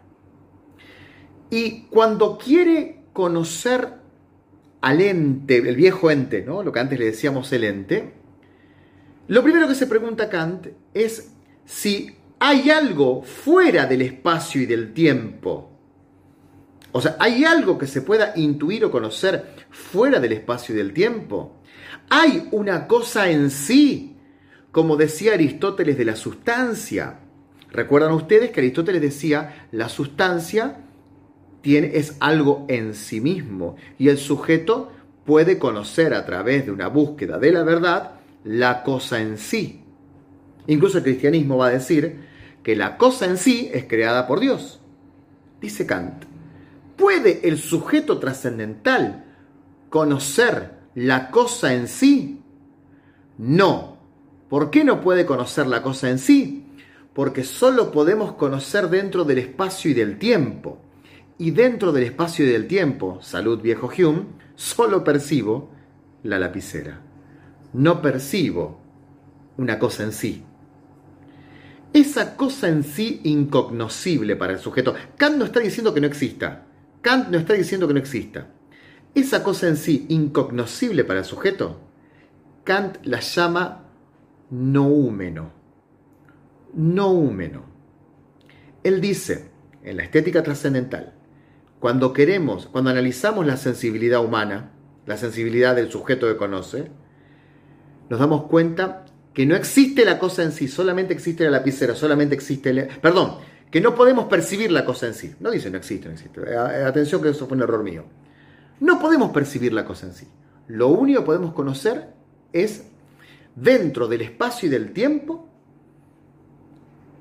Y 1.51 1.83
cuando 1.89 2.39
quiere 2.39 3.05
conocer 3.13 4.06
al 4.81 5.01
ente, 5.01 5.57
el 5.57 5.77
viejo 5.77 6.11
ente, 6.11 6.43
¿no? 6.43 6.63
lo 6.63 6.73
que 6.73 6.81
antes 6.81 6.99
le 6.99 7.07
decíamos 7.07 7.53
el 7.53 7.65
ente, 7.65 8.13
lo 9.29 9.43
primero 9.43 9.67
que 9.67 9.75
se 9.75 9.87
pregunta 9.87 10.29
Kant 10.29 10.69
es 10.95 11.33
si 11.65 12.17
hay 12.39 12.71
algo 12.71 13.23
fuera 13.23 13.87
del 13.87 14.03
espacio 14.03 14.63
y 14.63 14.67
del 14.67 14.93
tiempo. 14.93 15.71
O 16.93 17.01
sea, 17.01 17.17
¿hay 17.19 17.45
algo 17.45 17.77
que 17.77 17.87
se 17.87 18.03
pueda 18.03 18.33
intuir 18.37 18.85
o 18.85 18.91
conocer 18.91 19.55
fuera 19.71 20.21
del 20.21 20.33
espacio 20.33 20.75
y 20.75 20.79
del 20.79 20.93
tiempo? 20.93 21.57
¿Hay 22.09 22.49
una 22.53 22.87
cosa 22.87 23.29
en 23.29 23.51
sí, 23.51 24.17
como 24.71 24.97
decía 24.97 25.35
Aristóteles 25.35 25.99
de 25.99 26.05
la 26.05 26.17
sustancia? 26.17 27.21
Recuerdan 27.71 28.13
ustedes 28.13 28.51
que 28.51 28.61
Aristóteles 28.61 29.03
decía, 29.03 29.67
la 29.73 29.89
sustancia 29.89 30.86
es 31.75 32.17
algo 32.21 32.65
en 32.69 32.95
sí 32.95 33.21
mismo 33.21 33.75
y 33.99 34.09
el 34.09 34.19
sujeto 34.19 34.93
puede 35.25 35.59
conocer 35.59 36.15
a 36.15 36.25
través 36.25 36.65
de 36.65 36.71
una 36.71 36.87
búsqueda 36.87 37.39
de 37.39 37.51
la 37.51 37.65
verdad 37.65 38.13
la 38.45 38.85
cosa 38.85 39.21
en 39.21 39.37
sí. 39.37 39.83
Incluso 40.69 40.99
el 40.99 41.05
cristianismo 41.05 41.59
va 41.59 41.67
a 41.67 41.71
decir 41.71 42.21
que 42.63 42.77
la 42.77 42.97
cosa 42.97 43.27
en 43.27 43.37
sí 43.37 43.69
es 43.73 43.85
creada 43.85 44.27
por 44.27 44.39
Dios. 44.41 44.81
Dice 45.61 45.87
Kant, 45.87 46.25
¿puede 46.97 47.49
el 47.49 47.59
sujeto 47.59 48.19
trascendental 48.19 49.25
conocer 49.91 50.75
la 50.95 51.31
cosa 51.31 51.75
en 51.75 51.89
sí? 51.89 52.41
No. 53.39 53.97
¿Por 54.49 54.71
qué 54.71 54.85
no 54.85 55.01
puede 55.01 55.27
conocer 55.27 55.67
la 55.67 55.83
cosa 55.83 56.09
en 56.09 56.19
sí? 56.19 56.67
Porque 57.13 57.43
solo 57.43 57.91
podemos 57.91 58.35
conocer 58.35 58.89
dentro 58.89 59.25
del 59.25 59.39
espacio 59.39 59.91
y 59.91 59.95
del 59.95 60.19
tiempo. 60.19 60.79
Y 61.39 61.51
dentro 61.51 61.93
del 61.93 62.05
espacio 62.05 62.47
y 62.47 62.49
del 62.49 62.67
tiempo, 62.67 63.21
salud 63.21 63.61
viejo 63.61 63.91
Hume, 63.97 64.27
solo 64.55 65.05
percibo 65.05 65.71
la 66.23 66.39
lapicera. 66.39 67.01
No 67.73 68.01
percibo 68.01 68.81
una 69.57 69.79
cosa 69.79 70.05
en 70.05 70.13
sí 70.13 70.45
esa 71.97 72.37
cosa 72.37 72.69
en 72.69 72.85
sí 72.85 73.21
incognoscible 73.25 74.37
para 74.37 74.53
el 74.53 74.59
sujeto. 74.59 74.95
Kant 75.17 75.39
no 75.39 75.47
está 75.47 75.61
diciendo 75.61 75.95
que 75.95 76.01
no 76.01 76.07
exista. 76.07 76.67
Kant 77.01 77.29
no 77.29 77.39
está 77.39 77.55
diciendo 77.55 77.89
que 77.89 77.95
no 77.95 78.01
exista. 78.01 78.49
Esa 79.15 79.43
cosa 79.43 79.69
en 79.69 79.79
sí 79.79 80.05
incognoscible 80.11 81.05
para 81.05 81.21
el 81.21 81.25
sujeto, 81.25 81.81
Kant 82.65 82.99
la 83.05 83.21
llama 83.21 83.85
noúmeno. 84.51 85.53
Noúmeno. 86.75 87.65
Él 88.83 89.01
dice, 89.01 89.51
en 89.83 89.97
la 89.97 90.03
estética 90.03 90.43
trascendental, 90.43 91.15
cuando 91.81 92.13
queremos, 92.13 92.67
cuando 92.67 92.91
analizamos 92.91 93.47
la 93.47 93.57
sensibilidad 93.57 94.25
humana, 94.25 94.73
la 95.07 95.17
sensibilidad 95.17 95.77
del 95.77 95.91
sujeto 95.91 96.27
que 96.27 96.37
conoce, 96.37 96.91
nos 98.09 98.21
damos 98.21 98.45
cuenta 98.45 99.05
que 99.35 99.47
no 99.47 99.55
existe 99.55 100.05
la 100.05 100.19
cosa 100.19 100.43
en 100.43 100.53
sí, 100.53 100.69
solamente 100.69 101.13
existe 101.13 101.45
la 101.45 101.51
lapicera, 101.51 101.95
solamente 101.95 102.35
existe 102.35 102.71
el... 102.71 102.87
Perdón, 102.87 103.39
que 103.71 103.81
no 103.81 103.95
podemos 103.95 104.27
percibir 104.27 104.73
la 104.73 104.85
cosa 104.85 105.07
en 105.07 105.15
sí. 105.15 105.35
No 105.41 105.51
dice 105.51 105.71
no 105.71 105.77
existe, 105.77 106.09
no 106.09 106.15
existe. 106.15 106.41
Atención 106.57 107.21
que 107.21 107.31
eso 107.31 107.47
fue 107.47 107.57
un 107.57 107.63
error 107.63 107.83
mío. 107.83 108.05
No 108.81 108.99
podemos 108.99 109.33
percibir 109.33 109.73
la 109.73 109.85
cosa 109.85 110.07
en 110.07 110.15
sí. 110.15 110.27
Lo 110.69 110.89
único 110.89 111.21
que 111.21 111.27
podemos 111.27 111.53
conocer 111.53 112.15
es 112.53 112.87
dentro 113.55 114.09
del 114.09 114.23
espacio 114.23 114.69
y 114.69 114.71
del 114.71 114.93
tiempo 114.93 115.49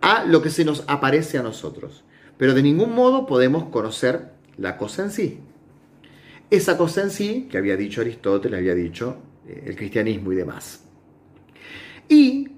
a 0.02 0.24
lo 0.24 0.42
que 0.42 0.50
se 0.50 0.66
nos 0.66 0.84
aparece 0.88 1.38
a 1.38 1.44
nosotros. 1.44 2.04
Pero 2.38 2.54
de 2.54 2.64
ningún 2.64 2.94
modo 2.94 3.26
podemos 3.26 3.66
conocer 3.66 4.35
la 4.58 4.78
cosa 4.78 5.04
en 5.04 5.12
sí. 5.12 5.40
Esa 6.50 6.78
cosa 6.78 7.02
en 7.02 7.10
sí, 7.10 7.48
que 7.50 7.58
había 7.58 7.76
dicho 7.76 8.02
Aristóteles, 8.02 8.60
había 8.60 8.76
dicho 8.76 9.18
eh, 9.48 9.64
el 9.68 9.76
cristianismo 9.76 10.32
y 10.32 10.36
demás. 10.36 10.84
Y 12.08 12.50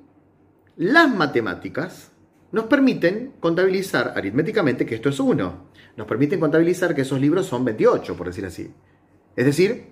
las 0.75 1.13
matemáticas 1.13 2.11
nos 2.51 2.65
permiten 2.65 3.33
contabilizar 3.39 4.13
aritméticamente 4.15 4.85
que 4.85 4.95
esto 4.95 5.09
es 5.09 5.19
1. 5.19 5.67
Nos 5.95 6.07
permiten 6.07 6.39
contabilizar 6.39 6.93
que 6.93 7.01
esos 7.01 7.19
libros 7.19 7.45
son 7.45 7.65
28, 7.65 8.15
por 8.15 8.27
decir 8.27 8.45
así. 8.45 8.71
Es 9.35 9.45
decir, 9.45 9.87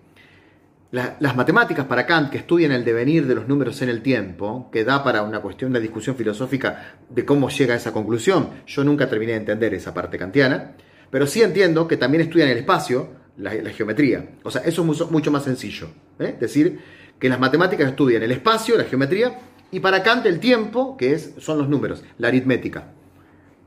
las 0.92 1.36
matemáticas 1.36 1.86
para 1.88 2.06
Kant, 2.06 2.30
que 2.30 2.38
estudian 2.38 2.72
el 2.72 2.86
devenir 2.86 3.28
de 3.28 3.36
los 3.36 3.48
números 3.48 3.82
en 3.82 3.90
el 3.90 4.02
tiempo, 4.02 4.70
que 4.72 4.86
da 4.86 5.04
para 5.04 5.24
una 5.24 5.42
cuestión 5.42 5.74
de 5.74 5.82
discusión 5.82 6.16
filosófica 6.16 6.98
de 7.10 7.26
cómo 7.26 7.50
llega 7.50 7.74
a 7.74 7.78
esa 7.78 7.92
conclusión, 7.92 8.50
yo 8.66 8.84
nunca 8.84 9.10
terminé 9.10 9.34
de 9.34 9.40
entender 9.40 9.74
esa 9.74 9.94
parte 9.94 10.18
kantiana, 10.18 10.76
pero 11.16 11.28
sí 11.28 11.42
entiendo 11.42 11.88
que 11.88 11.96
también 11.96 12.24
estudian 12.24 12.50
el 12.50 12.58
espacio, 12.58 13.08
la, 13.38 13.52
geometría. 13.70 14.32
O 14.44 14.52
sea, 14.52 14.64
eso 14.64 14.82
es 14.82 15.10
mucho, 15.10 15.32
más 15.32 15.46
sencillo. 15.46 15.88
¿eh? 16.20 16.32
Es 16.34 16.40
decir, 16.42 16.78
que 17.18 17.30
las 17.30 17.40
matemáticas 17.40 17.88
estudian 17.88 18.22
el 18.22 18.34
espacio, 18.34 18.78
la 18.78 18.84
geometría, 18.84 19.40
y 19.72 19.80
para 19.80 20.04
Kant 20.04 20.26
el 20.26 20.42
tiempo, 20.42 20.98
que 20.98 21.14
es, 21.14 21.32
son 21.38 21.58
los 21.58 21.70
números, 21.70 22.04
la 22.18 22.28
aritmética. 22.28 22.92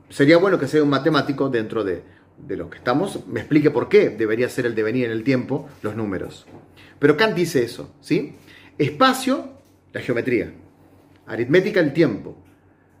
Sería 0.09 0.37
bueno 0.37 0.59
que 0.59 0.67
sea 0.67 0.83
un 0.83 0.89
matemático 0.89 1.49
dentro 1.49 1.83
de, 1.83 2.03
de 2.37 2.55
lo 2.55 2.69
que 2.69 2.77
estamos, 2.77 3.25
me 3.25 3.39
explique 3.39 3.71
por 3.71 3.89
qué 3.89 4.11
debería 4.11 4.47
ser 4.47 4.67
el 4.67 4.75
devenir 4.75 5.05
en 5.05 5.11
el 5.11 5.23
tiempo 5.23 5.67
los 5.81 5.95
números. 5.95 6.45
Pero 6.99 7.17
Kant 7.17 7.33
dice 7.33 7.63
eso, 7.63 7.95
¿sí? 7.99 8.35
Espacio, 8.77 9.53
la 9.91 10.01
geometría. 10.01 10.53
Aritmética, 11.25 11.79
el 11.79 11.93
tiempo. 11.93 12.37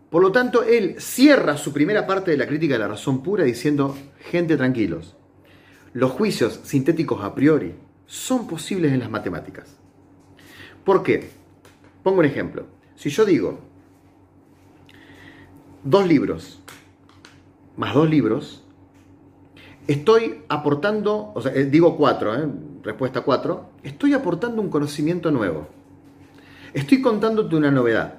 Por 0.09 0.23
lo 0.23 0.31
tanto, 0.31 0.63
él 0.63 0.95
cierra 0.99 1.57
su 1.57 1.71
primera 1.71 2.07
parte 2.07 2.31
de 2.31 2.37
la 2.37 2.47
crítica 2.47 2.73
de 2.73 2.79
la 2.79 2.87
razón 2.87 3.21
pura 3.21 3.43
diciendo, 3.43 3.95
gente 4.31 4.57
tranquilos, 4.57 5.15
los 5.93 6.11
juicios 6.11 6.61
sintéticos 6.63 7.23
a 7.23 7.35
priori 7.35 7.75
son 8.05 8.47
posibles 8.47 8.91
en 8.91 8.99
las 8.99 9.09
matemáticas. 9.09 9.77
¿Por 10.83 11.03
qué? 11.03 11.29
Pongo 12.01 12.19
un 12.19 12.25
ejemplo. 12.25 12.65
Si 12.95 13.09
yo 13.09 13.25
digo 13.25 13.59
dos 15.83 16.07
libros 16.07 16.59
más 17.79 17.93
dos 17.93 18.09
libros, 18.09 18.61
estoy 19.87 20.41
aportando, 20.49 21.31
o 21.33 21.41
sea, 21.41 21.53
eh, 21.53 21.63
digo 21.63 21.95
cuatro, 21.95 22.35
¿eh? 22.35 22.45
respuesta 22.83 23.21
cuatro, 23.21 23.69
estoy 23.83 24.13
aportando 24.13 24.61
un 24.61 24.69
conocimiento 24.69 25.31
nuevo. 25.31 25.69
Estoy 26.73 27.01
contándote 27.01 27.55
una 27.55 27.71
novedad, 27.71 28.18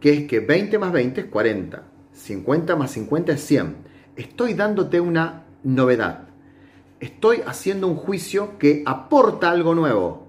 que 0.00 0.12
es 0.12 0.26
que 0.26 0.40
20 0.40 0.78
más 0.78 0.92
20 0.92 1.22
es 1.22 1.26
40, 1.26 1.82
50 2.12 2.76
más 2.76 2.90
50 2.92 3.32
es 3.32 3.40
100. 3.44 3.76
Estoy 4.16 4.54
dándote 4.54 5.00
una 5.00 5.44
novedad. 5.62 6.28
Estoy 7.00 7.42
haciendo 7.46 7.86
un 7.86 7.96
juicio 7.96 8.58
que 8.58 8.82
aporta 8.86 9.50
algo 9.50 9.74
nuevo. 9.74 10.26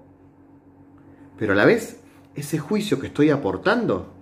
Pero 1.38 1.52
a 1.52 1.56
la 1.56 1.64
vez, 1.64 2.00
ese 2.34 2.58
juicio 2.58 3.00
que 3.00 3.08
estoy 3.08 3.30
aportando 3.30 4.14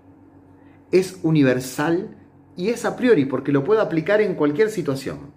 es 0.91 1.19
universal 1.23 2.17
y 2.57 2.69
es 2.69 2.85
a 2.85 2.97
priori 2.97 3.25
porque 3.27 3.53
lo 3.53 3.65
puedo 3.65 3.81
aplicar 3.81 4.21
en 4.21 4.35
cualquier 4.35 4.71
situación. 4.71 5.33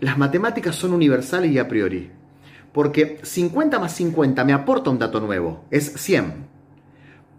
Las 0.00 0.18
matemáticas 0.18 0.76
son 0.76 0.92
universales 0.92 1.50
y 1.50 1.58
a 1.58 1.68
priori. 1.68 2.10
Porque 2.72 3.20
50 3.22 3.78
más 3.78 3.92
50 3.92 4.44
me 4.44 4.52
aporta 4.52 4.90
un 4.90 4.98
dato 4.98 5.20
nuevo, 5.20 5.64
es 5.70 5.92
100. 5.94 6.53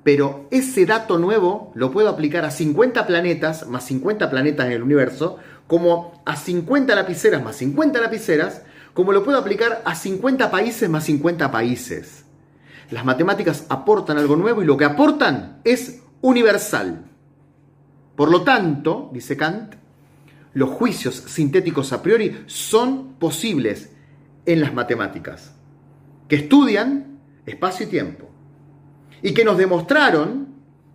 Pero 0.06 0.46
ese 0.52 0.86
dato 0.86 1.18
nuevo 1.18 1.72
lo 1.74 1.90
puedo 1.90 2.10
aplicar 2.10 2.46
a 2.46 2.52
50 2.52 3.08
planetas 3.08 3.68
más 3.68 3.86
50 3.86 4.30
planetas 4.30 4.68
en 4.68 4.74
el 4.74 4.84
universo, 4.84 5.40
como 5.66 6.22
a 6.28 6.36
50 6.36 6.94
lapiceras 6.94 7.44
más 7.44 7.56
50 7.56 8.00
lapiceras, 8.00 8.62
como 8.94 9.12
lo 9.12 9.24
puedo 9.24 9.40
aplicar 9.40 9.82
a 9.84 9.96
50 9.96 10.52
países 10.52 10.88
más 10.92 11.06
50 11.06 11.50
países. 11.50 12.24
Las 12.92 13.04
matemáticas 13.04 13.66
aportan 13.68 14.20
algo 14.20 14.36
nuevo 14.36 14.62
y 14.62 14.66
lo 14.66 14.78
que 14.78 14.86
aportan 14.86 15.60
es 15.64 16.04
universal. 16.22 17.06
Por 18.16 18.30
lo 18.30 18.44
tanto, 18.44 19.10
dice 19.12 19.36
Kant, 19.36 19.74
los 20.54 20.70
juicios 20.70 21.16
sintéticos 21.16 21.94
a 21.94 22.04
priori 22.04 22.44
son 22.46 23.16
posibles 23.16 23.90
en 24.46 24.62
las 24.62 24.72
matemáticas, 24.72 25.56
que 26.28 26.36
estudian 26.36 27.18
espacio 27.48 27.88
y 27.88 27.90
tiempo, 27.90 28.25
y 29.26 29.34
que 29.34 29.44
nos 29.44 29.58
demostraron 29.58 30.50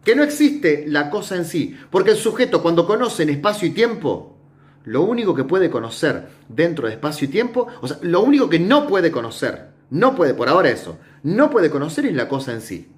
que 0.04 0.14
no 0.14 0.22
existe 0.22 0.84
la 0.86 1.10
cosa 1.10 1.34
en 1.34 1.44
sí, 1.44 1.76
porque 1.90 2.12
el 2.12 2.16
sujeto 2.16 2.62
cuando 2.62 2.86
conoce 2.86 3.24
en 3.24 3.30
espacio 3.30 3.66
y 3.66 3.72
tiempo, 3.72 4.36
lo 4.84 5.02
único 5.02 5.34
que 5.34 5.42
puede 5.42 5.68
conocer 5.68 6.28
dentro 6.48 6.86
de 6.86 6.94
espacio 6.94 7.26
y 7.26 7.30
tiempo, 7.32 7.66
o 7.80 7.88
sea, 7.88 7.98
lo 8.02 8.22
único 8.22 8.48
que 8.48 8.60
no 8.60 8.86
puede 8.86 9.10
conocer, 9.10 9.70
no 9.90 10.14
puede, 10.14 10.34
por 10.34 10.48
ahora 10.48 10.70
eso, 10.70 10.96
no 11.24 11.50
puede 11.50 11.70
conocer 11.70 12.06
es 12.06 12.14
la 12.14 12.28
cosa 12.28 12.52
en 12.52 12.60
sí. 12.60 12.88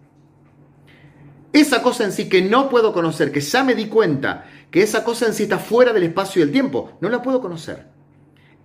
Esa 1.55 1.83
cosa 1.83 2.05
en 2.05 2.13
sí 2.13 2.29
que 2.29 2.43
no 2.43 2.69
puedo 2.69 2.93
conocer, 2.93 3.33
que 3.33 3.41
ya 3.41 3.65
me 3.65 3.75
di 3.75 3.87
cuenta 3.87 4.45
que 4.71 4.83
esa 4.83 5.03
cosa 5.03 5.25
en 5.25 5.33
sí 5.33 5.45
está 5.45 5.59
fuera 5.59 5.95
del 5.95 6.03
espacio 6.03 6.43
y 6.43 6.45
del 6.45 6.53
tiempo, 6.53 6.99
no 7.01 7.09
la 7.09 7.23
puedo 7.23 7.41
conocer. 7.41 7.87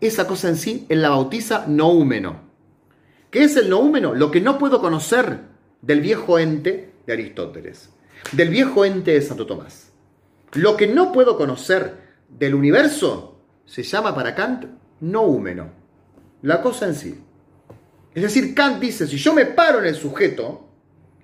Esa 0.02 0.28
cosa 0.28 0.50
en 0.50 0.58
sí 0.58 0.86
él 0.90 1.02
la 1.02 1.12
bautiza 1.12 1.64
noúmeno. 1.66 2.42
¿Qué 3.32 3.46
es 3.46 3.56
el 3.56 3.70
noúmeno? 3.70 4.14
Lo 4.14 4.32
que 4.32 4.42
no 4.42 4.58
puedo 4.58 4.82
conocer 4.82 5.47
del 5.82 6.02
viejo 6.02 6.40
ente 6.40 6.94
de 7.06 7.14
Aristóteles, 7.14 7.90
del 8.32 8.50
viejo 8.50 8.86
ente 8.86 9.12
de 9.12 9.22
Santo 9.22 9.46
Tomás. 9.46 9.92
Lo 10.54 10.78
que 10.78 10.88
no 10.88 11.12
puedo 11.12 11.38
conocer 11.38 12.08
del 12.30 12.56
universo 12.56 13.42
se 13.66 13.84
llama 13.84 14.16
para 14.16 14.34
Kant 14.36 14.66
noúmeno, 15.02 15.72
la 16.42 16.62
cosa 16.62 16.88
en 16.88 16.96
sí. 16.96 17.24
Es 18.14 18.24
decir, 18.24 18.56
Kant 18.56 18.80
dice, 18.80 19.06
si 19.08 19.18
yo 19.18 19.34
me 19.34 19.46
paro 19.46 19.80
en 19.80 19.86
el 19.86 19.96
sujeto 19.96 20.70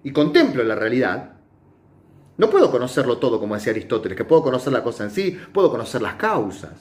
y 0.04 0.12
contemplo 0.12 0.64
la 0.64 0.76
realidad, 0.76 1.34
no 2.38 2.50
puedo 2.50 2.72
conocerlo 2.72 3.18
todo, 3.18 3.40
como 3.40 3.56
decía 3.56 3.72
Aristóteles, 3.72 4.18
que 4.18 4.26
puedo 4.26 4.44
conocer 4.44 4.74
la 4.74 4.84
cosa 4.84 5.06
en 5.06 5.12
sí, 5.12 5.38
puedo 5.54 5.72
conocer 5.72 6.02
las 6.02 6.16
causas, 6.16 6.74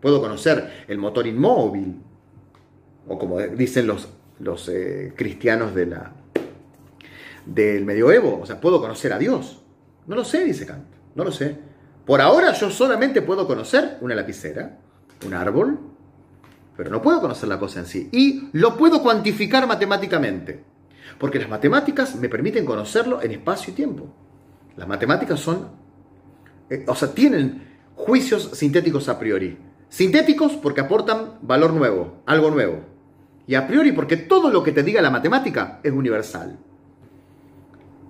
puedo 0.00 0.20
conocer 0.20 0.84
el 0.88 0.98
motor 0.98 1.26
inmóvil, 1.26 2.02
o 3.06 3.18
como 3.18 3.40
dicen 3.40 3.86
los, 3.86 4.08
los 4.38 4.68
eh, 4.68 5.12
cristianos 5.16 5.74
de 5.74 5.86
la, 5.86 6.12
del 7.46 7.84
medioevo, 7.84 8.40
o 8.40 8.46
sea, 8.46 8.60
puedo 8.60 8.80
conocer 8.80 9.12
a 9.12 9.18
Dios. 9.18 9.62
No 10.06 10.16
lo 10.16 10.24
sé, 10.24 10.44
dice 10.44 10.66
Kant, 10.66 10.86
no 11.14 11.24
lo 11.24 11.32
sé. 11.32 11.56
Por 12.04 12.20
ahora 12.20 12.52
yo 12.52 12.70
solamente 12.70 13.22
puedo 13.22 13.46
conocer 13.46 13.98
una 14.00 14.14
lapicera, 14.14 14.78
un 15.26 15.34
árbol, 15.34 15.78
pero 16.76 16.90
no 16.90 17.02
puedo 17.02 17.20
conocer 17.20 17.48
la 17.48 17.58
cosa 17.58 17.80
en 17.80 17.86
sí. 17.86 18.08
Y 18.12 18.48
lo 18.52 18.76
puedo 18.76 19.02
cuantificar 19.02 19.66
matemáticamente, 19.66 20.64
porque 21.18 21.38
las 21.38 21.48
matemáticas 21.48 22.16
me 22.16 22.28
permiten 22.28 22.64
conocerlo 22.64 23.22
en 23.22 23.32
espacio 23.32 23.72
y 23.72 23.76
tiempo. 23.76 24.12
Las 24.76 24.88
matemáticas 24.88 25.38
son, 25.38 25.68
eh, 26.70 26.84
o 26.88 26.94
sea, 26.94 27.12
tienen 27.12 27.78
juicios 27.94 28.50
sintéticos 28.54 29.08
a 29.08 29.18
priori. 29.18 29.58
Sintéticos 29.88 30.52
porque 30.52 30.80
aportan 30.80 31.38
valor 31.42 31.72
nuevo, 31.72 32.22
algo 32.26 32.50
nuevo. 32.50 32.80
Y 33.46 33.56
a 33.56 33.66
priori 33.66 33.92
porque 33.92 34.16
todo 34.16 34.48
lo 34.50 34.62
que 34.62 34.72
te 34.72 34.82
diga 34.82 35.02
la 35.02 35.10
matemática 35.10 35.80
es 35.82 35.92
universal. 35.92 36.58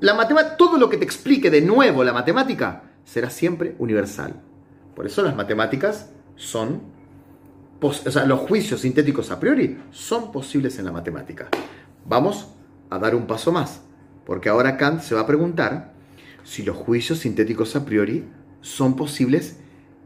La 0.01 0.57
todo 0.57 0.79
lo 0.79 0.89
que 0.89 0.97
te 0.97 1.05
explique 1.05 1.51
de 1.51 1.61
nuevo 1.61 2.05
la 2.05 2.15
matemática 2.15 2.85
será 3.05 3.29
siempre 3.29 3.77
universal. 3.79 4.41
Por 4.97 5.07
eso 5.07 5.23
las 5.23 5.37
matemáticas 5.37 6.11
son, 6.37 6.81
o 7.81 7.93
sea, 7.93 8.25
los 8.25 8.41
juicios 8.41 8.81
sintéticos 8.81 9.31
a 9.31 9.39
priori 9.39 9.79
son 9.91 10.33
posibles 10.33 10.79
en 10.79 10.87
la 10.87 10.93
matemática. 10.93 11.49
Vamos 12.07 12.49
a 12.89 12.99
dar 12.99 13.15
un 13.15 13.27
paso 13.27 13.53
más, 13.53 13.83
porque 14.25 14.49
ahora 14.49 14.79
Kant 14.79 15.03
se 15.03 15.15
va 15.15 15.23
a 15.23 15.27
preguntar 15.27 15.93
si 16.45 16.63
los 16.63 16.77
juicios 16.77 17.19
sintéticos 17.19 17.77
a 17.77 17.85
priori 17.85 18.27
son 18.63 18.97
posibles 18.97 19.59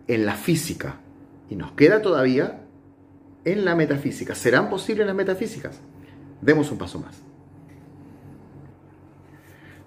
en 0.08 0.26
la 0.26 0.34
física. 0.34 0.96
Y 1.48 1.54
nos 1.54 1.72
queda 1.72 2.02
todavía 2.02 2.64
en 3.44 3.64
la 3.64 3.76
metafísica. 3.76 4.34
¿Serán 4.34 4.70
posibles 4.70 5.06
las 5.06 5.14
metafísicas? 5.14 5.78
Demos 6.40 6.70
un 6.72 6.78
paso 6.78 6.98
más. 6.98 7.22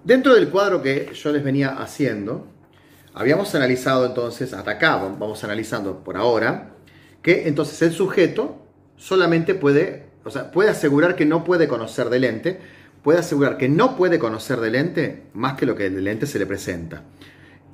Dentro 0.04 0.34
del 0.34 0.48
cuadro 0.48 0.80
que 0.80 1.10
yo 1.12 1.32
les 1.32 1.42
venía 1.42 1.70
haciendo, 1.70 2.46
habíamos 3.14 3.54
analizado 3.54 4.06
entonces, 4.06 4.52
hasta 4.52 4.72
acá 4.72 4.96
vamos 4.96 5.42
analizando 5.44 6.04
por 6.04 6.16
ahora, 6.16 6.74
que 7.20 7.48
entonces 7.48 7.82
el 7.82 7.92
sujeto 7.92 8.64
solamente 8.96 9.54
puede, 9.54 10.06
o 10.24 10.30
sea, 10.30 10.50
puede 10.50 10.70
asegurar 10.70 11.16
que 11.16 11.26
no 11.26 11.44
puede 11.44 11.66
conocer 11.66 12.10
del 12.10 12.24
ente, 12.24 12.60
puede 13.02 13.18
asegurar 13.18 13.56
que 13.56 13.68
no 13.68 13.96
puede 13.96 14.18
conocer 14.18 14.60
del 14.60 14.76
ente 14.76 15.24
más 15.34 15.54
que 15.54 15.66
lo 15.66 15.74
que 15.74 15.90
del 15.90 16.06
ente 16.06 16.26
se 16.26 16.38
le 16.38 16.46
presenta. 16.46 17.02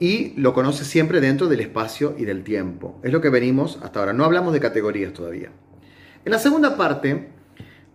Y 0.00 0.32
lo 0.40 0.54
conoce 0.54 0.84
siempre 0.84 1.20
dentro 1.20 1.46
del 1.46 1.60
espacio 1.60 2.16
y 2.18 2.24
del 2.24 2.42
tiempo. 2.42 2.98
Es 3.02 3.12
lo 3.12 3.20
que 3.20 3.28
venimos 3.28 3.78
hasta 3.82 4.00
ahora. 4.00 4.12
No 4.12 4.24
hablamos 4.24 4.52
de 4.52 4.60
categorías 4.60 5.12
todavía. 5.12 5.50
En 6.24 6.32
la 6.32 6.38
segunda 6.38 6.76
parte, 6.76 7.28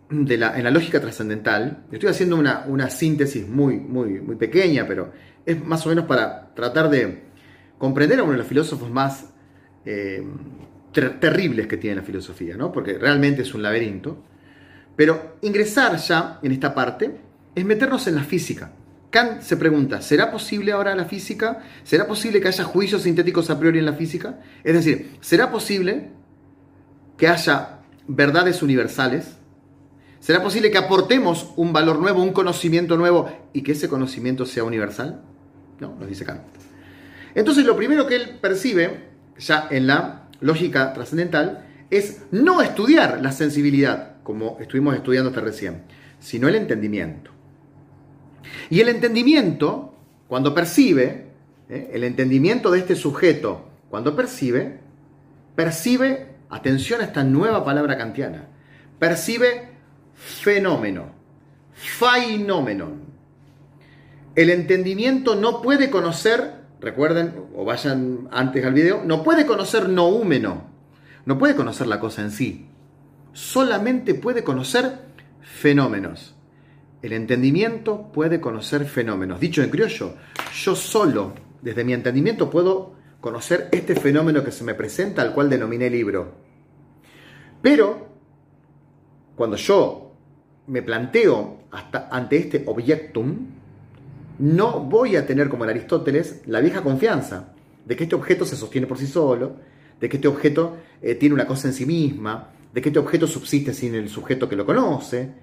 de 0.09 0.37
la, 0.37 0.57
en 0.57 0.63
la 0.63 0.71
lógica 0.71 0.99
trascendental, 0.99 1.85
estoy 1.91 2.09
haciendo 2.09 2.35
una, 2.35 2.65
una, 2.67 2.89
síntesis 2.89 3.47
muy, 3.47 3.79
muy, 3.79 4.21
muy 4.21 4.35
pequeña, 4.35 4.85
pero 4.87 5.11
es 5.45 5.63
más 5.63 5.85
o 5.85 5.89
menos 5.89 6.05
para 6.05 6.53
tratar 6.55 6.89
de 6.89 7.25
comprender 7.77 8.19
a 8.19 8.23
uno 8.23 8.33
de 8.33 8.39
los 8.39 8.47
filósofos 8.47 8.89
más 8.89 9.31
eh, 9.85 10.23
terribles 10.91 11.67
que 11.67 11.77
tiene 11.77 11.97
la 11.97 12.01
filosofía, 12.01 12.57
¿no? 12.57 12.71
porque 12.71 12.97
realmente 12.97 13.43
es 13.43 13.53
un 13.53 13.61
laberinto. 13.61 14.23
Pero 14.95 15.37
ingresar 15.41 15.95
ya 15.97 16.39
en 16.41 16.51
esta 16.51 16.73
parte 16.73 17.15
es 17.55 17.63
meternos 17.63 18.05
en 18.07 18.15
la 18.15 18.23
física. 18.23 18.73
Kant 19.11 19.41
se 19.41 19.57
pregunta, 19.57 20.01
¿será 20.01 20.29
posible 20.29 20.71
ahora 20.71 20.95
la 20.95 21.05
física? 21.05 21.63
¿Será 21.83 22.05
posible 22.05 22.41
que 22.41 22.49
haya 22.49 22.63
juicios 22.63 23.03
sintéticos 23.03 23.49
a 23.49 23.57
priori 23.59 23.79
en 23.79 23.85
la 23.85 23.93
física? 23.93 24.39
Es 24.63 24.73
decir, 24.73 25.17
¿será 25.21 25.51
posible 25.51 26.11
que 27.17 27.27
haya 27.27 27.79
verdades 28.07 28.61
universales? 28.61 29.38
¿Será 30.19 30.43
posible 30.43 30.69
que 30.69 30.77
aportemos 30.77 31.51
un 31.55 31.71
valor 31.71 31.99
nuevo, 31.99 32.21
un 32.21 32.33
conocimiento 32.33 32.97
nuevo 32.97 33.29
y 33.53 33.61
que 33.61 33.71
ese 33.71 33.87
conocimiento 33.87 34.45
sea 34.45 34.63
universal? 34.63 35.21
No, 35.79 35.95
nos 35.95 36.09
dice 36.09 36.25
Kant. 36.25 36.41
Entonces 37.35 37.65
lo 37.65 37.75
primero 37.75 38.05
que 38.05 38.15
él 38.15 38.37
percibe, 38.41 39.07
ya 39.37 39.67
en 39.71 39.87
la 39.87 40.27
lógica 40.41 40.93
trascendental, 40.93 41.65
es 41.89 42.23
no 42.31 42.61
estudiar 42.61 43.21
la 43.21 43.31
sensibilidad, 43.31 44.21
como 44.23 44.57
estuvimos 44.59 44.95
estudiando 44.95 45.29
hasta 45.29 45.41
recién, 45.41 45.83
sino 46.19 46.47
el 46.47 46.55
entendimiento. 46.55 47.31
Y 48.69 48.81
el 48.81 48.89
entendimiento, 48.89 49.95
cuando 50.27 50.53
percibe, 50.53 51.27
¿eh? 51.69 51.91
el 51.93 52.03
entendimiento 52.03 52.71
de 52.71 52.79
este 52.79 52.95
sujeto, 52.95 53.69
cuando 53.89 54.15
percibe, 54.15 54.79
percibe, 55.55 56.27
atención 56.49 57.01
a 57.01 57.05
esta 57.05 57.23
nueva 57.23 57.63
palabra 57.63 57.97
kantiana, 57.97 58.47
percibe 58.99 59.69
fenómeno, 60.19 61.11
fainómenon. 61.73 63.09
El 64.35 64.49
entendimiento 64.49 65.35
no 65.35 65.61
puede 65.61 65.89
conocer, 65.89 66.53
recuerden, 66.79 67.33
o 67.55 67.65
vayan 67.65 68.27
antes 68.31 68.63
al 68.65 68.73
video, 68.73 69.01
no 69.03 69.23
puede 69.23 69.45
conocer 69.45 69.89
noúmeno, 69.89 70.63
no 71.25 71.37
puede 71.37 71.55
conocer 71.55 71.87
la 71.87 71.99
cosa 71.99 72.21
en 72.21 72.31
sí, 72.31 72.67
solamente 73.33 74.13
puede 74.13 74.43
conocer 74.43 74.99
fenómenos. 75.41 76.35
El 77.01 77.13
entendimiento 77.13 78.11
puede 78.11 78.41
conocer 78.41 78.85
fenómenos. 78.85 79.39
Dicho 79.39 79.63
en 79.63 79.69
criollo, 79.69 80.15
yo 80.53 80.75
solo, 80.75 81.33
desde 81.61 81.85
mi 81.85 81.93
entendimiento, 81.93 82.49
puedo 82.49 82.93
conocer 83.21 83.69
este 83.71 83.95
fenómeno 83.95 84.43
que 84.43 84.51
se 84.51 84.65
me 84.65 84.73
presenta, 84.73 85.21
al 85.21 85.33
cual 85.33 85.49
denominé 85.49 85.89
libro. 85.89 86.33
Pero, 87.61 88.09
cuando 89.35 89.55
yo 89.55 90.08
me 90.69 90.81
planteo 90.81 91.63
hasta 91.71 92.07
ante 92.11 92.37
este 92.37 92.63
objectum, 92.65 93.47
no 94.37 94.79
voy 94.79 95.15
a 95.15 95.25
tener 95.25 95.49
como 95.49 95.65
el 95.65 95.71
Aristóteles 95.71 96.41
la 96.45 96.61
vieja 96.61 96.81
confianza 96.81 97.53
de 97.85 97.95
que 97.95 98.03
este 98.03 98.15
objeto 98.15 98.45
se 98.45 98.55
sostiene 98.55 98.87
por 98.87 98.97
sí 98.97 99.07
solo, 99.07 99.57
de 99.99 100.07
que 100.07 100.17
este 100.17 100.27
objeto 100.27 100.77
eh, 101.01 101.15
tiene 101.15 101.35
una 101.35 101.47
cosa 101.47 101.67
en 101.67 101.73
sí 101.73 101.85
misma, 101.85 102.51
de 102.71 102.81
que 102.81 102.89
este 102.89 102.99
objeto 102.99 103.27
subsiste 103.27 103.73
sin 103.73 103.95
el 103.95 104.09
sujeto 104.09 104.47
que 104.47 104.55
lo 104.55 104.65
conoce, 104.65 105.33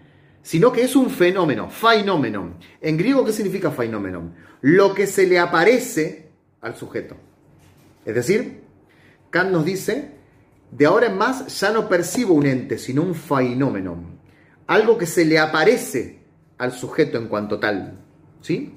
sino 0.42 0.72
que 0.72 0.82
es 0.82 0.94
un 0.94 1.10
fenómeno, 1.10 1.68
phenomenon. 1.68 2.54
En 2.80 2.96
griego, 2.96 3.24
¿qué 3.24 3.32
significa 3.32 3.72
phenomenon? 3.72 4.32
Lo 4.60 4.94
que 4.94 5.08
se 5.08 5.26
le 5.26 5.40
aparece 5.40 6.28
al 6.60 6.76
sujeto. 6.76 7.16
Es 8.04 8.14
decir, 8.14 8.60
Kant 9.30 9.50
nos 9.50 9.64
dice, 9.64 10.12
de 10.70 10.86
ahora 10.86 11.08
en 11.08 11.18
más 11.18 11.60
ya 11.60 11.72
no 11.72 11.88
percibo 11.88 12.34
un 12.34 12.46
ente, 12.46 12.78
sino 12.78 13.02
un 13.02 13.14
phenomenon. 13.14 14.15
Algo 14.66 14.98
que 14.98 15.06
se 15.06 15.24
le 15.24 15.38
aparece 15.38 16.20
al 16.58 16.72
sujeto 16.72 17.18
en 17.18 17.28
cuanto 17.28 17.58
tal. 17.58 17.98
¿Sí? 18.40 18.74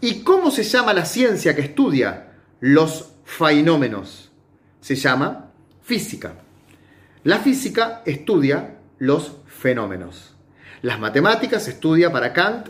¿Y 0.00 0.22
cómo 0.22 0.50
se 0.50 0.64
llama 0.64 0.92
la 0.92 1.04
ciencia 1.04 1.54
que 1.54 1.62
estudia 1.62 2.32
los 2.60 3.12
fenómenos? 3.24 4.32
Se 4.80 4.96
llama 4.96 5.52
física. 5.82 6.34
La 7.24 7.38
física 7.38 8.02
estudia 8.04 8.78
los 8.98 9.36
fenómenos. 9.46 10.34
Las 10.82 10.98
matemáticas 10.98 11.68
estudia 11.68 12.10
para 12.10 12.32
Kant 12.32 12.68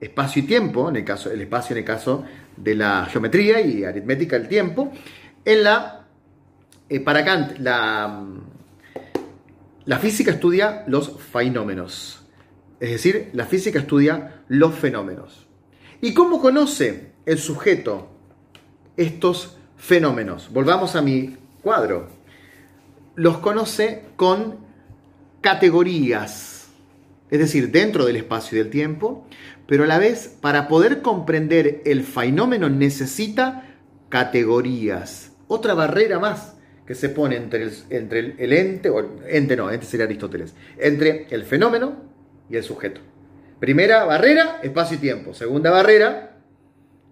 espacio 0.00 0.42
y 0.42 0.46
tiempo, 0.46 0.88
en 0.88 0.96
el 0.96 1.04
caso, 1.04 1.30
el 1.30 1.40
espacio 1.40 1.74
en 1.74 1.78
el 1.80 1.84
caso 1.84 2.24
de 2.56 2.74
la 2.74 3.06
geometría 3.06 3.60
y 3.60 3.84
aritmética 3.84 4.38
del 4.38 4.48
tiempo. 4.48 4.92
En 5.44 5.64
la, 5.64 6.06
eh, 6.88 7.00
para 7.00 7.24
Kant, 7.24 7.58
la, 7.58 8.24
la 9.84 9.98
física 9.98 10.30
estudia 10.30 10.84
los 10.86 11.20
fenómenos. 11.20 12.24
Es 12.80 12.90
decir, 12.90 13.30
la 13.32 13.44
física 13.46 13.80
estudia 13.80 14.42
los 14.48 14.74
fenómenos. 14.74 15.46
¿Y 16.00 16.14
cómo 16.14 16.40
conoce 16.40 17.12
el 17.26 17.38
sujeto 17.38 18.08
estos 18.96 19.58
fenómenos? 19.76 20.50
Volvamos 20.52 20.96
a 20.96 21.02
mi 21.02 21.36
cuadro 21.62 22.20
los 23.20 23.38
conoce 23.38 24.04
con 24.16 24.56
categorías, 25.42 26.68
es 27.30 27.38
decir, 27.38 27.70
dentro 27.70 28.06
del 28.06 28.16
espacio 28.16 28.56
y 28.56 28.62
del 28.62 28.70
tiempo, 28.70 29.26
pero 29.66 29.84
a 29.84 29.86
la 29.86 29.98
vez 29.98 30.38
para 30.40 30.68
poder 30.68 31.02
comprender 31.02 31.82
el 31.84 32.02
fenómeno 32.02 32.70
necesita 32.70 33.76
categorías, 34.08 35.32
otra 35.48 35.74
barrera 35.74 36.18
más 36.18 36.56
que 36.90 36.96
se 36.96 37.10
pone 37.10 37.36
entre 37.36 37.62
el, 37.62 37.72
entre 37.88 38.34
el, 38.36 38.52
ente, 38.52 38.90
o 38.90 39.20
ente 39.24 39.54
no, 39.54 39.70
ente 39.70 39.86
sería 39.86 40.06
Aristóteles, 40.06 40.56
entre 40.76 41.28
el 41.30 41.44
fenómeno 41.44 41.94
y 42.48 42.56
el 42.56 42.64
sujeto. 42.64 43.00
Primera 43.60 44.04
barrera, 44.06 44.58
espacio 44.60 44.96
y 44.96 45.00
tiempo. 45.00 45.32
Segunda 45.32 45.70
barrera, 45.70 46.40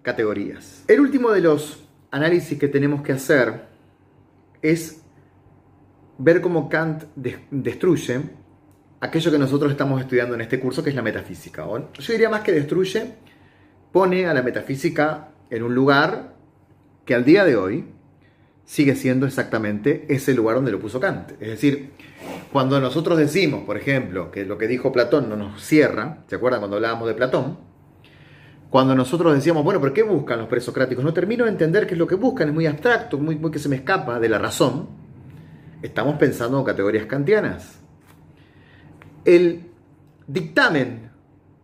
categorías. 0.03 0.83
El 0.89 0.99
último 0.99 1.31
de 1.31 1.43
los 1.43 1.85
análisis 2.11 2.59
que 2.59 2.67
tenemos 2.67 3.03
que 3.03 3.13
hacer 3.13 3.67
es 4.63 5.01
ver 6.19 6.41
cómo 6.41 6.69
Kant 6.69 7.05
destruye 7.15 8.23
aquello 8.99 9.31
que 9.31 9.39
nosotros 9.39 9.71
estamos 9.71 10.01
estudiando 10.01 10.35
en 10.35 10.41
este 10.41 10.59
curso, 10.59 10.83
que 10.83 10.91
es 10.91 10.97
la 10.97 11.03
metafísica. 11.03 11.65
Yo 11.65 12.13
diría 12.13 12.29
más 12.29 12.41
que 12.41 12.51
destruye, 12.51 13.15
pone 13.93 14.27
a 14.27 14.35
la 14.35 14.43
metafísica 14.43 15.29
en 15.49 15.63
un 15.63 15.73
lugar 15.73 16.35
que 17.05 17.15
al 17.15 17.25
día 17.25 17.45
de 17.45 17.55
hoy 17.55 17.98
sigue 18.69 18.95
siendo 18.97 19.25
exactamente 19.25 20.05
ese 20.11 20.35
lugar 20.35 20.57
donde 20.57 20.71
lo 20.71 20.79
puso 20.79 21.01
Kant. 21.01 21.33
Es 21.41 21.49
decir, 21.49 21.93
cuando 22.53 22.79
nosotros 22.83 23.17
decimos, 23.17 23.65
por 23.65 23.79
ejemplo, 23.79 24.31
que 24.31 24.45
lo 24.45 24.59
que 24.59 24.69
dijo 24.69 24.93
Platón 24.93 25.31
no 25.31 25.37
nos 25.37 25.63
cierra, 25.65 26.19
¿se 26.27 26.37
acuerdan 26.37 26.61
cuando 26.61 26.77
hablábamos 26.77 27.09
de 27.09 27.15
Platón? 27.15 27.57
Cuando 28.69 28.95
nosotros 28.95 29.35
decíamos, 29.35 29.65
bueno, 29.65 29.81
pero 29.81 29.95
¿qué 29.95 30.03
buscan 30.03 30.39
los 30.39 30.49
presocráticos? 30.49 31.03
No 31.03 31.15
termino 31.15 31.45
de 31.45 31.51
entender 31.51 31.87
qué 31.87 31.95
es 31.95 31.99
lo 31.99 32.07
que 32.07 32.17
buscan, 32.17 32.49
es 32.49 32.55
muy 32.55 32.67
abstracto, 32.67 33.17
muy, 33.17 33.37
muy 33.37 33.51
que 33.51 33.59
se 33.59 33.71
me 33.71 33.77
escapa 33.77 34.21
de 34.21 34.29
la 34.29 34.39
razón 34.39 34.87
estamos 35.81 36.19
pensando 36.19 36.59
en 36.59 36.65
categorías 36.67 37.07
kantianas. 37.07 37.79
El 39.25 39.63
dictamen 40.27 41.11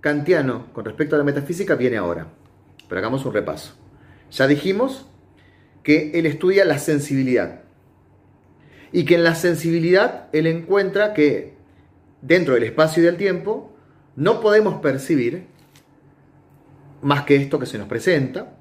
kantiano 0.01 0.73
con 0.73 0.87
respecto 0.87 1.17
a 1.17 1.19
la 1.19 1.25
metafísica 1.25 1.75
viene 1.75 1.99
ahora, 1.99 2.29
pero 2.89 2.99
hagamos 2.99 3.27
un 3.27 3.35
repaso. 3.35 3.75
Ya 4.31 4.47
dijimos 4.47 5.07
que 5.85 6.11
él 6.15 6.27
estudia 6.27 6.65
la 6.65 6.79
sensibilidad 6.79 7.61
y 8.91 9.05
que 9.05 9.15
en 9.15 9.25
la 9.25 9.35
sensibilidad 9.35 10.29
él 10.33 10.47
encuentra 10.49 11.15
que 11.15 11.55
dentro 12.23 12.55
del 12.55 12.65
espacio 12.65 13.03
y 13.03 13.07
del 13.07 13.17
tiempo 13.17 13.77
no 14.17 14.41
podemos 14.41 14.81
percibir 14.81 15.47
más 17.03 17.25
que 17.25 17.37
esto 17.37 17.59
que 17.59 17.67
se 17.67 17.77
nos 17.77 17.87
presenta, 17.87 18.55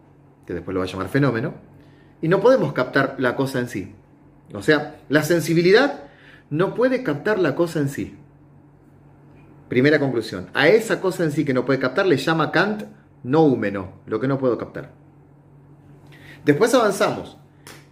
que 0.46 0.54
después 0.54 0.74
lo 0.74 0.82
va 0.82 0.86
a 0.86 0.90
llamar 0.90 1.08
fenómeno, 1.08 1.54
y 2.22 2.28
no 2.28 2.42
podemos 2.42 2.74
captar 2.74 3.16
la 3.20 3.36
cosa 3.36 3.60
en 3.60 3.70
sí. 3.70 3.94
O 4.54 4.62
sea, 4.62 4.98
la 5.08 5.24
sensibilidad 5.24 6.04
no 6.50 6.74
puede 6.74 7.04
captar 7.04 7.40
la 7.40 7.56
cosa 7.56 7.80
en 7.80 7.90
sí. 7.90 8.18
Primera 9.70 10.00
conclusión. 10.00 10.50
A 10.54 10.68
esa 10.68 11.00
cosa 11.00 11.24
en 11.24 11.32
sí 11.32 11.46
que 11.46 11.54
no 11.54 11.66
puede 11.66 11.80
captar 11.80 12.06
le 12.06 12.18
llama 12.18 12.52
Kant 12.52 12.84
noúmeno, 13.24 14.02
lo 14.08 14.20
que 14.20 14.28
no 14.28 14.38
puedo 14.38 14.58
captar. 14.58 15.03
Después 16.46 16.74
avanzamos. 16.74 17.38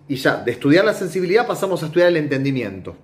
Y 0.07 0.15
ya, 0.15 0.37
de 0.37 0.51
estudiar 0.51 0.83
la 0.83 0.93
sensibilidad 0.93 1.47
pasamos 1.47 1.83
a 1.83 1.85
estudiar 1.85 2.09
el 2.09 2.17
entendimiento. 2.17 2.97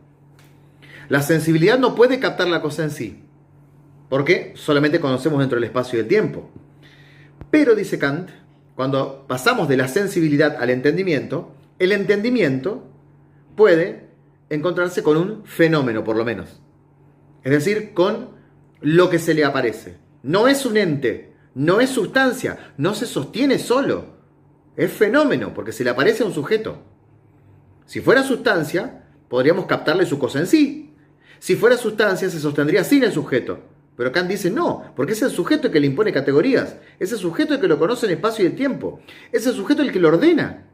La 1.09 1.21
sensibilidad 1.21 1.79
no 1.79 1.95
puede 1.95 2.19
captar 2.19 2.47
la 2.47 2.61
cosa 2.61 2.83
en 2.83 2.91
sí. 2.91 3.23
Porque 4.09 4.53
solamente 4.55 4.99
conocemos 4.99 5.39
dentro 5.39 5.55
del 5.55 5.65
espacio 5.65 5.97
y 5.97 6.01
del 6.01 6.09
tiempo. 6.09 6.49
Pero, 7.49 7.75
dice 7.75 7.97
Kant, 7.97 8.29
cuando 8.75 9.25
pasamos 9.27 9.67
de 9.67 9.77
la 9.77 9.87
sensibilidad 9.87 10.57
al 10.59 10.69
entendimiento, 10.69 11.53
el 11.79 11.91
entendimiento 11.91 12.83
puede 13.55 14.09
encontrarse 14.49 15.03
con 15.03 15.17
un 15.17 15.45
fenómeno, 15.45 16.03
por 16.03 16.15
lo 16.15 16.25
menos. 16.25 16.61
Es 17.43 17.51
decir, 17.51 17.93
con 17.93 18.31
lo 18.81 19.09
que 19.09 19.19
se 19.19 19.33
le 19.33 19.45
aparece. 19.45 19.97
No 20.23 20.47
es 20.47 20.65
un 20.65 20.77
ente, 20.77 21.33
no 21.55 21.79
es 21.79 21.89
sustancia, 21.89 22.73
no 22.77 22.93
se 22.93 23.05
sostiene 23.05 23.59
solo. 23.59 24.16
Es 24.77 24.93
fenómeno, 24.93 25.53
porque 25.55 25.71
se 25.71 25.83
le 25.83 25.89
aparece 25.89 26.23
a 26.23 26.27
un 26.27 26.33
sujeto. 26.33 26.77
Si 27.87 27.99
fuera 27.99 28.23
sustancia, 28.23 29.05
podríamos 29.27 29.65
captarle 29.65 30.05
su 30.05 30.19
cosa 30.19 30.39
en 30.39 30.45
sí. 30.47 30.93
Si 31.39 31.55
fuera 31.55 31.77
sustancia, 31.77 32.29
se 32.29 32.39
sostendría 32.39 32.83
sin 32.83 33.03
el 33.03 33.11
sujeto. 33.11 33.59
Pero 33.95 34.11
Kant 34.11 34.29
dice 34.29 34.51
no, 34.51 34.93
porque 34.95 35.13
es 35.13 35.21
el 35.23 35.31
sujeto 35.31 35.67
el 35.67 35.73
que 35.73 35.79
le 35.79 35.87
impone 35.87 36.13
categorías. 36.13 36.77
Es 36.99 37.11
el 37.11 37.17
sujeto 37.17 37.55
el 37.55 37.59
que 37.59 37.67
lo 37.67 37.79
conoce 37.79 38.05
en 38.05 38.11
espacio 38.11 38.45
y 38.45 38.49
el 38.49 38.55
tiempo. 38.55 38.99
Es 39.31 39.47
el 39.47 39.55
sujeto 39.55 39.81
el 39.81 39.91
que 39.91 39.99
lo 39.99 40.09
ordena. 40.09 40.67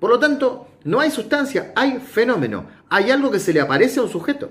Por 0.00 0.08
lo 0.08 0.18
tanto, 0.18 0.68
no 0.84 0.98
hay 0.98 1.10
sustancia, 1.10 1.72
hay 1.76 1.98
fenómeno. 2.00 2.66
Hay 2.88 3.10
algo 3.10 3.30
que 3.30 3.38
se 3.38 3.52
le 3.52 3.60
aparece 3.60 4.00
a 4.00 4.04
un 4.04 4.08
sujeto. 4.08 4.50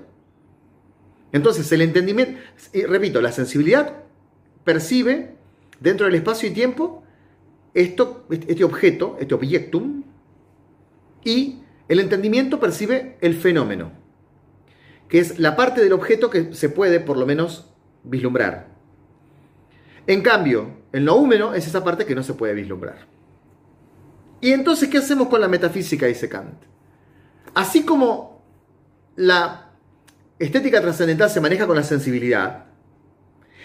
Entonces, 1.32 1.70
el 1.72 1.82
entendimiento, 1.82 2.40
y 2.72 2.84
repito, 2.84 3.20
la 3.20 3.32
sensibilidad 3.32 4.04
percibe 4.62 5.34
dentro 5.80 6.06
del 6.06 6.14
espacio 6.14 6.48
y 6.48 6.52
tiempo 6.52 7.01
esto, 7.74 8.26
este 8.30 8.64
objeto, 8.64 9.16
este 9.20 9.34
objectum, 9.34 10.04
y 11.24 11.60
el 11.88 12.00
entendimiento 12.00 12.58
percibe 12.60 13.16
el 13.20 13.34
fenómeno. 13.34 13.92
que 15.12 15.18
es 15.18 15.38
la 15.38 15.56
parte 15.56 15.82
del 15.82 15.92
objeto 15.92 16.30
que 16.30 16.54
se 16.54 16.70
puede 16.70 16.98
por 16.98 17.18
lo 17.18 17.26
menos 17.26 17.70
vislumbrar. 18.02 18.68
En 20.06 20.22
cambio, 20.22 20.70
el 20.90 21.04
noúmeno 21.04 21.52
es 21.52 21.66
esa 21.66 21.84
parte 21.84 22.06
que 22.06 22.14
no 22.14 22.22
se 22.22 22.32
puede 22.32 22.54
vislumbrar. 22.54 23.06
Y 24.40 24.52
entonces, 24.52 24.88
¿qué 24.88 24.96
hacemos 24.96 25.28
con 25.28 25.42
la 25.42 25.48
metafísica? 25.48 26.06
Dice 26.06 26.30
Kant. 26.30 26.54
Así 27.52 27.84
como 27.84 28.42
la 29.14 29.72
estética 30.38 30.80
trascendental 30.80 31.28
se 31.28 31.42
maneja 31.42 31.66
con 31.66 31.76
la 31.76 31.82
sensibilidad, 31.82 32.64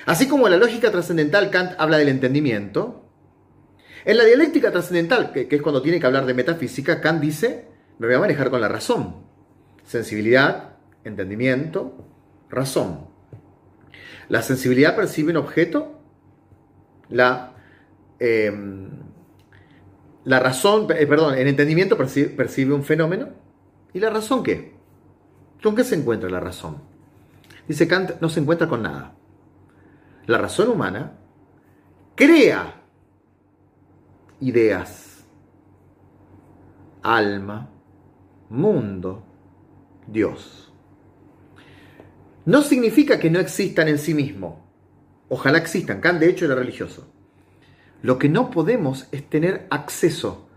así 0.05 0.27
como 0.27 0.49
la 0.49 0.57
lógica 0.57 0.91
trascendental 0.91 1.49
Kant 1.49 1.71
habla 1.77 1.97
del 1.97 2.09
entendimiento, 2.09 3.06
en 4.07 4.15
la 4.15 4.23
dialéctica 4.23 4.71
trascendental, 4.71 5.33
que, 5.33 5.49
es 5.51 5.61
cuando 5.61 5.81
tiene 5.81 5.99
que 5.99 6.05
hablar 6.05 6.25
de 6.25 6.33
metafísica, 6.33 7.01
Kant 7.01 7.19
dice, 7.19 7.67
me 7.99 8.07
voy 8.07 8.15
a 8.15 8.19
manejar 8.19 8.49
con 8.49 8.61
la 8.61 8.69
razón. 8.69 9.17
Sensibilidad, 9.83 10.77
entendimiento, 11.03 12.07
razón. 12.49 13.09
La 14.29 14.41
sensibilidad 14.41 14.95
percibe 14.95 15.31
un 15.31 15.37
objeto, 15.37 15.99
la, 17.09 17.53
em, 18.19 18.91
la 20.23 20.39
razón, 20.39 20.87
eh, 20.97 21.05
perdón, 21.05 21.37
el 21.37 21.47
entendimiento 21.47 21.97
percibe, 21.97 22.29
percibe 22.29 22.73
un 22.73 22.85
fenómeno. 22.85 23.27
¿Y 23.93 23.99
la 23.99 24.09
razón 24.09 24.41
qué? 24.41 24.73
¿Con 25.61 25.75
qué 25.75 25.83
se 25.83 25.95
encuentra 25.95 26.29
la 26.29 26.39
razón? 26.39 26.77
Dice 27.67 27.89
Kant, 27.89 28.21
no 28.21 28.29
se 28.29 28.39
encuentra 28.39 28.69
con 28.69 28.83
nada. 28.83 29.15
La 30.27 30.37
razón 30.37 30.69
humana 30.69 31.11
crea 32.15 32.76
ideas, 34.39 35.25
alma, 37.01 37.69
mundo, 38.49 39.23
Dios. 40.07 40.71
No 42.45 42.61
significa 42.61 43.19
que 43.19 43.29
no 43.29 43.39
existan 43.39 43.87
en 43.87 43.97
sí 43.97 44.13
mismo. 44.13 44.65
Ojalá 45.29 45.57
existan. 45.57 45.99
Kant 45.99 46.19
de 46.19 46.29
hecho 46.29 46.45
era 46.45 46.55
religioso. 46.55 47.11
Lo 48.01 48.17
que 48.17 48.29
no 48.29 48.51
podemos 48.51 49.07
es 49.11 49.29
tener 49.29 49.67
acceso 49.69 50.47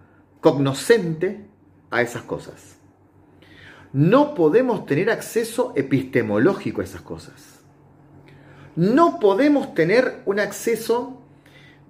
cognoscente 0.41 1.49
a 1.91 2.03
esas 2.03 2.22
cosas. 2.22 2.76
No 3.93 4.35
podemos 4.35 4.87
tener 4.87 5.11
acceso 5.11 5.72
epistemológico 5.74 6.81
a 6.81 6.85
esas 6.85 7.01
cosas. 7.01 7.61
No 8.76 9.18
podemos 9.18 9.74
tener 9.74 10.22
un 10.26 10.39
acceso 10.39 11.19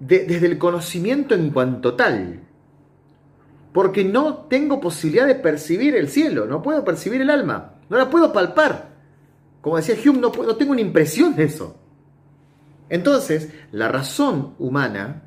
desde 0.01 0.47
el 0.47 0.57
conocimiento 0.57 1.35
en 1.35 1.51
cuanto 1.51 1.93
tal. 1.93 2.41
Porque 3.71 4.03
no 4.03 4.45
tengo 4.49 4.81
posibilidad 4.81 5.27
de 5.27 5.35
percibir 5.35 5.95
el 5.95 6.09
cielo, 6.09 6.45
no 6.45 6.61
puedo 6.61 6.83
percibir 6.83 7.21
el 7.21 7.29
alma, 7.29 7.75
no 7.87 7.97
la 7.97 8.09
puedo 8.09 8.33
palpar. 8.33 8.89
Como 9.61 9.77
decía 9.77 9.95
Hume, 10.03 10.19
no, 10.19 10.31
no 10.31 10.55
tengo 10.55 10.71
una 10.71 10.81
impresión 10.81 11.35
de 11.35 11.43
eso. 11.43 11.77
Entonces, 12.89 13.53
la 13.71 13.87
razón 13.87 14.55
humana, 14.57 15.21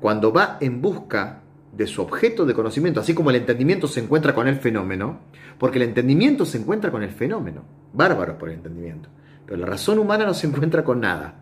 cuando 0.00 0.32
va 0.32 0.56
en 0.60 0.80
busca 0.80 1.42
de 1.72 1.86
su 1.86 2.00
objeto 2.00 2.46
de 2.46 2.54
conocimiento, 2.54 3.00
así 3.00 3.12
como 3.12 3.30
el 3.30 3.36
entendimiento 3.36 3.88
se 3.88 4.00
encuentra 4.00 4.34
con 4.34 4.46
el 4.46 4.56
fenómeno, 4.56 5.18
porque 5.58 5.78
el 5.78 5.84
entendimiento 5.84 6.46
se 6.46 6.58
encuentra 6.58 6.92
con 6.92 7.02
el 7.02 7.10
fenómeno, 7.10 7.64
bárbaro 7.92 8.38
por 8.38 8.48
el 8.48 8.56
entendimiento, 8.56 9.08
pero 9.44 9.58
la 9.58 9.66
razón 9.66 9.98
humana 9.98 10.24
no 10.24 10.32
se 10.32 10.46
encuentra 10.46 10.84
con 10.84 11.00
nada. 11.00 11.41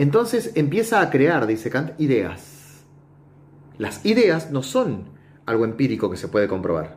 Entonces 0.00 0.52
empieza 0.54 1.02
a 1.02 1.10
crear, 1.10 1.46
dice 1.46 1.68
Kant, 1.68 2.00
ideas. 2.00 2.86
Las 3.76 4.06
ideas 4.06 4.50
no 4.50 4.62
son 4.62 5.10
algo 5.44 5.66
empírico 5.66 6.10
que 6.10 6.16
se 6.16 6.28
puede 6.28 6.48
comprobar. 6.48 6.96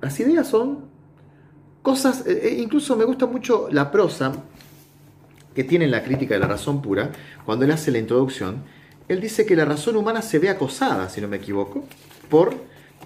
Las 0.00 0.18
ideas 0.18 0.48
son 0.48 0.86
cosas, 1.82 2.26
eh, 2.26 2.40
eh, 2.42 2.56
incluso 2.58 2.96
me 2.96 3.04
gusta 3.04 3.26
mucho 3.26 3.68
la 3.70 3.90
prosa 3.90 4.32
que 5.54 5.62
tiene 5.62 5.84
en 5.84 5.90
la 5.90 6.02
crítica 6.02 6.32
de 6.32 6.40
la 6.40 6.46
razón 6.46 6.80
pura, 6.80 7.10
cuando 7.44 7.66
él 7.66 7.70
hace 7.70 7.90
la 7.90 7.98
introducción, 7.98 8.64
él 9.06 9.20
dice 9.20 9.44
que 9.44 9.54
la 9.54 9.66
razón 9.66 9.94
humana 9.94 10.22
se 10.22 10.38
ve 10.38 10.48
acosada, 10.48 11.10
si 11.10 11.20
no 11.20 11.28
me 11.28 11.36
equivoco, 11.36 11.84
por, 12.30 12.54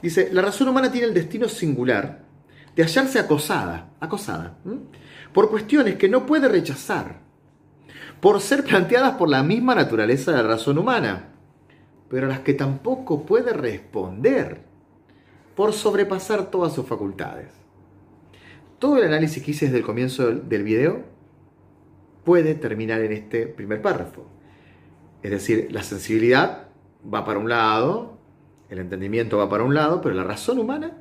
dice, 0.03 0.28
la 0.30 0.42
razón 0.42 0.68
humana 0.68 0.92
tiene 0.92 1.09
el 1.09 1.14
destino 1.14 1.49
singular 1.49 2.22
de 2.76 2.84
hallarse 2.84 3.18
acosada, 3.18 3.90
acosada, 3.99 4.57
por 5.32 5.51
cuestiones 5.51 5.97
que 5.97 6.09
no 6.09 6.26
puede 6.26 6.47
rechazar, 6.47 7.23
por 8.24 8.40
ser 8.40 8.64
planteadas 8.64 9.16
por 9.16 9.28
la 9.28 9.42
misma 9.42 9.74
naturaleza 9.74 10.30
de 10.30 10.38
la 10.38 10.48
razón 10.48 10.78
humana, 10.78 11.28
pero 12.08 12.24
a 12.24 12.30
las 12.30 12.40
que 12.40 12.54
tampoco 12.54 13.26
puede 13.26 13.52
responder 13.52 14.62
por 15.54 15.74
sobrepasar 15.74 16.50
todas 16.50 16.72
sus 16.72 16.86
facultades. 16.86 17.48
Todo 18.78 18.96
el 18.96 19.04
análisis 19.04 19.42
que 19.42 19.50
hice 19.50 19.66
desde 19.66 19.76
el 19.80 19.84
comienzo 19.84 20.30
del 20.30 20.62
video 20.62 21.02
puede 22.24 22.54
terminar 22.54 23.02
en 23.02 23.12
este 23.12 23.46
primer 23.46 23.82
párrafo. 23.82 24.24
Es 25.22 25.30
decir, 25.30 25.68
la 25.70 25.82
sensibilidad 25.82 26.68
va 27.12 27.26
para 27.26 27.38
un 27.38 27.50
lado, 27.50 28.16
el 28.70 28.78
entendimiento 28.78 29.36
va 29.36 29.50
para 29.50 29.64
un 29.64 29.74
lado, 29.74 30.00
pero 30.00 30.14
la 30.14 30.24
razón 30.24 30.58
humana, 30.58 30.96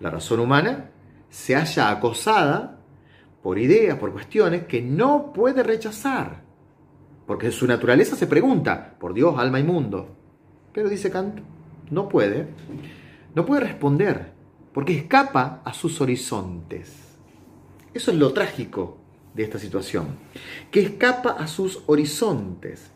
la 0.00 0.10
razón 0.10 0.40
humana 0.40 0.90
se 1.30 1.54
halla 1.54 1.90
acosada 1.90 2.80
por 3.40 3.56
ideas, 3.56 4.00
por 4.00 4.10
cuestiones 4.12 4.64
que 4.64 4.82
no 4.82 5.32
puede 5.32 5.62
rechazar. 5.62 6.44
Porque 7.26 7.50
su 7.50 7.66
naturaleza 7.66 8.16
se 8.16 8.26
pregunta, 8.26 8.94
por 8.98 9.14
Dios, 9.14 9.38
alma 9.38 9.60
y 9.60 9.64
mundo. 9.64 10.16
Pero 10.72 10.88
dice 10.88 11.10
Kant, 11.10 11.40
no 11.90 12.08
puede. 12.08 12.46
No 13.34 13.44
puede 13.44 13.62
responder, 13.62 14.32
porque 14.72 14.96
escapa 14.96 15.60
a 15.64 15.74
sus 15.74 16.00
horizontes. 16.00 16.92
Eso 17.92 18.10
es 18.10 18.16
lo 18.16 18.32
trágico 18.32 18.98
de 19.34 19.42
esta 19.42 19.58
situación, 19.58 20.06
que 20.70 20.80
escapa 20.80 21.30
a 21.30 21.46
sus 21.46 21.82
horizontes. 21.86 22.90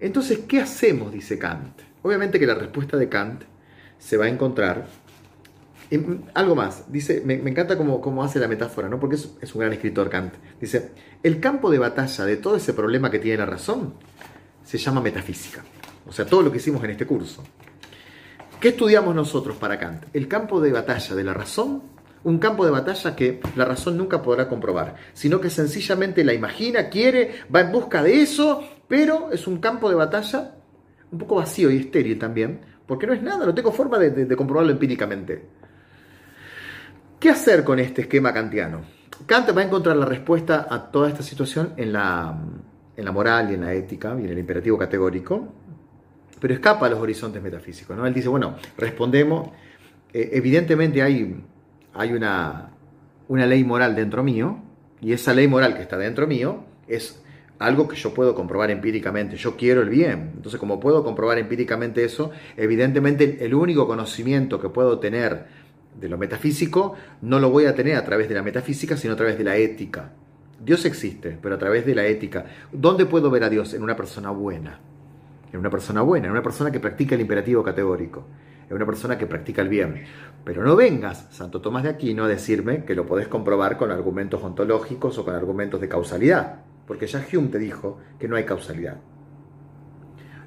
Entonces, 0.00 0.40
¿qué 0.48 0.60
hacemos? 0.60 1.12
dice 1.12 1.38
Kant. 1.38 1.80
Obviamente 2.02 2.40
que 2.40 2.46
la 2.46 2.54
respuesta 2.54 2.96
de 2.96 3.08
Kant 3.08 3.44
se 3.98 4.16
va 4.16 4.24
a 4.24 4.28
encontrar 4.28 4.86
algo 6.34 6.54
más, 6.56 6.90
dice, 6.90 7.22
me, 7.24 7.34
encanta 7.34 7.76
cómo, 7.76 8.24
hace 8.24 8.40
la 8.40 8.48
metáfora, 8.48 8.88
¿no? 8.88 8.98
porque 8.98 9.16
es, 9.16 9.54
un 9.54 9.60
gran 9.60 9.72
escritor 9.72 10.10
Kant. 10.10 10.34
Dice, 10.60 10.90
el 11.24 11.40
campo 11.40 11.70
de 11.70 11.78
batalla 11.78 12.26
de 12.26 12.36
todo 12.36 12.56
ese 12.56 12.74
problema 12.74 13.10
que 13.10 13.18
tiene 13.18 13.38
la 13.38 13.46
razón 13.46 13.94
se 14.62 14.76
llama 14.76 15.00
metafísica. 15.00 15.64
O 16.06 16.12
sea, 16.12 16.26
todo 16.26 16.42
lo 16.42 16.52
que 16.52 16.58
hicimos 16.58 16.84
en 16.84 16.90
este 16.90 17.06
curso. 17.06 17.42
¿Qué 18.60 18.68
estudiamos 18.68 19.14
nosotros 19.14 19.56
para 19.56 19.78
Kant? 19.78 20.04
El 20.12 20.28
campo 20.28 20.60
de 20.60 20.70
batalla 20.70 21.14
de 21.14 21.24
la 21.24 21.32
razón, 21.32 21.82
un 22.24 22.38
campo 22.38 22.66
de 22.66 22.70
batalla 22.70 23.16
que 23.16 23.40
la 23.56 23.64
razón 23.64 23.96
nunca 23.96 24.20
podrá 24.20 24.48
comprobar, 24.48 24.96
sino 25.14 25.40
que 25.40 25.48
sencillamente 25.48 26.24
la 26.24 26.34
imagina, 26.34 26.90
quiere, 26.90 27.36
va 27.54 27.62
en 27.62 27.72
busca 27.72 28.02
de 28.02 28.20
eso, 28.20 28.62
pero 28.86 29.30
es 29.32 29.46
un 29.46 29.58
campo 29.58 29.88
de 29.88 29.94
batalla 29.94 30.56
un 31.10 31.18
poco 31.18 31.36
vacío 31.36 31.70
y 31.70 31.78
estéril 31.78 32.18
también, 32.18 32.60
porque 32.86 33.06
no 33.06 33.14
es 33.14 33.22
nada, 33.22 33.46
no 33.46 33.54
tengo 33.54 33.72
forma 33.72 33.98
de 33.98 34.36
comprobarlo 34.36 34.72
empíricamente. 34.72 35.46
¿Qué 37.18 37.30
hacer 37.30 37.64
con 37.64 37.78
este 37.78 38.02
esquema 38.02 38.34
kantiano? 38.34 38.93
Kant 39.26 39.56
va 39.56 39.60
a 39.60 39.64
encontrar 39.64 39.96
la 39.96 40.06
respuesta 40.06 40.66
a 40.68 40.90
toda 40.90 41.08
esta 41.08 41.22
situación 41.22 41.72
en 41.76 41.92
la, 41.92 42.36
en 42.96 43.04
la 43.04 43.12
moral 43.12 43.50
y 43.50 43.54
en 43.54 43.62
la 43.62 43.72
ética 43.72 44.16
y 44.18 44.24
en 44.24 44.30
el 44.30 44.38
imperativo 44.38 44.76
categórico, 44.78 45.48
pero 46.40 46.52
escapa 46.52 46.86
a 46.86 46.90
los 46.90 46.98
horizontes 46.98 47.42
metafísicos. 47.42 47.96
¿no? 47.96 48.06
Él 48.06 48.12
dice, 48.12 48.28
bueno, 48.28 48.56
respondemos, 48.76 49.48
eh, 50.12 50.30
evidentemente 50.32 51.02
hay, 51.02 51.42
hay 51.94 52.12
una, 52.12 52.70
una 53.28 53.46
ley 53.46 53.64
moral 53.64 53.94
dentro 53.94 54.22
mío, 54.22 54.58
y 55.00 55.12
esa 55.12 55.34
ley 55.34 55.48
moral 55.48 55.76
que 55.76 55.82
está 55.82 55.98
dentro 55.98 56.26
mío 56.26 56.64
es 56.88 57.22
algo 57.58 57.86
que 57.88 57.96
yo 57.96 58.12
puedo 58.12 58.34
comprobar 58.34 58.70
empíricamente. 58.70 59.36
Yo 59.36 59.56
quiero 59.56 59.82
el 59.82 59.88
bien. 59.88 60.32
Entonces, 60.34 60.58
como 60.58 60.80
puedo 60.80 61.04
comprobar 61.04 61.38
empíricamente 61.38 62.04
eso, 62.04 62.30
evidentemente 62.56 63.44
el 63.44 63.54
único 63.54 63.86
conocimiento 63.86 64.60
que 64.60 64.68
puedo 64.68 64.98
tener 64.98 65.46
de 65.98 66.08
lo 66.08 66.18
metafísico, 66.18 66.94
no 67.22 67.38
lo 67.38 67.50
voy 67.50 67.66
a 67.66 67.74
tener 67.74 67.96
a 67.96 68.04
través 68.04 68.28
de 68.28 68.34
la 68.34 68.42
metafísica, 68.42 68.96
sino 68.96 69.14
a 69.14 69.16
través 69.16 69.38
de 69.38 69.44
la 69.44 69.56
ética. 69.56 70.12
Dios 70.62 70.84
existe, 70.84 71.38
pero 71.40 71.56
a 71.56 71.58
través 71.58 71.84
de 71.84 71.94
la 71.94 72.06
ética. 72.06 72.46
¿Dónde 72.72 73.06
puedo 73.06 73.30
ver 73.30 73.44
a 73.44 73.50
Dios? 73.50 73.74
En 73.74 73.82
una 73.82 73.96
persona 73.96 74.30
buena. 74.30 74.80
En 75.52 75.60
una 75.60 75.70
persona 75.70 76.02
buena, 76.02 76.26
en 76.26 76.32
una 76.32 76.42
persona 76.42 76.72
que 76.72 76.80
practica 76.80 77.14
el 77.14 77.20
imperativo 77.20 77.62
categórico, 77.62 78.26
en 78.68 78.74
una 78.74 78.86
persona 78.86 79.16
que 79.16 79.26
practica 79.26 79.62
el 79.62 79.68
bien. 79.68 80.04
Pero 80.44 80.64
no 80.64 80.74
vengas, 80.74 81.28
Santo 81.30 81.60
Tomás 81.60 81.84
de 81.84 81.90
Aquino, 81.90 82.24
a 82.24 82.28
decirme 82.28 82.84
que 82.84 82.94
lo 82.94 83.06
podés 83.06 83.28
comprobar 83.28 83.76
con 83.76 83.90
argumentos 83.90 84.42
ontológicos 84.42 85.16
o 85.18 85.24
con 85.24 85.34
argumentos 85.34 85.80
de 85.80 85.88
causalidad, 85.88 86.62
porque 86.86 87.06
ya 87.06 87.24
Hume 87.32 87.48
te 87.48 87.58
dijo 87.58 87.98
que 88.18 88.26
no 88.26 88.36
hay 88.36 88.44
causalidad. 88.44 88.96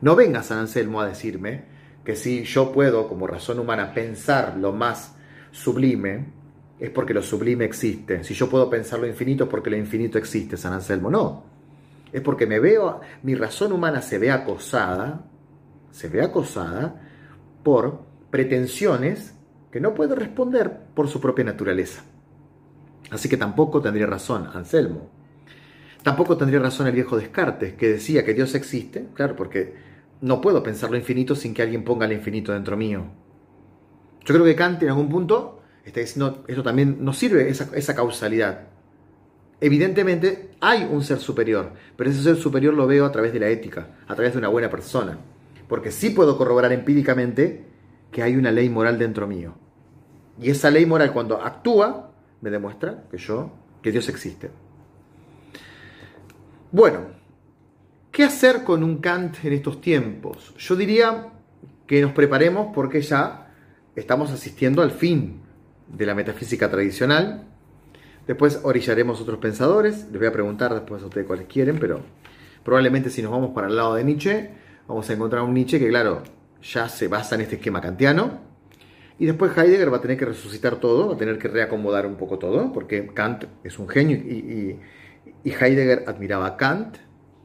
No 0.02 0.16
vengas, 0.16 0.48
San 0.48 0.60
Anselmo, 0.60 1.02
a 1.02 1.08
decirme 1.08 1.66
que 2.04 2.16
si 2.16 2.43
yo 2.43 2.72
puedo, 2.72 3.08
como 3.08 3.28
razón 3.28 3.60
humana, 3.60 3.93
pensar 3.93 4.58
lo 4.58 4.72
más 4.72 5.16
sublime, 5.52 6.26
es 6.80 6.89
porque 6.91 7.14
lo 7.14 7.22
sublime 7.22 7.66
existe. 7.66 8.24
Si 8.24 8.34
yo 8.34 8.50
puedo 8.50 8.70
pensar 8.70 9.00
lo 9.00 9.08
infinito, 9.08 9.45
es 9.45 9.50
porque 9.50 9.70
lo 9.70 9.78
infinito 9.78 10.18
existe, 10.18 10.58
San 10.58 10.74
Anselmo. 10.74 11.10
No. 11.10 11.43
Es 12.12 12.22
porque 12.22 12.45
me 12.45 12.60
veo, 12.60 13.02
mi 13.24 13.36
razón 13.36 13.72
humana 13.72 14.02
se 14.02 14.18
ve 14.18 14.32
acosada, 14.32 15.26
se 15.91 16.08
ve 16.08 16.22
acosada 16.22 17.02
por 17.64 18.02
pretensiones 18.30 19.34
que 19.72 19.80
no 19.80 19.93
puede 19.93 20.16
responder 20.16 20.72
por 20.93 21.08
su 21.08 21.20
propia 21.20 21.45
naturaleza. 21.45 22.04
Así 23.10 23.30
que 23.30 23.38
tampoco 23.38 23.82
tendría 23.82 24.06
razón 24.06 24.48
Anselmo. 24.54 25.10
Tampoco 26.04 26.38
tendría 26.38 26.60
razón 26.60 26.88
el 26.88 26.93
viejo 26.93 27.18
Descartes, 27.18 27.74
que 27.74 27.89
decía 27.89 28.24
que 28.24 28.34
Dios 28.34 28.56
existe, 28.56 29.08
claro, 29.14 29.36
porque 29.36 29.76
no 30.22 30.39
puedo 30.39 30.64
pensar 30.64 30.89
lo 30.89 30.98
infinito 30.98 31.36
sin 31.36 31.54
que 31.54 31.62
alguien 31.62 31.84
ponga 31.84 32.06
el 32.06 32.14
infinito 32.14 32.54
dentro 32.54 32.78
mío. 32.78 33.06
Yo 34.28 34.34
creo 34.34 34.43
que 34.43 34.55
Kant 34.55 34.84
en 34.84 34.89
algún 34.89 35.07
punto 35.07 35.61
está 35.86 36.01
diciendo, 36.01 36.43
esto 36.49 36.61
también 36.61 36.97
nos 36.99 37.17
sirve, 37.17 37.47
esa, 37.47 37.69
esa 37.73 37.95
causalidad. 37.95 38.67
Evidentemente 39.61 40.49
hay 40.59 40.84
un 40.84 41.01
ser 41.01 41.19
superior, 41.19 41.71
pero 41.95 42.09
ese 42.09 42.21
ser 42.21 42.36
superior 42.36 42.73
lo 42.73 42.88
veo 42.88 43.05
a 43.05 43.11
través 43.13 43.32
de 43.32 43.39
la 43.39 43.47
ética, 43.47 43.88
a 44.05 44.15
través 44.15 44.34
de 44.34 44.39
una 44.39 44.49
buena 44.49 44.69
persona. 44.69 45.17
Porque 45.69 45.91
sí 45.91 46.09
puedo 46.09 46.38
corroborar 46.38 46.73
empíricamente 46.73 47.67
que 48.11 48.21
hay 48.21 48.36
una 48.36 48.51
ley 48.51 48.67
moral 48.67 48.99
dentro 48.99 49.28
mío. 49.28 49.55
Y 50.41 50.49
esa 50.49 50.69
ley 50.71 50.86
moral 50.86 51.13
cuando 51.13 51.41
actúa 51.41 52.11
me 52.41 52.49
demuestra 52.49 53.05
que 53.09 53.17
yo, 53.17 53.53
que 53.82 53.93
Dios 53.93 54.09
existe. 54.09 54.51
Bueno, 56.73 56.99
¿qué 58.11 58.25
hacer 58.25 58.65
con 58.65 58.84
un 58.84 58.97
Kant 58.97 59.38
en 59.45 59.53
estos 59.53 59.80
tiempos? 59.80 60.53
Yo 60.57 60.75
diría 60.75 61.30
que 61.88 62.01
nos 62.01 62.11
preparemos 62.11 62.71
porque 62.75 63.01
ya 63.01 63.47
estamos 63.98 64.32
asistiendo 64.32 64.84
al 64.84 64.91
fin 64.91 65.41
de 65.88 66.06
la 66.06 66.14
metafísica 66.14 66.70
tradicional. 66.70 67.45
Después 68.28 68.60
orillaremos 68.64 69.20
otros 69.20 69.39
pensadores. 69.39 70.06
Les 70.12 70.20
voy 70.20 70.28
a 70.28 70.32
preguntar 70.32 70.74
después 70.74 71.02
a 71.02 71.08
ustedes 71.08 71.26
cuáles 71.26 71.48
quieren, 71.48 71.80
pero 71.80 72.02
probablemente 72.64 73.10
si 73.10 73.22
nos 73.24 73.32
vamos 73.32 73.52
para 73.56 73.68
el 73.68 73.76
lado 73.76 73.95
de 73.95 74.04
Nietzsche, 74.04 74.52
vamos 74.88 75.10
a 75.10 75.14
encontrar 75.14 75.41
un 75.41 75.54
Nietzsche 75.54 75.80
que, 75.80 75.89
claro, 75.89 76.22
ya 76.62 76.88
se 76.89 77.08
basa 77.08 77.36
en 77.36 77.41
este 77.41 77.56
esquema 77.56 77.82
kantiano. 77.82 78.39
Y 79.20 79.26
después 79.26 79.58
Heidegger 79.58 79.91
va 79.91 79.98
a 79.98 80.02
tener 80.02 80.18
que 80.18 80.26
resucitar 80.26 80.76
todo, 80.76 81.08
va 81.08 81.16
a 81.16 81.18
tener 81.18 81.39
que 81.39 81.48
reacomodar 81.48 82.06
un 82.06 82.18
poco 82.18 82.38
todo, 82.38 82.72
porque 82.72 83.08
Kant 83.08 83.45
es 83.64 83.80
un 83.80 83.89
genio 83.89 84.16
y, 84.18 84.80
Heidegger 85.43 86.04
admiraba 86.08 86.45
a 86.45 86.58
Kant. 86.58 86.98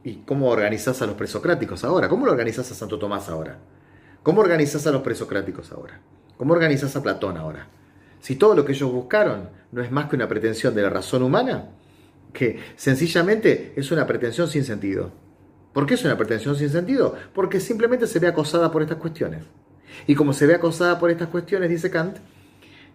¿Y 0.05 0.17
cómo 0.25 0.49
organizas 0.49 1.01
a 1.01 1.07
los 1.07 1.15
presocráticos 1.15 1.85
ahora? 1.85 2.09
¿Cómo 2.09 2.25
lo 2.25 2.33
organizas 2.33 2.69
a 2.69 2.75
Santo 2.75 2.99
Tomás 2.99 3.29
ahora? 3.29 3.57
¿Cómo 4.21 4.41
organizas 4.41 4.85
a 4.85 4.91
los 4.91 5.01
presocráticos 5.01 5.71
ahora? 5.71 6.01
¿Cómo 6.43 6.55
organizas 6.55 6.93
a 6.97 7.01
Platón 7.01 7.37
ahora? 7.37 7.69
Si 8.19 8.35
todo 8.35 8.53
lo 8.53 8.65
que 8.65 8.73
ellos 8.73 8.91
buscaron 8.91 9.49
no 9.71 9.81
es 9.81 9.91
más 9.91 10.09
que 10.09 10.17
una 10.17 10.27
pretensión 10.27 10.75
de 10.75 10.81
la 10.81 10.89
razón 10.89 11.23
humana, 11.23 11.69
que 12.33 12.59
sencillamente 12.75 13.71
es 13.77 13.93
una 13.93 14.05
pretensión 14.05 14.49
sin 14.49 14.65
sentido. 14.65 15.13
¿Por 15.71 15.85
qué 15.85 15.93
es 15.93 16.03
una 16.03 16.17
pretensión 16.17 16.57
sin 16.57 16.69
sentido? 16.69 17.15
Porque 17.33 17.61
simplemente 17.61 18.07
se 18.07 18.19
ve 18.19 18.27
acosada 18.27 18.73
por 18.73 18.81
estas 18.81 18.97
cuestiones. 18.97 19.45
Y 20.05 20.15
como 20.15 20.33
se 20.33 20.45
ve 20.45 20.55
acosada 20.55 20.99
por 20.99 21.09
estas 21.11 21.29
cuestiones, 21.29 21.69
dice 21.69 21.89
Kant, 21.89 22.17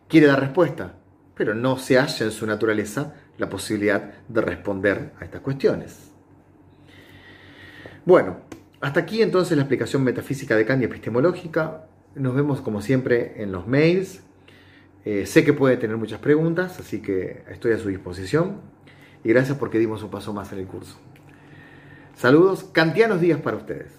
quiere 0.09 0.27
dar 0.27 0.41
respuesta, 0.41 0.97
pero 1.35 1.55
no 1.55 1.79
se 1.79 1.97
halla 1.97 2.27
en 2.27 2.33
su 2.33 2.45
naturaleza 2.45 3.15
la 3.39 3.49
posibilidad 3.49 4.13
de 4.29 4.41
responder 4.43 5.15
a 5.19 5.25
estas 5.25 5.41
cuestiones. 5.41 6.11
Bueno, 8.05 8.41
hasta 8.83 9.01
aquí 9.01 9.23
entonces 9.23 9.57
la 9.57 9.63
explicación 9.63 10.05
metafísica 10.05 10.55
de 10.55 10.67
Kant 10.67 10.83
y 10.83 10.85
epistemológica. 10.85 11.88
Nos 12.19 12.35
vemos 12.35 12.61
como 12.61 12.83
siempre 12.83 13.43
en 13.43 13.53
los 13.53 13.67
mails. 13.67 14.23
Eh, 15.05 15.25
sé 15.27 15.45
que 15.45 15.53
puede 15.53 15.77
tener 15.77 15.97
muchas 15.97 16.21
preguntas, 16.21 16.79
así 16.81 17.01
que 17.01 17.43
estoy 17.49 17.73
a 17.73 17.79
su 17.79 17.89
disposición. 17.89 18.61
Y 19.25 19.29
gracias 19.29 19.57
porque 19.57 19.79
dimos 19.79 20.03
un 20.03 20.11
paso 20.11 20.33
más 20.33 20.53
en 20.53 20.59
el 20.59 20.67
curso. 20.67 20.99
Saludos, 22.15 22.65
kantianos 22.65 23.21
días 23.21 23.41
para 23.41 23.57
ustedes. 23.57 23.98